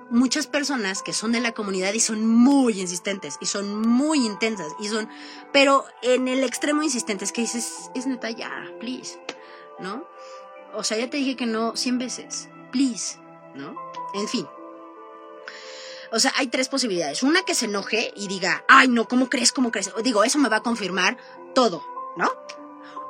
muchas 0.09 0.47
personas 0.47 1.01
que 1.01 1.13
son 1.13 1.31
de 1.31 1.39
la 1.39 1.53
comunidad 1.53 1.93
y 1.93 1.99
son 1.99 2.25
muy 2.25 2.79
insistentes, 2.79 3.37
y 3.39 3.45
son 3.45 3.81
muy 3.81 4.25
intensas, 4.25 4.73
y 4.79 4.87
son, 4.87 5.09
pero 5.53 5.85
en 6.01 6.27
el 6.27 6.43
extremo 6.43 6.83
insistentes, 6.83 7.31
que 7.31 7.41
dices, 7.41 7.89
es 7.95 8.05
neta 8.05 8.29
ya, 8.31 8.51
please, 8.79 9.19
¿no? 9.79 10.05
O 10.73 10.83
sea, 10.83 10.97
ya 10.97 11.09
te 11.09 11.17
dije 11.17 11.35
que 11.35 11.45
no 11.45 11.75
100 11.75 11.97
veces. 11.97 12.49
Please, 12.71 13.17
¿no? 13.55 13.75
En 14.13 14.27
fin. 14.27 14.47
O 16.11 16.19
sea, 16.19 16.33
hay 16.37 16.47
tres 16.47 16.69
posibilidades. 16.69 17.23
Una 17.23 17.43
que 17.43 17.55
se 17.55 17.65
enoje 17.65 18.11
y 18.15 18.27
diga, 18.27 18.63
ay, 18.67 18.87
no, 18.87 19.07
¿cómo 19.07 19.29
crees? 19.29 19.51
¿Cómo 19.51 19.71
crees? 19.71 19.91
digo, 20.03 20.23
eso 20.23 20.39
me 20.39 20.49
va 20.49 20.57
a 20.57 20.63
confirmar 20.63 21.17
todo, 21.53 21.83
¿no? 22.17 22.31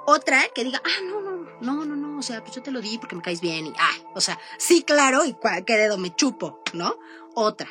Otra 0.05 0.41
que 0.53 0.63
diga, 0.63 0.81
ah, 0.83 1.01
no, 1.03 1.21
no, 1.21 1.47
no, 1.61 1.85
no, 1.85 1.95
no, 1.95 2.19
o 2.19 2.21
sea, 2.21 2.41
pues 2.43 2.55
yo 2.55 2.63
te 2.63 2.71
lo 2.71 2.81
di 2.81 2.97
porque 2.97 3.15
me 3.15 3.21
caes 3.21 3.41
bien 3.41 3.67
y, 3.67 3.73
ah, 3.77 4.11
o 4.15 4.21
sea, 4.21 4.39
sí, 4.57 4.83
claro, 4.83 5.25
y 5.25 5.35
qué 5.65 5.77
dedo 5.77 5.97
me 5.97 6.15
chupo, 6.15 6.61
¿no? 6.73 6.97
Otra. 7.35 7.69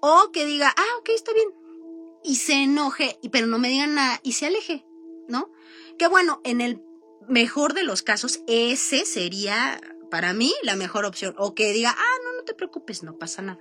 O 0.00 0.30
que 0.32 0.44
diga, 0.44 0.72
ah, 0.76 0.98
ok, 0.98 1.08
está 1.14 1.32
bien. 1.32 1.48
Y 2.22 2.36
se 2.36 2.54
enoje, 2.54 3.18
pero 3.32 3.46
no 3.46 3.58
me 3.58 3.68
digan 3.68 3.94
nada 3.94 4.20
y 4.22 4.32
se 4.32 4.46
aleje, 4.46 4.84
¿no? 5.28 5.50
Que 5.98 6.06
bueno, 6.06 6.40
en 6.44 6.60
el 6.60 6.82
mejor 7.28 7.74
de 7.74 7.84
los 7.84 8.02
casos, 8.02 8.40
ese 8.46 9.04
sería 9.04 9.80
para 10.10 10.32
mí 10.32 10.52
la 10.62 10.76
mejor 10.76 11.04
opción. 11.04 11.34
O 11.38 11.54
que 11.54 11.72
diga, 11.72 11.94
ah, 11.96 12.18
no, 12.24 12.36
no 12.36 12.44
te 12.44 12.54
preocupes, 12.54 13.02
no 13.02 13.18
pasa 13.18 13.42
nada. 13.42 13.60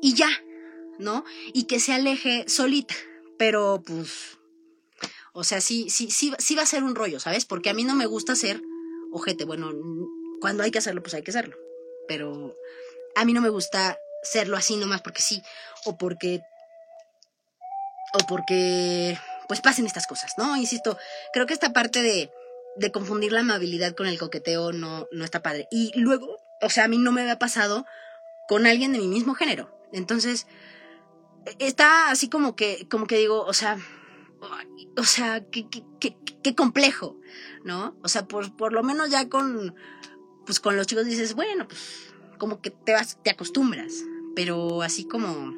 Y 0.00 0.14
ya, 0.14 0.28
¿no? 0.98 1.24
Y 1.52 1.64
que 1.64 1.80
se 1.80 1.92
aleje 1.92 2.44
solita. 2.48 2.94
Pero 3.38 3.82
pues, 3.84 4.38
o 5.32 5.44
sea, 5.44 5.60
sí, 5.60 5.88
sí, 5.88 6.10
sí, 6.10 6.32
sí 6.38 6.54
va 6.54 6.62
a 6.62 6.66
ser 6.66 6.84
un 6.84 6.94
rollo, 6.94 7.18
¿sabes? 7.18 7.44
Porque 7.44 7.70
a 7.70 7.74
mí 7.74 7.84
no 7.84 7.94
me 7.94 8.06
gusta 8.06 8.36
ser 8.36 8.62
ojete. 9.12 9.44
Bueno, 9.44 9.72
cuando 10.40 10.62
hay 10.62 10.70
que 10.70 10.78
hacerlo, 10.78 11.02
pues 11.02 11.14
hay 11.14 11.22
que 11.22 11.30
hacerlo. 11.30 11.56
Pero 12.06 12.54
a 13.14 13.24
mí 13.24 13.32
no 13.32 13.40
me 13.40 13.48
gusta 13.48 13.98
serlo 14.22 14.56
así 14.56 14.76
nomás 14.76 15.00
porque 15.02 15.22
sí. 15.22 15.42
O 15.84 15.96
porque... 15.96 16.42
O 18.14 18.26
porque 18.26 19.18
pues 19.48 19.60
pasen 19.60 19.86
estas 19.86 20.06
cosas, 20.06 20.34
¿no? 20.36 20.56
Insisto, 20.56 20.98
creo 21.32 21.46
que 21.46 21.54
esta 21.54 21.72
parte 21.72 22.02
de, 22.02 22.30
de 22.76 22.92
confundir 22.92 23.32
la 23.32 23.40
amabilidad 23.40 23.94
con 23.94 24.06
el 24.06 24.18
coqueteo 24.18 24.72
no, 24.72 25.08
no 25.12 25.24
está 25.24 25.42
padre. 25.42 25.66
Y 25.70 25.98
luego, 25.98 26.38
o 26.60 26.70
sea, 26.70 26.84
a 26.84 26.88
mí 26.88 26.98
no 26.98 27.12
me 27.12 27.22
había 27.22 27.38
pasado 27.38 27.86
con 28.48 28.66
alguien 28.66 28.92
de 28.92 28.98
mi 28.98 29.08
mismo 29.08 29.34
género. 29.34 29.74
Entonces, 29.92 30.46
está 31.58 32.10
así 32.10 32.28
como 32.28 32.54
que, 32.54 32.86
como 32.90 33.06
que 33.06 33.16
digo, 33.18 33.44
o 33.44 33.52
sea, 33.52 33.78
o 34.96 35.04
sea, 35.04 35.44
qué, 35.50 36.54
complejo, 36.56 37.18
¿no? 37.64 37.96
O 38.02 38.08
sea, 38.08 38.26
por, 38.26 38.54
por 38.56 38.72
lo 38.72 38.82
menos 38.82 39.10
ya 39.10 39.28
con, 39.28 39.74
pues 40.44 40.60
con 40.60 40.76
los 40.76 40.86
chicos 40.86 41.06
dices, 41.06 41.34
bueno, 41.34 41.66
pues 41.68 42.12
como 42.38 42.60
que 42.60 42.70
te 42.70 42.92
vas, 42.92 43.18
te 43.22 43.30
acostumbras. 43.30 44.04
Pero 44.34 44.82
así 44.82 45.04
como 45.04 45.54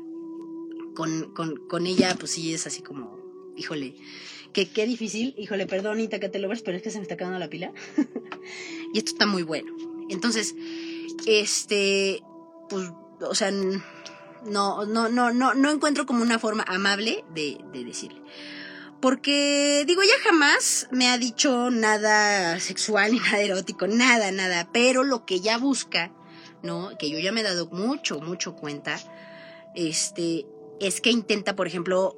con, 0.95 1.33
con, 1.35 1.57
con 1.69 1.87
ella, 1.87 2.15
pues 2.19 2.33
sí 2.33 2.53
es 2.53 2.67
así 2.67 2.83
como, 2.83 3.19
híjole, 3.57 3.97
que 4.53 4.69
qué 4.71 4.87
difícil, 4.87 5.35
híjole, 5.37 5.67
perdón, 5.67 6.01
Ita, 6.01 6.21
que 6.21 6.29
te 6.29 6.39
lo 6.39 6.49
ves, 6.49 6.63
pero 6.63 6.77
es 6.77 6.83
que 6.83 6.91
se 6.91 6.99
me 6.99 7.03
está 7.03 7.17
quedando 7.17 7.39
la 7.39 7.49
pila. 7.49 7.73
y 8.95 8.99
esto 8.99 9.13
está 9.13 9.27
muy 9.27 9.43
bueno. 9.43 9.75
Entonces, 10.11 10.55
este, 11.27 12.23
pues, 12.69 12.91
o 13.21 13.35
sea, 13.35 13.51
no, 13.51 14.85
no, 14.85 15.09
no, 15.09 15.33
no, 15.33 15.55
no 15.55 15.71
encuentro 15.71 16.07
como 16.07 16.23
una 16.23 16.39
forma 16.39 16.65
amable 16.67 17.25
de, 17.35 17.59
de 17.73 17.85
decirle. 17.85 18.21
Porque, 19.05 19.85
digo, 19.87 20.01
ella 20.01 20.15
jamás 20.23 20.89
me 20.91 21.11
ha 21.11 21.19
dicho 21.19 21.71
nada 21.71 22.59
sexual 22.59 23.13
ni 23.13 23.19
nada 23.19 23.43
erótico, 23.43 23.87
nada, 23.87 24.33
nada. 24.33 24.71
Pero 24.73 25.05
lo 25.05 25.27
que 25.27 25.35
ella 25.35 25.59
busca, 25.59 26.11
¿no? 26.63 26.97
Que 26.99 27.11
yo 27.11 27.19
ya 27.19 27.31
me 27.31 27.43
he 27.43 27.45
dado 27.45 27.67
mucho, 27.67 28.21
mucho 28.21 28.57
cuenta, 28.57 28.99
este, 29.75 30.47
es 30.81 31.03
que 31.03 31.11
intenta, 31.11 31.55
por 31.55 31.67
ejemplo, 31.67 32.17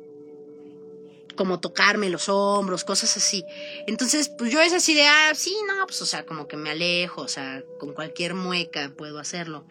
como 1.34 1.58
tocarme 1.58 2.08
los 2.08 2.28
hombros, 2.28 2.84
cosas 2.84 3.16
así. 3.16 3.44
Entonces, 3.88 4.28
pues 4.28 4.52
yo 4.52 4.60
es 4.60 4.72
así 4.72 4.94
de, 4.94 5.08
ah, 5.08 5.32
sí, 5.34 5.56
no, 5.66 5.84
pues 5.88 6.00
o 6.02 6.06
sea, 6.06 6.24
como 6.24 6.46
que 6.46 6.56
me 6.56 6.70
alejo, 6.70 7.22
o 7.22 7.28
sea, 7.28 7.64
con 7.80 7.94
cualquier 7.94 8.34
mueca 8.34 8.92
puedo 8.96 9.18
hacerlo. 9.18 9.66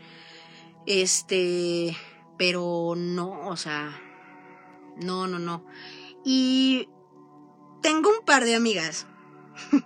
Este, 0.86 1.96
pero 2.38 2.96
no, 2.98 3.48
o 3.48 3.56
sea, 3.56 4.02
no, 4.98 5.28
no, 5.28 5.40
no. 5.40 5.66
Y 6.26 6.90
tengo 7.86 8.10
un 8.10 8.26
par 8.26 8.46
de 8.46 8.56
amigas 8.56 9.06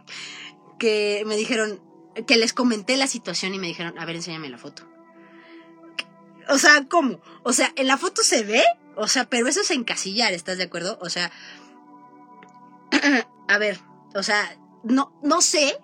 que 0.79 1.21
me 1.25 1.35
dijeron, 1.35 1.81
que 2.25 2.37
les 2.37 2.53
comenté 2.53 2.95
la 2.95 3.07
situación 3.07 3.53
y 3.53 3.59
me 3.59 3.67
dijeron, 3.67 3.99
a 3.99 4.05
ver, 4.05 4.15
enséñame 4.15 4.47
la 4.47 4.57
foto. 4.57 4.89
O 6.47 6.57
sea, 6.57 6.85
¿cómo? 6.87 7.19
O 7.43 7.51
sea, 7.51 7.73
en 7.75 7.87
la 7.87 7.97
foto 7.97 8.23
se 8.23 8.43
ve, 8.43 8.63
o 8.95 9.09
sea, 9.09 9.25
pero 9.29 9.49
eso 9.49 9.59
es 9.59 9.71
encasillar, 9.71 10.31
¿estás 10.31 10.57
de 10.57 10.63
acuerdo? 10.63 10.97
O 11.01 11.09
sea, 11.09 11.29
a 13.49 13.57
ver, 13.57 13.81
o 14.15 14.23
sea, 14.23 14.57
no, 14.85 15.19
no 15.21 15.41
sé, 15.41 15.77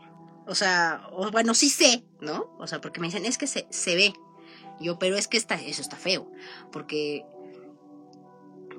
o 0.47 0.55
sea, 0.55 1.09
bueno, 1.33 1.53
sí 1.53 1.69
sé, 1.69 2.05
¿no? 2.21 2.55
O 2.59 2.67
sea, 2.67 2.79
porque 2.79 3.01
me 3.01 3.07
dicen, 3.07 3.25
es 3.25 3.37
que 3.37 3.47
se, 3.47 3.67
se 3.71 3.95
ve. 3.97 4.13
Yo, 4.79 4.99
pero 4.99 5.17
es 5.17 5.27
que 5.27 5.35
está, 5.35 5.55
eso 5.55 5.81
está 5.81 5.97
feo, 5.97 6.31
porque, 6.71 7.25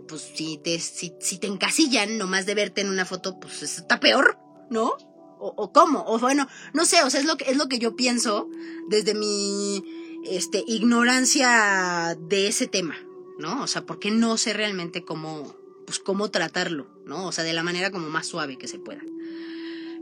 pues, 0.09 0.23
si 0.35 0.59
te, 0.59 0.79
si, 0.79 1.15
si 1.21 1.39
te 1.39 1.47
encasillan 1.47 2.19
nomás 2.19 2.47
de 2.47 2.55
verte 2.55 2.81
en 2.81 2.89
una 2.91 3.05
foto, 3.05 3.39
pues 3.41 3.63
está 3.63 4.01
peor, 4.01 4.39
¿no? 4.71 4.95
O, 5.39 5.53
o, 5.57 5.73
cómo, 5.73 6.05
o 6.07 6.19
bueno, 6.19 6.49
no 6.73 6.87
sé, 6.87 7.03
o 7.03 7.11
sea, 7.11 7.21
es 7.21 7.27
lo 7.27 7.37
que, 7.37 7.51
es 7.51 7.57
lo 7.57 7.69
que 7.69 7.79
yo 7.79 7.95
pienso 7.95 8.49
desde 8.89 9.15
mi, 9.15 9.83
este, 10.31 10.65
ignorancia 10.67 12.17
de 12.21 12.49
ese 12.49 12.67
tema, 12.67 12.97
¿no? 13.39 13.63
O 13.63 13.67
sea, 13.67 13.85
porque 13.85 14.11
no 14.11 14.37
sé 14.37 14.53
realmente 14.53 15.05
cómo, 15.05 15.55
pues 15.87 15.99
cómo 15.99 16.31
tratarlo, 16.31 16.89
¿no? 17.05 17.27
O 17.27 17.33
sea, 17.33 17.45
de 17.45 17.53
la 17.53 17.63
manera 17.63 17.91
como 17.91 18.09
más 18.09 18.27
suave 18.27 18.59
que 18.59 18.69
se 18.69 18.79
pueda. 18.79 19.03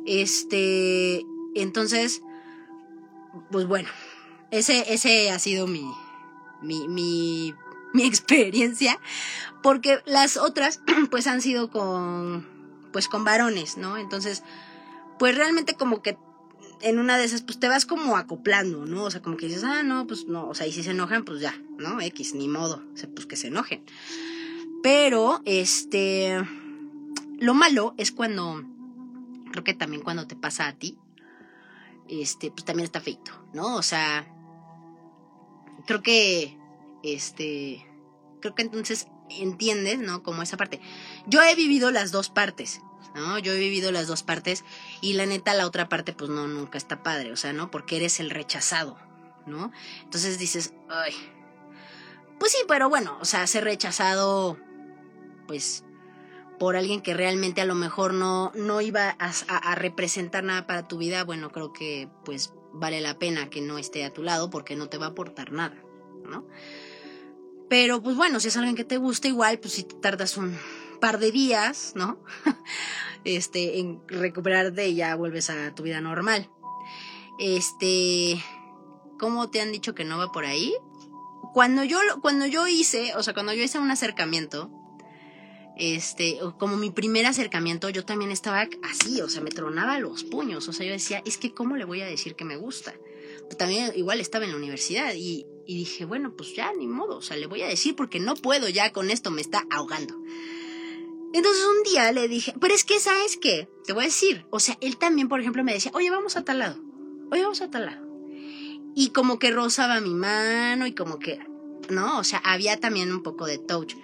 Este, 0.07 1.25
entonces, 1.55 2.23
pues 3.51 3.67
bueno, 3.67 3.89
ese, 4.51 4.93
ese 4.93 5.31
ha 5.31 5.39
sido 5.39 5.67
mi, 5.67 5.85
mi, 6.63 7.55
mi 7.95 8.05
experiencia, 8.05 9.01
porque 9.63 10.01
las 10.05 10.37
otras, 10.37 10.83
pues 11.11 11.27
han 11.27 11.41
sido 11.41 11.71
con, 11.71 12.47
pues 12.93 13.09
con 13.09 13.25
varones, 13.25 13.79
¿no? 13.79 13.97
Entonces, 13.97 14.43
pues 15.19 15.37
realmente 15.37 15.75
como 15.75 16.03
que 16.03 16.19
en 16.83 16.99
una 16.99 17.17
de 17.17 17.25
esas, 17.25 17.41
pues 17.43 17.59
te 17.59 17.69
vas 17.69 17.87
como 17.87 18.17
acoplando, 18.17 18.85
¿no? 18.85 19.05
O 19.05 19.11
sea, 19.11 19.23
como 19.23 19.37
que 19.37 19.47
dices, 19.47 19.65
ah, 19.65 19.83
no, 19.83 20.07
pues 20.07 20.27
no, 20.27 20.49
o 20.49 20.55
sea, 20.55 20.67
y 20.67 20.73
si 20.73 20.83
se 20.83 20.91
enojan, 20.91 21.25
pues 21.25 21.41
ya, 21.41 21.59
¿no? 21.79 22.01
X, 22.01 22.35
ni 22.35 22.49
modo, 22.49 22.83
o 22.93 22.97
sea, 22.97 23.09
pues 23.15 23.27
que 23.27 23.37
se 23.37 23.47
enojen. 23.47 23.85
Pero, 24.83 25.41
este, 25.47 26.45
lo 27.39 27.55
malo 27.55 27.95
es 27.97 28.11
cuando, 28.11 28.63
creo 29.53 29.65
que 29.65 29.73
también 29.73 30.03
cuando 30.03 30.27
te 30.27 30.37
pasa 30.37 30.67
a 30.67 30.75
ti, 30.75 30.99
este, 32.09 32.51
pues 32.51 32.65
también 32.65 32.85
está 32.85 33.01
feito, 33.01 33.33
¿no? 33.55 33.77
O 33.77 33.83
sea, 33.83 34.27
creo 35.87 36.03
que 36.03 36.59
este, 37.05 37.87
creo 38.41 38.55
que 38.55 38.63
entonces 38.63 39.09
entiendes, 39.31 39.99
¿no? 39.99 40.23
Como 40.23 40.43
esa 40.43 40.57
parte. 40.57 40.81
Yo 41.27 41.43
he 41.43 41.55
vivido 41.55 41.91
las 41.91 42.13
dos 42.13 42.31
partes, 42.31 42.81
¿no? 43.15 43.39
Yo 43.39 43.53
he 43.53 43.59
vivido 43.59 43.93
las 43.93 44.07
dos 44.07 44.23
partes 44.23 44.65
y 45.01 45.15
la 45.15 45.27
neta 45.27 45.55
la 45.55 45.67
otra 45.67 45.89
parte 45.89 46.13
pues 46.13 46.31
no, 46.31 46.47
nunca 46.49 46.79
está 46.79 47.03
padre, 47.03 47.33
o 47.33 47.37
sea, 47.37 47.53
¿no? 47.53 47.71
Porque 47.71 47.97
eres 47.97 48.21
el 48.21 48.31
rechazado, 48.31 48.99
¿no? 49.47 49.73
Entonces 50.03 50.39
dices, 50.39 50.75
ay, 50.89 51.15
pues 52.39 52.53
sí, 52.53 52.59
pero 52.69 52.89
bueno, 52.89 53.17
o 53.21 53.25
sea, 53.25 53.47
ser 53.47 53.65
rechazado, 53.65 54.59
pues 55.47 55.85
por 56.59 56.77
alguien 56.77 57.03
que 57.03 57.15
realmente 57.15 57.61
a 57.61 57.65
lo 57.67 57.75
mejor 57.75 58.15
no, 58.15 58.53
no 58.55 58.81
iba 58.81 59.17
a, 59.19 59.33
a, 59.49 59.75
representar 59.75 60.45
nada 60.45 60.67
para 60.67 60.87
tu 60.87 60.99
vida, 60.99 61.25
bueno, 61.25 61.51
creo 61.51 61.73
que 61.73 62.09
pues 62.25 62.53
vale 62.73 63.01
la 63.01 63.19
pena 63.19 63.51
que 63.51 63.61
no 63.61 63.79
esté 63.79 64.05
a 64.05 64.13
tu 64.13 64.23
lado 64.23 64.51
porque 64.51 64.77
no 64.77 64.89
te 64.89 64.99
va 64.99 65.07
a 65.07 65.09
aportar 65.11 65.53
nada, 65.53 65.77
¿no? 66.25 66.47
Pero 67.69 68.03
pues 68.03 68.17
bueno, 68.17 68.41
si 68.41 68.49
es 68.49 68.57
alguien 68.57 68.77
que 68.77 68.85
te 68.85 68.99
gusta 68.99 69.29
igual, 69.29 69.59
pues 69.59 69.75
si 69.75 69.85
te 69.85 69.95
tardas 69.97 70.37
un 70.37 70.57
par 71.01 71.19
de 71.19 71.33
días, 71.33 71.93
¿no? 71.95 72.19
este, 73.25 73.79
en 73.79 74.01
recuperarte 74.09 74.89
y 74.89 74.97
ya 74.97 75.15
vuelves 75.17 75.51
a 75.51 75.75
tu 75.75 75.83
vida 75.83 76.01
normal. 76.01 76.51
Este, 77.39 78.43
¿cómo 79.19 79.51
te 79.51 79.61
han 79.61 79.73
dicho 79.73 79.95
que 79.95 80.05
no 80.05 80.19
va 80.19 80.33
por 80.33 80.45
ahí? 80.45 80.75
Cuando 81.53 81.85
yo, 81.85 81.99
cuando 82.21 82.47
yo 82.47 82.67
hice, 82.67 83.15
o 83.17 83.23
sea, 83.23 83.35
cuando 83.35 83.53
yo 83.53 83.63
hice 83.63 83.79
un 83.79 83.91
acercamiento, 83.91 84.71
este, 85.77 86.39
como 86.59 86.77
mi 86.77 86.91
primer 86.91 87.27
acercamiento, 87.27 87.89
yo 87.89 88.05
también 88.05 88.31
estaba 88.31 88.69
así, 88.83 89.21
o 89.21 89.29
sea, 89.29 89.43
me 89.43 89.51
tronaba 89.51 89.99
los 89.99 90.25
puños, 90.25 90.69
o 90.69 90.73
sea, 90.73 90.87
yo 90.87 90.93
decía, 90.93 91.23
es 91.25 91.39
que 91.39 91.53
¿cómo 91.53 91.77
le 91.77 91.85
voy 91.85 92.01
a 92.01 92.07
decir 92.07 92.37
que 92.37 92.45
me 92.45 92.57
gusta? 92.57 92.95
también 93.59 93.93
igual 93.95 94.21
estaba 94.21 94.47
en 94.47 94.53
la 94.53 94.57
universidad 94.57 95.13
y, 95.15 95.47
y 95.67 95.77
dije, 95.77 96.05
bueno, 96.05 96.35
pues 96.37 96.55
ya, 96.55 96.73
ni 96.73 96.87
modo, 96.87 97.17
o 97.17 97.23
sea, 97.23 97.37
le 97.37 97.47
voy 97.47 97.63
a 97.63 97.69
decir 97.69 97.97
porque 97.97 98.21
no 98.21 98.35
puedo 98.35 98.69
ya 98.69 98.93
con 98.93 99.11
esto, 99.11 99.31
me 99.31 99.41
está 99.41 99.65
ahogando. 99.71 100.15
Entonces 101.33 101.65
un 101.65 101.83
día 101.83 102.13
le 102.13 102.29
dije, 102.29 102.55
pero 102.61 102.75
es 102.75 102.85
que, 102.85 103.01
¿sabes 103.01 103.37
qué? 103.37 103.69
Te 103.85 103.93
voy 103.93 104.05
a 104.05 104.07
decir, 104.07 104.47
o 104.51 104.61
sea, 104.61 104.79
él 104.81 104.97
también, 104.97 105.29
por 105.29 105.41
ejemplo, 105.41 105.65
me 105.65 105.73
decía, 105.73 105.91
oye, 105.95 106.09
vamos 106.11 106.37
a 106.37 106.45
tal 106.45 106.61
lado, 106.61 106.81
oye, 107.33 107.43
vamos 107.43 107.61
a 107.61 107.71
tal 107.71 107.87
lado. 107.87 108.07
Y 108.95 109.11
como 109.11 109.41
que 109.41 109.51
rozaba 109.51 110.01
mi 110.01 110.15
mano 110.15 110.87
y 110.87 110.95
como 110.95 111.19
que, 111.19 111.45
¿no? 111.91 112.21
O 112.21 112.25
sea, 112.25 112.39
había 112.45 112.79
también 112.79 113.13
un 113.13 113.25
poco 113.25 113.47
de 113.47 113.59
touch. 113.59 113.95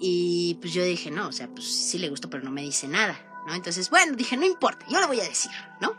Y 0.00 0.56
pues 0.60 0.72
yo 0.72 0.82
dije, 0.82 1.10
no, 1.10 1.28
o 1.28 1.32
sea, 1.32 1.48
pues 1.48 1.66
sí 1.66 1.98
le 1.98 2.08
gustó, 2.08 2.30
pero 2.30 2.42
no 2.42 2.50
me 2.50 2.62
dice 2.62 2.88
nada, 2.88 3.44
¿no? 3.46 3.54
Entonces, 3.54 3.90
bueno, 3.90 4.16
dije, 4.16 4.38
no 4.38 4.46
importa, 4.46 4.86
yo 4.88 4.98
le 5.00 5.06
voy 5.06 5.20
a 5.20 5.24
decir, 5.24 5.52
¿no? 5.82 5.94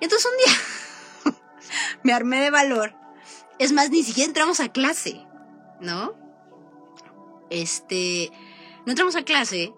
Entonces 0.00 0.28
un 0.28 0.36
día 0.44 1.36
me 2.02 2.12
armé 2.12 2.40
de 2.40 2.50
valor. 2.50 3.01
Es 3.58 3.72
más, 3.72 3.90
ni 3.90 4.02
siquiera 4.02 4.28
entramos 4.28 4.60
a 4.60 4.70
clase, 4.70 5.24
¿no? 5.80 6.14
Este, 7.50 8.30
no 8.86 8.92
entramos 8.92 9.16
a 9.16 9.24
clase 9.24 9.72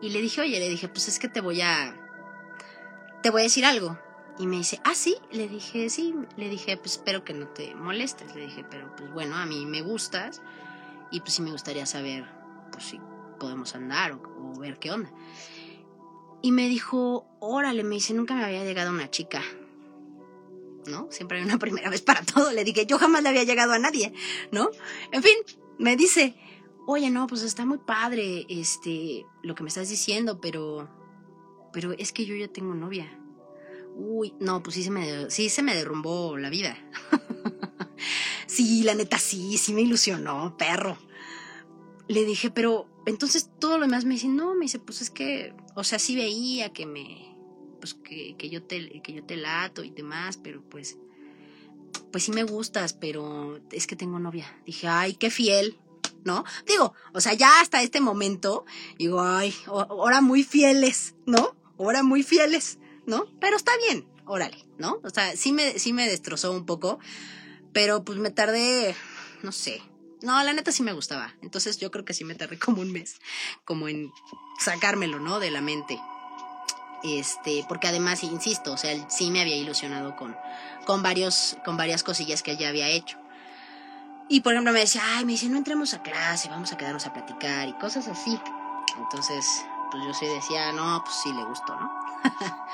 y 0.00 0.10
le 0.10 0.20
dije, 0.20 0.40
oye, 0.40 0.58
le 0.58 0.68
dije, 0.68 0.88
pues 0.88 1.08
es 1.08 1.18
que 1.18 1.28
te 1.28 1.40
voy 1.40 1.60
a, 1.60 1.94
te 3.22 3.30
voy 3.30 3.42
a 3.42 3.44
decir 3.44 3.64
algo. 3.64 3.98
Y 4.38 4.46
me 4.46 4.56
dice, 4.56 4.80
ah, 4.84 4.94
sí, 4.94 5.16
le 5.32 5.48
dije, 5.48 5.90
sí, 5.90 6.14
le 6.36 6.48
dije, 6.48 6.76
pues 6.76 6.92
espero 6.92 7.24
que 7.24 7.34
no 7.34 7.48
te 7.48 7.74
molestes, 7.74 8.34
le 8.36 8.42
dije, 8.42 8.64
pero 8.70 8.94
pues 8.94 9.12
bueno, 9.12 9.36
a 9.36 9.46
mí 9.46 9.66
me 9.66 9.82
gustas 9.82 10.42
y 11.10 11.20
pues 11.20 11.34
sí 11.34 11.42
me 11.42 11.50
gustaría 11.50 11.86
saber, 11.86 12.24
pues 12.70 12.84
si 12.84 13.00
podemos 13.40 13.74
andar 13.74 14.12
o, 14.12 14.22
o 14.22 14.58
ver 14.60 14.78
qué 14.78 14.92
onda. 14.92 15.10
Y 16.40 16.52
me 16.52 16.68
dijo, 16.68 17.26
órale, 17.40 17.82
me 17.82 17.96
dice, 17.96 18.14
nunca 18.14 18.34
me 18.34 18.44
había 18.44 18.62
llegado 18.62 18.90
una 18.90 19.10
chica. 19.10 19.42
¿No? 20.88 21.08
Siempre 21.10 21.38
hay 21.38 21.44
una 21.44 21.58
primera 21.58 21.90
vez 21.90 22.02
para 22.02 22.22
todo. 22.22 22.52
Le 22.52 22.64
dije, 22.64 22.86
yo 22.86 22.98
jamás 22.98 23.22
le 23.22 23.28
había 23.30 23.44
llegado 23.44 23.72
a 23.72 23.78
nadie, 23.78 24.12
¿no? 24.52 24.70
En 25.12 25.22
fin, 25.22 25.36
me 25.78 25.96
dice, 25.96 26.34
oye, 26.86 27.10
no, 27.10 27.26
pues 27.26 27.42
está 27.42 27.66
muy 27.66 27.78
padre, 27.78 28.46
este, 28.48 29.26
lo 29.42 29.54
que 29.54 29.62
me 29.62 29.68
estás 29.68 29.88
diciendo, 29.88 30.40
pero, 30.40 30.88
pero 31.72 31.92
es 31.92 32.12
que 32.12 32.24
yo 32.24 32.34
ya 32.34 32.48
tengo 32.48 32.74
novia. 32.74 33.18
Uy, 33.94 34.34
no, 34.40 34.62
pues 34.62 34.74
sí 34.76 34.82
se 34.82 34.90
me, 34.90 35.30
sí 35.30 35.48
se 35.48 35.62
me 35.62 35.74
derrumbó 35.74 36.38
la 36.38 36.50
vida. 36.50 36.78
sí, 38.46 38.84
la 38.84 38.94
neta, 38.94 39.18
sí, 39.18 39.58
sí 39.58 39.74
me 39.74 39.82
ilusionó, 39.82 40.56
perro. 40.56 40.96
Le 42.06 42.24
dije, 42.24 42.50
pero 42.50 42.88
entonces 43.06 43.50
todo 43.58 43.76
lo 43.76 43.84
demás 43.84 44.04
me 44.04 44.14
dice, 44.14 44.28
no, 44.28 44.54
me 44.54 44.62
dice, 44.62 44.78
pues 44.78 45.02
es 45.02 45.10
que, 45.10 45.54
o 45.74 45.84
sea, 45.84 45.98
sí 45.98 46.16
veía 46.16 46.72
que 46.72 46.86
me, 46.86 47.27
pues 47.80 47.94
que, 47.94 48.36
que 48.36 48.50
yo 48.50 48.62
te, 48.62 49.00
que 49.02 49.12
yo 49.12 49.24
te 49.24 49.36
lato 49.36 49.84
y 49.84 49.90
demás, 49.90 50.36
pero 50.36 50.62
pues, 50.62 50.98
pues 52.12 52.24
sí 52.24 52.32
me 52.32 52.44
gustas, 52.44 52.92
pero 52.92 53.60
es 53.72 53.86
que 53.86 53.96
tengo 53.96 54.18
novia. 54.18 54.46
Dije, 54.66 54.88
ay, 54.88 55.14
qué 55.14 55.30
fiel. 55.30 55.78
¿no? 56.24 56.44
Digo, 56.66 56.94
o 57.14 57.20
sea, 57.20 57.32
ya 57.34 57.60
hasta 57.60 57.82
este 57.82 58.00
momento, 58.00 58.66
digo, 58.98 59.22
ay, 59.22 59.54
ahora 59.66 60.20
muy 60.20 60.42
fieles, 60.42 61.14
¿no? 61.26 61.56
Ahora 61.78 62.02
muy 62.02 62.22
fieles, 62.22 62.78
¿no? 63.06 63.26
Pero 63.40 63.56
está 63.56 63.72
bien, 63.86 64.06
órale, 64.26 64.66
¿no? 64.78 65.00
O 65.04 65.10
sea, 65.10 65.36
sí 65.36 65.52
me, 65.52 65.78
sí 65.78 65.92
me 65.92 66.06
destrozó 66.06 66.52
un 66.52 66.66
poco, 66.66 66.98
pero 67.72 68.04
pues 68.04 68.18
me 68.18 68.30
tardé, 68.30 68.94
no 69.42 69.52
sé. 69.52 69.80
No, 70.20 70.42
la 70.42 70.52
neta 70.52 70.72
sí 70.72 70.82
me 70.82 70.92
gustaba. 70.92 71.34
Entonces 71.42 71.78
yo 71.78 71.90
creo 71.90 72.04
que 72.04 72.14
sí 72.14 72.24
me 72.24 72.34
tardé 72.34 72.58
como 72.58 72.82
un 72.82 72.92
mes, 72.92 73.16
como 73.64 73.88
en 73.88 74.10
sacármelo, 74.58 75.20
¿no? 75.20 75.38
De 75.38 75.50
la 75.50 75.60
mente. 75.60 75.98
Este, 77.04 77.64
porque 77.68 77.88
además, 77.88 78.24
insisto, 78.24 78.72
o 78.72 78.76
sea, 78.76 78.92
él 78.92 79.04
sí 79.08 79.30
me 79.30 79.40
había 79.40 79.56
ilusionado 79.56 80.16
con, 80.16 80.36
con 80.84 81.02
varios, 81.02 81.56
con 81.64 81.76
varias 81.76 82.02
cosillas 82.02 82.42
que 82.42 82.52
él 82.52 82.58
ya 82.58 82.68
había 82.68 82.88
hecho. 82.88 83.18
Y 84.28 84.40
por 84.40 84.52
ejemplo 84.52 84.72
me 84.72 84.80
decía, 84.80 85.02
ay, 85.16 85.24
me 85.24 85.32
dice, 85.32 85.48
no 85.48 85.56
entremos 85.56 85.94
a 85.94 86.02
clase, 86.02 86.48
vamos 86.48 86.72
a 86.72 86.76
quedarnos 86.76 87.06
a 87.06 87.12
platicar 87.12 87.68
y 87.68 87.72
cosas 87.74 88.08
así. 88.08 88.38
Entonces, 88.98 89.46
pues 89.90 90.02
yo 90.04 90.12
sí 90.12 90.26
decía, 90.26 90.72
no, 90.72 91.02
pues 91.04 91.16
sí 91.22 91.32
le 91.32 91.44
gustó, 91.44 91.74
¿no? 91.76 91.90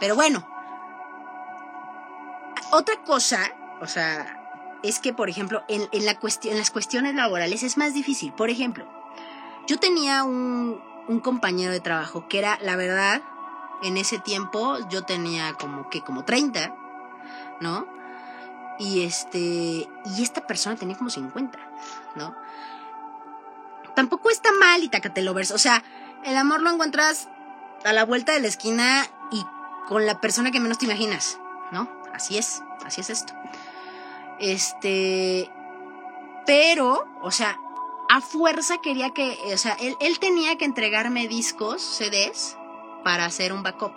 Pero 0.00 0.14
bueno, 0.14 0.46
otra 2.70 3.02
cosa, 3.04 3.52
o 3.80 3.86
sea, 3.86 4.78
es 4.82 4.98
que, 4.98 5.12
por 5.12 5.28
ejemplo, 5.28 5.64
en, 5.68 5.88
en, 5.92 6.04
la 6.04 6.18
en 6.44 6.58
las 6.58 6.70
cuestiones 6.70 7.14
laborales 7.14 7.62
es 7.62 7.76
más 7.76 7.94
difícil. 7.94 8.32
Por 8.32 8.50
ejemplo, 8.50 8.86
yo 9.66 9.78
tenía 9.78 10.24
un, 10.24 10.80
un 11.08 11.20
compañero 11.20 11.72
de 11.72 11.80
trabajo 11.80 12.28
que 12.28 12.38
era, 12.38 12.58
la 12.62 12.76
verdad, 12.76 13.22
en 13.82 13.96
ese 13.96 14.18
tiempo 14.18 14.78
yo 14.88 15.04
tenía 15.04 15.54
como 15.54 15.90
que 15.90 16.02
como 16.02 16.24
30, 16.24 16.74
¿no? 17.60 17.86
Y 18.78 19.04
este, 19.04 19.38
y 19.38 20.22
esta 20.22 20.46
persona 20.46 20.76
tenía 20.76 20.96
como 20.96 21.10
50, 21.10 21.58
¿no? 22.16 22.34
Tampoco 23.94 24.30
está 24.30 24.50
mal 24.52 24.82
y 24.82 24.90
ves 25.34 25.50
O 25.50 25.58
sea, 25.58 25.82
el 26.24 26.36
amor 26.36 26.62
lo 26.62 26.70
encuentras 26.70 27.28
a 27.84 27.92
la 27.92 28.04
vuelta 28.04 28.32
de 28.32 28.40
la 28.40 28.48
esquina 28.48 29.06
y 29.30 29.44
con 29.88 30.06
la 30.06 30.20
persona 30.20 30.50
que 30.50 30.60
menos 30.60 30.78
te 30.78 30.86
imaginas, 30.86 31.38
¿no? 31.70 31.88
Así 32.14 32.38
es, 32.38 32.62
así 32.84 33.00
es 33.00 33.10
esto. 33.10 33.34
Este, 34.38 35.50
pero, 36.46 37.06
o 37.20 37.30
sea, 37.30 37.58
a 38.08 38.20
fuerza 38.20 38.78
quería 38.82 39.10
que, 39.10 39.38
o 39.52 39.58
sea, 39.58 39.74
él, 39.80 39.96
él 40.00 40.18
tenía 40.18 40.56
que 40.56 40.64
entregarme 40.64 41.28
discos, 41.28 41.82
CDs, 41.82 42.56
para 43.02 43.24
hacer 43.24 43.52
un 43.52 43.62
backup. 43.62 43.94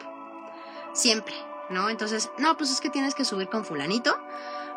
Siempre, 0.94 1.36
¿no? 1.70 1.90
Entonces, 1.90 2.30
no, 2.38 2.56
pues 2.58 2.72
es 2.72 2.82
que 2.82 2.90
tienes 2.90 3.16
que 3.16 3.26
subir 3.26 3.50
con 3.50 3.66
fulanito 3.66 4.18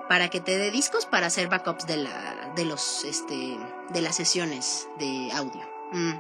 para 0.09 0.29
que 0.31 0.41
te 0.41 0.57
dé 0.57 0.71
discos 0.71 1.07
para 1.07 1.27
hacer 1.27 1.49
backups 1.49 1.87
de 1.87 1.99
la 1.99 2.53
de 2.57 2.65
los 2.65 3.05
este 3.05 3.59
de 3.91 4.01
las 4.01 4.17
sesiones 4.17 4.89
de 4.99 5.31
audio. 5.33 5.63
Mm. 5.93 6.15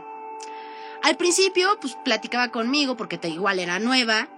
Al 1.03 1.17
principio 1.17 1.79
pues 1.81 1.97
platicaba 2.05 2.49
conmigo 2.49 2.97
porque 2.97 3.19
te, 3.19 3.29
igual 3.29 3.59
era 3.59 3.79
nueva 3.79 4.29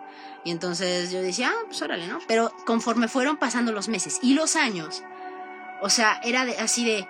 y 0.44 0.50
entonces 0.50 1.10
yo 1.10 1.20
decía, 1.20 1.52
ah, 1.52 1.62
pues 1.66 1.82
órale, 1.82 2.06
¿no? 2.06 2.18
Pero 2.26 2.52
conforme 2.64 3.08
fueron 3.08 3.36
pasando 3.36 3.72
los 3.72 3.88
meses 3.88 4.20
y 4.22 4.34
los 4.34 4.56
años, 4.56 5.02
o 5.82 5.90
sea, 5.90 6.20
era 6.22 6.42
así 6.60 6.84
de 6.84 7.06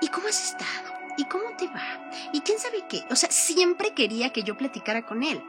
¿y 0.00 0.08
cómo 0.08 0.28
has 0.28 0.52
estado? 0.52 0.94
¿Y 1.18 1.24
cómo 1.24 1.44
te 1.56 1.66
va? 1.66 2.10
¿Y 2.32 2.40
quién 2.40 2.58
sabe 2.58 2.84
qué? 2.88 3.04
O 3.10 3.16
sea, 3.16 3.30
siempre 3.30 3.94
quería 3.94 4.32
que 4.32 4.42
yo 4.42 4.56
platicara 4.56 5.06
con 5.06 5.22
él. 5.22 5.42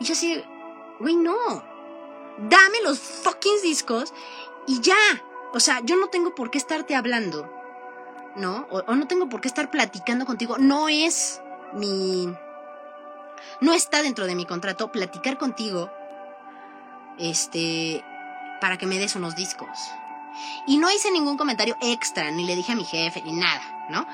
Y 0.00 0.04
yo 0.04 0.12
así, 0.12 0.42
güey, 1.00 1.16
no. 1.16 1.62
Dame 2.38 2.80
los 2.84 2.98
fucking 2.98 3.62
discos 3.62 4.12
y 4.66 4.80
ya. 4.80 4.94
O 5.52 5.60
sea, 5.60 5.80
yo 5.80 5.96
no 5.96 6.08
tengo 6.08 6.34
por 6.34 6.50
qué 6.50 6.58
estarte 6.58 6.94
hablando, 6.94 7.50
¿no? 8.36 8.66
O, 8.70 8.94
no 8.94 9.06
tengo 9.06 9.28
por 9.28 9.40
qué 9.40 9.48
estar 9.48 9.70
platicando 9.70 10.26
contigo. 10.26 10.58
No 10.58 10.88
es 10.88 11.40
mi... 11.72 12.28
No 13.60 13.72
está 13.72 14.02
dentro 14.02 14.26
de 14.26 14.34
mi 14.34 14.44
contrato 14.44 14.92
platicar 14.92 15.38
contigo, 15.38 15.90
este, 17.18 18.04
para 18.60 18.76
que 18.76 18.86
me 18.86 18.98
des 18.98 19.16
unos 19.16 19.36
discos. 19.36 19.68
Y 20.66 20.78
no 20.78 20.90
hice 20.90 21.10
ningún 21.10 21.36
comentario 21.36 21.76
extra, 21.80 22.30
ni 22.30 22.44
le 22.44 22.56
dije 22.56 22.72
a 22.72 22.76
mi 22.76 22.84
jefe, 22.84 23.22
ni 23.22 23.32
nada, 23.32 23.86
¿no? 23.90 24.06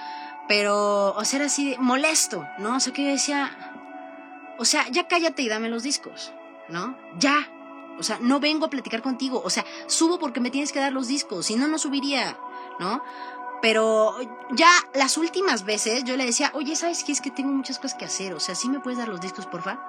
Pero, 0.46 1.14
o 1.14 1.24
sea, 1.24 1.38
era 1.38 1.46
así 1.46 1.70
de 1.70 1.78
molesto, 1.78 2.46
¿no? 2.58 2.76
O 2.76 2.80
sea, 2.80 2.92
que 2.92 3.04
yo 3.04 3.10
decía, 3.10 3.73
o 4.58 4.64
sea, 4.64 4.88
ya 4.88 5.08
cállate 5.08 5.42
y 5.42 5.48
dame 5.48 5.68
los 5.68 5.82
discos, 5.82 6.32
¿no? 6.68 6.96
Ya, 7.18 7.48
o 7.98 8.02
sea, 8.02 8.18
no 8.20 8.40
vengo 8.40 8.66
a 8.66 8.70
platicar 8.70 9.02
contigo. 9.02 9.42
O 9.44 9.50
sea, 9.50 9.64
subo 9.86 10.18
porque 10.18 10.40
me 10.40 10.50
tienes 10.50 10.72
que 10.72 10.80
dar 10.80 10.92
los 10.92 11.08
discos. 11.08 11.46
Si 11.46 11.56
no, 11.56 11.68
no 11.68 11.78
subiría, 11.78 12.36
¿no? 12.78 13.02
Pero 13.62 14.16
ya 14.50 14.68
las 14.94 15.16
últimas 15.16 15.64
veces 15.64 16.04
yo 16.04 16.16
le 16.16 16.26
decía, 16.26 16.50
oye, 16.54 16.76
¿sabes 16.76 17.04
qué? 17.04 17.12
Es 17.12 17.20
que 17.20 17.30
tengo 17.30 17.52
muchas 17.52 17.78
cosas 17.78 17.96
que 17.96 18.04
hacer. 18.04 18.34
O 18.34 18.40
sea, 18.40 18.54
¿sí 18.54 18.68
me 18.68 18.80
puedes 18.80 18.98
dar 18.98 19.08
los 19.08 19.20
discos, 19.20 19.46
porfa? 19.46 19.80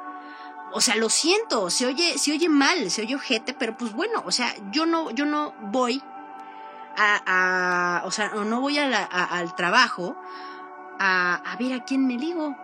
O 0.72 0.82
sea, 0.82 0.96
lo 0.96 1.10
siento, 1.10 1.70
se 1.70 1.86
oye, 1.86 2.18
se 2.18 2.32
oye 2.32 2.50
mal, 2.50 2.90
se 2.92 3.02
oye 3.02 3.16
ojete, 3.16 3.54
pero 3.54 3.78
pues 3.78 3.94
bueno, 3.94 4.24
o 4.26 4.32
sea, 4.32 4.54
yo 4.72 4.86
no, 4.86 5.12
yo 5.12 5.26
no 5.26 5.54
voy 5.62 6.02
a, 6.98 8.02
o 8.06 8.12
sea, 8.12 8.30
no 8.30 8.62
voy 8.62 8.78
al 8.78 9.56
trabajo 9.56 10.16
a, 11.00 11.36
a 11.36 11.56
ver 11.58 11.74
a 11.74 11.84
quién 11.84 12.08
me 12.08 12.16
ligo. 12.16 12.56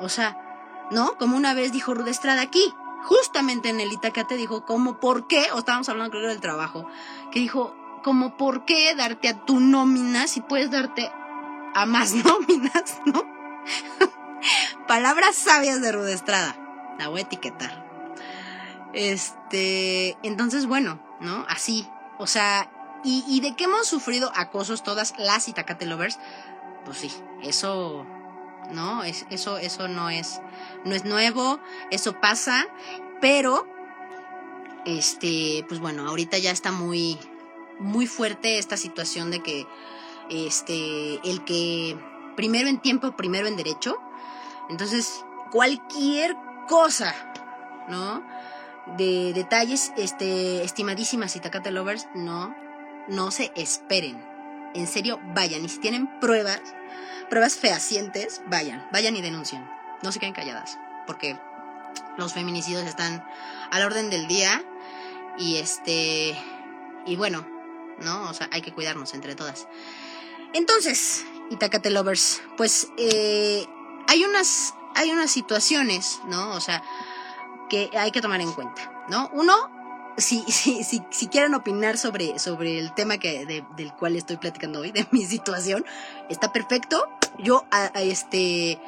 O 0.00 0.08
sea, 0.08 0.45
¿no? 0.90 1.16
Como 1.18 1.36
una 1.36 1.54
vez 1.54 1.72
dijo 1.72 1.94
Rude 1.94 2.10
Estrada 2.10 2.42
aquí, 2.42 2.74
justamente 3.04 3.68
en 3.68 3.80
el 3.80 3.92
Itacate 3.92 4.36
dijo, 4.36 4.64
como 4.64 4.98
por 4.98 5.26
qué, 5.26 5.46
o 5.52 5.58
estábamos 5.58 5.88
hablando 5.88 6.10
creo 6.10 6.28
del 6.28 6.40
trabajo, 6.40 6.88
que 7.30 7.40
dijo, 7.40 7.74
como 8.02 8.36
por 8.36 8.64
qué 8.64 8.94
darte 8.94 9.28
a 9.28 9.44
tu 9.44 9.60
nómina 9.60 10.26
si 10.26 10.40
puedes 10.40 10.70
darte 10.70 11.10
a 11.74 11.86
más 11.86 12.14
nóminas, 12.24 13.00
¿no? 13.04 13.24
Palabras 14.88 15.36
sabias 15.36 15.80
de 15.80 15.92
Rude 15.92 16.12
Estrada. 16.12 16.56
La 16.98 17.08
voy 17.08 17.20
a 17.20 17.24
etiquetar. 17.24 17.84
Este, 18.92 20.16
entonces, 20.22 20.66
bueno, 20.66 21.02
¿no? 21.20 21.44
Así. 21.48 21.88
O 22.18 22.26
sea, 22.26 22.70
y, 23.04 23.24
y 23.28 23.40
de 23.40 23.54
que 23.54 23.64
hemos 23.64 23.86
sufrido 23.86 24.32
acosos 24.34 24.82
todas 24.82 25.14
las 25.18 25.48
Itacate 25.48 25.84
lovers, 25.84 26.18
pues 26.84 26.98
sí, 26.98 27.12
eso 27.42 28.06
¿no? 28.70 29.02
Es, 29.04 29.26
eso, 29.30 29.58
eso 29.58 29.88
no 29.88 30.10
es, 30.10 30.40
no 30.84 30.94
es 30.94 31.04
nuevo, 31.04 31.60
eso 31.90 32.20
pasa, 32.20 32.66
pero, 33.20 33.66
este, 34.84 35.64
pues 35.68 35.80
bueno, 35.80 36.08
ahorita 36.08 36.38
ya 36.38 36.50
está 36.50 36.72
muy, 36.72 37.18
muy 37.78 38.06
fuerte 38.06 38.58
esta 38.58 38.76
situación 38.76 39.30
de 39.30 39.42
que, 39.42 39.66
este, 40.30 41.20
el 41.28 41.44
que 41.44 41.96
primero 42.36 42.68
en 42.68 42.80
tiempo, 42.80 43.16
primero 43.16 43.46
en 43.46 43.56
derecho, 43.56 43.98
entonces, 44.68 45.24
cualquier 45.50 46.36
cosa, 46.68 47.14
¿no? 47.88 48.22
De 48.96 49.32
detalles, 49.32 49.92
este, 49.96 50.64
estimadísimas 50.64 51.36
Itacate 51.36 51.70
Lovers, 51.70 52.08
no, 52.14 52.54
no 53.08 53.30
se 53.30 53.52
esperen. 53.56 54.24
En 54.74 54.86
serio, 54.86 55.20
vayan. 55.34 55.64
Y 55.64 55.68
si 55.68 55.78
tienen 55.78 56.20
pruebas, 56.20 56.60
pruebas 57.28 57.56
fehacientes, 57.56 58.42
vayan, 58.46 58.86
vayan 58.92 59.16
y 59.16 59.22
denuncien. 59.22 59.68
No 60.02 60.12
se 60.12 60.18
queden 60.18 60.34
calladas, 60.34 60.78
porque 61.06 61.38
los 62.16 62.32
feminicidios 62.32 62.84
están 62.84 63.24
a 63.70 63.78
la 63.78 63.86
orden 63.86 64.10
del 64.10 64.26
día 64.28 64.62
y 65.38 65.56
este 65.56 66.36
y 67.06 67.16
bueno, 67.16 67.46
¿no? 68.00 68.28
O 68.28 68.34
sea, 68.34 68.48
hay 68.52 68.62
que 68.62 68.72
cuidarnos 68.72 69.14
entre 69.14 69.34
todas. 69.34 69.66
Entonces, 70.52 71.24
Itacate 71.50 71.90
Lovers, 71.90 72.42
pues 72.56 72.88
eh, 72.96 73.66
hay 74.08 74.24
unas 74.24 74.74
hay 74.94 75.10
unas 75.10 75.30
situaciones, 75.30 76.20
¿no? 76.26 76.52
O 76.52 76.60
sea, 76.60 76.82
que 77.68 77.90
hay 77.96 78.10
que 78.10 78.20
tomar 78.20 78.40
en 78.40 78.52
cuenta, 78.52 79.04
¿no? 79.08 79.28
Uno, 79.32 79.54
si, 80.16 80.42
si, 80.50 80.84
si, 81.10 81.26
quieren 81.28 81.54
opinar 81.54 81.98
sobre, 81.98 82.38
sobre 82.38 82.78
el 82.78 82.92
tema 82.94 83.18
que, 83.18 83.64
del 83.76 83.92
cual 83.94 84.16
estoy 84.16 84.36
platicando 84.36 84.80
hoy, 84.80 84.92
de 84.92 85.06
mi 85.10 85.24
situación, 85.24 85.84
está 86.28 86.52
perfecto. 86.52 87.08
Yo 87.38 87.64
este, 87.94 88.80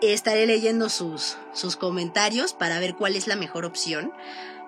estaré 0.00 0.46
leyendo 0.46 0.88
sus, 0.88 1.38
sus 1.52 1.76
comentarios 1.76 2.52
para 2.52 2.78
ver 2.78 2.94
cuál 2.94 3.16
es 3.16 3.26
la 3.26 3.36
mejor 3.36 3.64
opción 3.64 4.12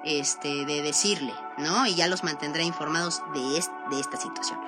este, 0.05 0.65
de 0.65 0.83
decirle, 0.83 1.35
¿no? 1.59 1.87
Y 1.87 1.95
ya 1.95 2.07
los 2.07 2.25
mantendré 2.25 2.65
informados 2.65 3.23
de, 3.35 3.41
de 3.95 4.01
esta 4.01 4.17
situación. 4.17 4.59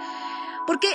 Porque 0.66 0.88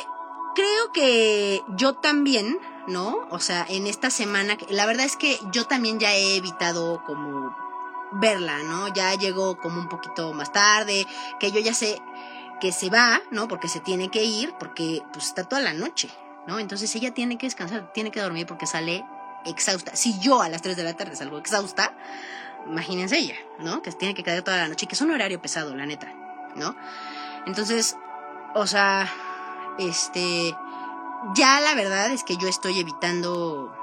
creo 0.55 0.91
que 0.93 1.63
yo 1.69 1.95
también, 1.95 2.59
¿no? 2.87 3.27
O 3.31 3.39
sea, 3.39 3.65
en 3.67 3.87
esta 3.87 4.09
semana, 4.09 4.57
la 4.69 4.85
verdad 4.85 5.05
es 5.05 5.17
que 5.17 5.39
yo 5.51 5.65
también 5.65 5.99
ya 5.99 6.13
he 6.13 6.37
evitado 6.37 7.03
como 7.05 7.55
verla, 8.11 8.59
¿no? 8.63 8.87
Ya 8.89 9.13
llegó 9.15 9.57
como 9.57 9.79
un 9.79 9.89
poquito 9.89 10.33
más 10.33 10.51
tarde, 10.51 11.05
que 11.39 11.51
yo 11.51 11.59
ya 11.59 11.73
sé 11.73 12.01
que 12.59 12.71
se 12.71 12.89
va, 12.89 13.21
¿no? 13.31 13.47
Porque 13.47 13.67
se 13.67 13.79
tiene 13.79 14.09
que 14.09 14.23
ir, 14.23 14.53
porque 14.59 15.03
pues 15.13 15.27
está 15.27 15.43
toda 15.43 15.61
la 15.61 15.73
noche, 15.73 16.09
¿no? 16.47 16.59
Entonces 16.59 16.93
ella 16.95 17.13
tiene 17.13 17.37
que 17.37 17.45
descansar, 17.45 17.91
tiene 17.93 18.11
que 18.11 18.21
dormir 18.21 18.45
porque 18.47 18.65
sale 18.65 19.05
exhausta. 19.45 19.95
Si 19.95 20.19
yo 20.19 20.41
a 20.41 20.49
las 20.49 20.61
3 20.61 20.75
de 20.75 20.83
la 20.83 20.95
tarde 20.95 21.15
salgo 21.15 21.37
exhausta, 21.37 21.95
imagínense 22.65 23.17
ella, 23.17 23.35
¿no? 23.59 23.81
Que 23.81 23.91
tiene 23.91 24.13
que 24.13 24.23
quedar 24.23 24.41
toda 24.41 24.57
la 24.57 24.67
noche 24.67 24.87
que 24.87 24.95
es 24.95 25.01
un 25.01 25.11
horario 25.11 25.41
pesado, 25.41 25.75
la 25.75 25.85
neta, 25.85 26.13
¿no? 26.55 26.75
Entonces, 27.45 27.95
o 28.55 28.67
sea, 28.67 29.07
este, 29.77 30.55
ya 31.35 31.61
la 31.61 31.75
verdad 31.75 32.11
es 32.11 32.23
que 32.23 32.37
yo 32.37 32.47
estoy 32.47 32.79
evitando, 32.79 33.73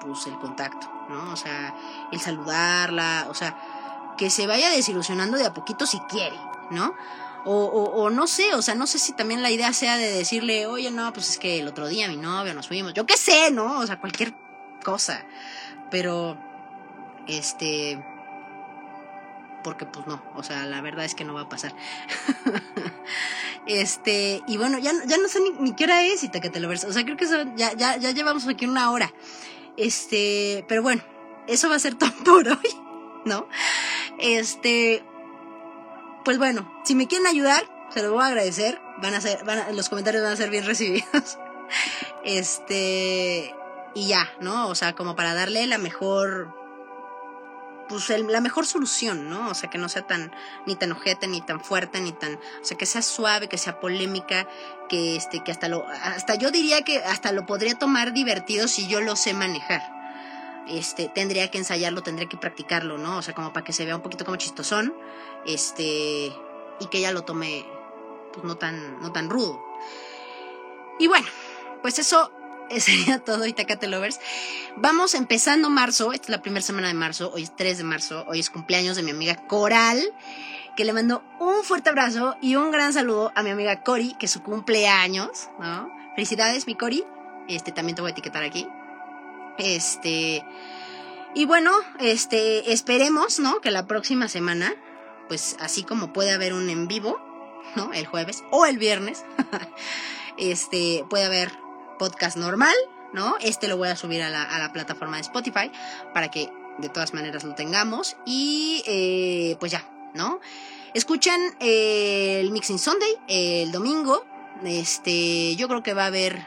pues, 0.00 0.26
el 0.26 0.38
contacto, 0.38 0.90
¿no? 1.08 1.32
O 1.32 1.36
sea, 1.36 1.74
el 2.12 2.20
saludarla, 2.20 3.26
o 3.28 3.34
sea, 3.34 3.56
que 4.16 4.30
se 4.30 4.46
vaya 4.46 4.70
desilusionando 4.70 5.36
de 5.36 5.46
a 5.46 5.54
poquito 5.54 5.86
si 5.86 5.98
quiere, 6.00 6.36
¿no? 6.70 6.94
O, 7.46 7.66
o, 7.66 8.08
no 8.08 8.26
sé, 8.26 8.54
o 8.54 8.62
sea, 8.62 8.74
no 8.74 8.86
sé 8.86 8.98
si 8.98 9.12
también 9.12 9.42
la 9.42 9.50
idea 9.50 9.72
sea 9.74 9.98
de 9.98 10.10
decirle, 10.10 10.66
oye, 10.66 10.90
no, 10.90 11.12
pues 11.12 11.28
es 11.28 11.38
que 11.38 11.60
el 11.60 11.68
otro 11.68 11.88
día 11.88 12.08
mi 12.08 12.16
novio 12.16 12.54
nos 12.54 12.68
fuimos, 12.68 12.94
yo 12.94 13.04
qué 13.04 13.18
sé, 13.18 13.50
¿no? 13.50 13.80
O 13.80 13.86
sea, 13.86 14.00
cualquier 14.00 14.32
cosa. 14.82 15.22
Pero, 15.90 16.38
este, 17.26 18.02
porque 19.64 19.86
pues 19.86 20.06
no, 20.06 20.22
o 20.34 20.42
sea, 20.42 20.66
la 20.66 20.80
verdad 20.80 21.04
es 21.04 21.14
que 21.14 21.24
no 21.24 21.34
va 21.34 21.42
a 21.42 21.48
pasar. 21.48 21.74
este, 23.66 24.42
y 24.46 24.56
bueno, 24.56 24.78
ya, 24.78 24.92
ya 25.06 25.18
no 25.18 25.26
sé 25.28 25.40
ni, 25.58 25.74
qué 25.74 25.84
hora 25.84 26.02
es 26.02 26.22
y 26.22 26.28
te 26.28 26.40
que 26.40 26.50
te 26.50 26.60
lo 26.60 26.68
ves. 26.68 26.84
O 26.84 26.92
sea, 26.92 27.04
creo 27.04 27.16
que 27.16 27.26
ya, 27.56 27.72
ya, 27.72 27.96
ya 27.96 28.10
llevamos 28.12 28.46
aquí 28.46 28.66
una 28.66 28.90
hora. 28.90 29.12
Este, 29.76 30.64
pero 30.68 30.82
bueno, 30.82 31.02
eso 31.46 31.68
va 31.68 31.76
a 31.76 31.80
ser 31.80 31.94
todo 31.98 32.12
por 32.24 32.48
hoy, 32.48 32.80
¿no? 33.24 33.48
Este, 34.18 35.04
pues 36.24 36.38
bueno, 36.38 36.80
si 36.84 36.94
me 36.94 37.06
quieren 37.06 37.26
ayudar, 37.26 37.64
se 37.92 38.02
lo 38.02 38.12
voy 38.12 38.22
a 38.22 38.26
agradecer. 38.26 38.80
Van 39.02 39.14
a 39.14 39.20
ser, 39.20 39.44
van 39.44 39.76
los 39.76 39.88
comentarios 39.88 40.22
van 40.22 40.32
a 40.32 40.36
ser 40.36 40.50
bien 40.50 40.66
recibidos. 40.66 41.38
Este, 42.24 43.54
y 43.94 44.08
ya, 44.08 44.30
¿no? 44.40 44.68
O 44.68 44.74
sea, 44.74 44.94
como 44.94 45.16
para 45.16 45.34
darle 45.34 45.66
la 45.66 45.78
mejor, 45.78 46.54
pues 47.88 48.08
la 48.08 48.40
mejor 48.40 48.66
solución, 48.66 49.28
¿no? 49.28 49.50
O 49.50 49.54
sea, 49.54 49.70
que 49.70 49.78
no 49.78 49.88
sea 49.88 50.06
tan, 50.06 50.32
ni 50.66 50.76
tan 50.76 50.92
ojete, 50.92 51.26
ni 51.26 51.40
tan 51.40 51.60
fuerte, 51.60 52.00
ni 52.00 52.12
tan, 52.12 52.34
o 52.34 52.64
sea, 52.64 52.76
que 52.76 52.86
sea 52.86 53.02
suave, 53.02 53.48
que 53.48 53.58
sea 53.58 53.80
polémica, 53.80 54.48
que 54.88 55.16
este, 55.16 55.42
que 55.42 55.52
hasta 55.52 55.68
lo, 55.68 55.86
hasta 55.88 56.34
yo 56.34 56.50
diría 56.50 56.82
que 56.82 56.98
hasta 56.98 57.32
lo 57.32 57.46
podría 57.46 57.78
tomar 57.78 58.12
divertido 58.12 58.68
si 58.68 58.86
yo 58.88 59.00
lo 59.00 59.16
sé 59.16 59.34
manejar. 59.34 59.82
Este, 60.66 61.08
tendría 61.08 61.50
que 61.50 61.58
ensayarlo, 61.58 62.02
tendría 62.02 62.28
que 62.28 62.38
practicarlo, 62.38 62.96
¿no? 62.96 63.18
O 63.18 63.22
sea, 63.22 63.34
como 63.34 63.52
para 63.52 63.64
que 63.64 63.72
se 63.72 63.84
vea 63.84 63.96
un 63.96 64.02
poquito 64.02 64.24
como 64.24 64.36
chistosón, 64.36 64.94
este, 65.46 66.32
y 66.80 66.86
que 66.90 66.98
ella 66.98 67.12
lo 67.12 67.22
tome, 67.22 67.66
pues 68.32 68.44
no 68.44 68.56
tan, 68.56 69.00
no 69.00 69.12
tan 69.12 69.28
rudo. 69.28 69.62
Y 70.98 71.06
bueno, 71.06 71.26
pues 71.82 71.98
eso 71.98 72.30
sería 72.78 73.18
todo, 73.18 73.46
Itacate 73.46 73.86
Lovers. 73.86 74.20
Vamos 74.76 75.14
empezando 75.14 75.70
marzo, 75.70 76.12
esta 76.12 76.26
es 76.26 76.30
la 76.30 76.42
primera 76.42 76.62
semana 76.62 76.88
de 76.88 76.94
marzo, 76.94 77.30
hoy 77.34 77.44
es 77.44 77.54
3 77.56 77.78
de 77.78 77.84
marzo, 77.84 78.24
hoy 78.28 78.40
es 78.40 78.50
cumpleaños 78.50 78.96
de 78.96 79.02
mi 79.02 79.10
amiga 79.10 79.36
Coral, 79.46 80.02
que 80.76 80.84
le 80.84 80.92
mando 80.92 81.22
un 81.38 81.62
fuerte 81.62 81.90
abrazo 81.90 82.36
y 82.40 82.56
un 82.56 82.70
gran 82.70 82.92
saludo 82.92 83.32
a 83.34 83.42
mi 83.42 83.50
amiga 83.50 83.82
Cori, 83.82 84.14
que 84.18 84.26
es 84.26 84.32
su 84.32 84.42
cumpleaños, 84.42 85.48
¿no? 85.60 85.90
Felicidades, 86.14 86.66
mi 86.66 86.74
Cori. 86.74 87.04
Este, 87.48 87.72
también 87.72 87.94
te 87.94 88.02
voy 88.02 88.10
a 88.10 88.12
etiquetar 88.12 88.42
aquí. 88.42 88.66
Este, 89.58 90.44
y 91.34 91.44
bueno, 91.44 91.72
este, 92.00 92.72
esperemos, 92.72 93.38
¿no? 93.38 93.60
Que 93.60 93.70
la 93.70 93.86
próxima 93.86 94.28
semana, 94.28 94.74
pues 95.28 95.56
así 95.60 95.84
como 95.84 96.12
puede 96.12 96.32
haber 96.32 96.54
un 96.54 96.70
en 96.70 96.88
vivo, 96.88 97.20
¿no? 97.76 97.92
El 97.92 98.06
jueves 98.06 98.42
o 98.50 98.66
el 98.66 98.78
viernes, 98.78 99.24
este, 100.38 101.04
puede 101.08 101.24
haber 101.24 101.63
podcast 102.04 102.36
normal, 102.36 102.74
¿no? 103.14 103.36
Este 103.40 103.66
lo 103.66 103.78
voy 103.78 103.88
a 103.88 103.96
subir 103.96 104.22
a 104.22 104.28
la, 104.28 104.70
plataforma 104.74 105.16
de 105.16 105.22
Spotify 105.22 105.72
para 106.12 106.30
que 106.30 106.52
de 106.76 106.90
todas 106.90 107.14
maneras 107.14 107.44
lo 107.44 107.54
tengamos. 107.54 108.18
Y 108.26 108.82
eh, 108.86 109.56
pues 109.58 109.72
ya, 109.72 109.88
¿no? 110.12 110.38
Escuchen 110.92 111.40
eh, 111.60 112.40
el 112.40 112.50
Mixing 112.50 112.78
Sunday 112.78 113.16
el 113.26 113.72
domingo. 113.72 114.26
Este, 114.66 115.56
yo 115.56 115.66
creo 115.66 115.82
que 115.82 115.94
va 115.94 116.02
a 116.02 116.08
haber 116.08 116.46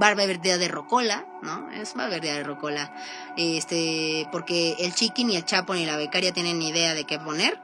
va 0.00 0.08
a 0.08 0.10
haber 0.10 0.40
día 0.40 0.58
de 0.58 0.66
rocola, 0.66 1.24
¿no? 1.40 1.70
Es, 1.70 1.96
va 1.96 2.02
a 2.02 2.06
haber 2.06 2.20
día 2.20 2.34
de 2.34 2.42
rocola. 2.42 2.92
Este, 3.36 4.26
porque 4.32 4.74
el 4.80 4.92
chiqui 4.92 5.22
ni 5.22 5.36
el 5.36 5.44
chapo 5.44 5.74
ni 5.74 5.86
la 5.86 5.96
becaria 5.96 6.32
tienen 6.32 6.60
idea 6.60 6.94
de 6.94 7.04
qué 7.04 7.20
poner. 7.20 7.60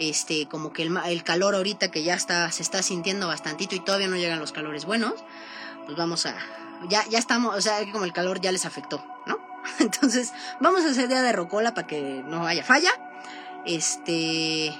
Este, 0.00 0.48
como 0.48 0.72
que 0.72 0.82
el, 0.82 0.98
el 1.06 1.22
calor 1.22 1.54
ahorita 1.54 1.92
que 1.92 2.02
ya 2.02 2.14
está, 2.14 2.50
se 2.50 2.64
está 2.64 2.82
sintiendo 2.82 3.28
bastantito 3.28 3.76
y 3.76 3.80
todavía 3.80 4.08
no 4.08 4.16
llegan 4.16 4.40
los 4.40 4.50
calores 4.50 4.84
buenos 4.84 5.14
pues 5.86 5.96
vamos 5.96 6.26
a, 6.26 6.36
ya, 6.88 7.04
ya 7.08 7.18
estamos, 7.18 7.56
o 7.56 7.60
sea, 7.60 7.84
que 7.84 7.92
como 7.92 8.04
el 8.04 8.12
calor 8.12 8.40
ya 8.40 8.52
les 8.52 8.66
afectó, 8.66 9.04
¿no? 9.26 9.38
Entonces, 9.78 10.32
vamos 10.60 10.84
a 10.84 10.90
hacer 10.90 11.08
día 11.08 11.22
de 11.22 11.32
rocola 11.32 11.72
para 11.74 11.86
que 11.86 12.22
no 12.26 12.46
haya 12.46 12.64
falla. 12.64 12.90
Este, 13.64 14.72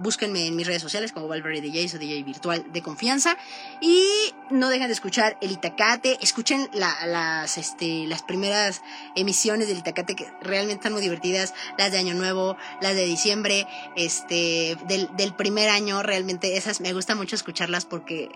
búsquenme 0.00 0.46
en 0.46 0.56
mis 0.56 0.66
redes 0.66 0.82
sociales 0.82 1.12
como 1.12 1.28
Valverde 1.28 1.60
DJ 1.60 1.94
o 1.94 1.98
DJ 1.98 2.22
virtual 2.22 2.72
de 2.72 2.82
confianza. 2.82 3.36
Y 3.80 4.32
no 4.50 4.68
dejen 4.70 4.88
de 4.88 4.94
escuchar 4.94 5.36
el 5.40 5.52
Itacate. 5.52 6.18
Escuchen 6.22 6.68
las, 6.72 7.58
este, 7.58 8.06
las 8.06 8.22
primeras 8.22 8.82
emisiones 9.14 9.68
del 9.68 9.78
Itacate 9.78 10.16
que 10.16 10.32
realmente 10.40 10.76
están 10.76 10.92
muy 10.92 11.02
divertidas. 11.02 11.54
Las 11.76 11.92
de 11.92 11.98
Año 11.98 12.14
Nuevo, 12.14 12.56
las 12.80 12.94
de 12.94 13.04
diciembre, 13.04 13.66
este, 13.96 14.76
del, 14.86 15.14
del 15.16 15.34
primer 15.34 15.68
año. 15.68 16.02
Realmente 16.02 16.56
esas 16.56 16.80
me 16.80 16.92
gusta 16.92 17.14
mucho 17.14 17.36
escucharlas 17.36 17.84
porque 17.84 18.30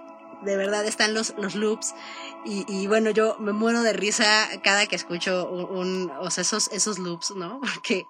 de 0.45 0.57
verdad 0.57 0.85
están 0.87 1.15
los, 1.15 1.35
los 1.37 1.55
loops 1.55 1.95
y, 2.47 2.87
bueno, 2.89 3.11
yo 3.11 3.39
me 3.39 3.53
muero 3.53 3.83
de 3.83 3.95
risa 3.95 4.49
cada 4.63 4.87
que 4.87 4.97
escucho 4.97 5.49
un, 5.49 6.13
o 6.21 6.31
sea, 6.31 6.43
esos, 6.43 6.69
esos 6.73 6.99
loops, 6.99 7.31
¿no? 7.31 7.61
Porque, 7.75 8.05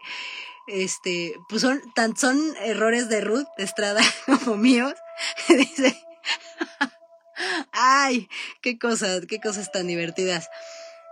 este, 0.66 1.38
pues 1.48 1.62
son, 1.62 1.80
tan, 1.94 2.16
son 2.16 2.38
errores 2.60 3.08
de 3.08 3.20
Ruth 3.20 3.46
Estrada 3.58 4.02
como 4.26 4.56
míos. 4.56 4.94
Dice, 5.48 5.96
ay, 7.72 8.28
qué 8.60 8.78
cosas, 8.78 9.22
qué 9.28 9.40
cosas 9.40 9.70
tan 9.70 9.86
divertidas. 9.86 10.50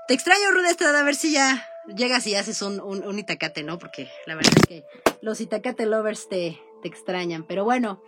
Te 0.09 0.15
extraño, 0.15 0.51
Ruth 0.51 0.67
Estrada, 0.67 1.01
a 1.01 1.05
ver 1.05 1.15
si 1.15 1.33
ya 1.33 1.69
llegas 1.95 2.27
y 2.27 2.35
haces 2.35 2.61
un, 2.63 2.81
un, 2.81 3.05
un 3.05 3.19
itacate, 3.19 3.63
¿no? 3.63 3.79
Porque 3.79 4.11
la 4.27 4.35
verdad 4.35 4.53
es 4.57 4.67
que 4.67 4.85
los 5.21 5.41
itacate 5.41 5.87
lovers 5.87 6.29
te, 6.29 6.61
te 6.83 6.89
extrañan. 6.89 7.45
Pero 7.45 7.65
bueno, 7.65 8.03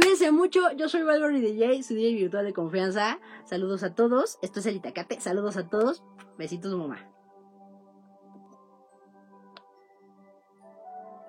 Cuídense 0.00 0.32
mucho, 0.32 0.72
yo 0.78 0.88
soy 0.88 1.02
Valverde 1.02 1.40
DJ, 1.40 1.82
su 1.82 1.94
DJ 1.94 2.14
virtual 2.14 2.46
de 2.46 2.54
confianza. 2.54 3.18
Saludos 3.44 3.82
a 3.82 3.94
todos, 3.94 4.38
esto 4.40 4.60
es 4.60 4.66
el 4.66 4.76
Itacate, 4.76 5.20
saludos 5.20 5.58
a 5.58 5.68
todos, 5.68 6.02
besitos 6.38 6.74
mamá. 6.74 7.06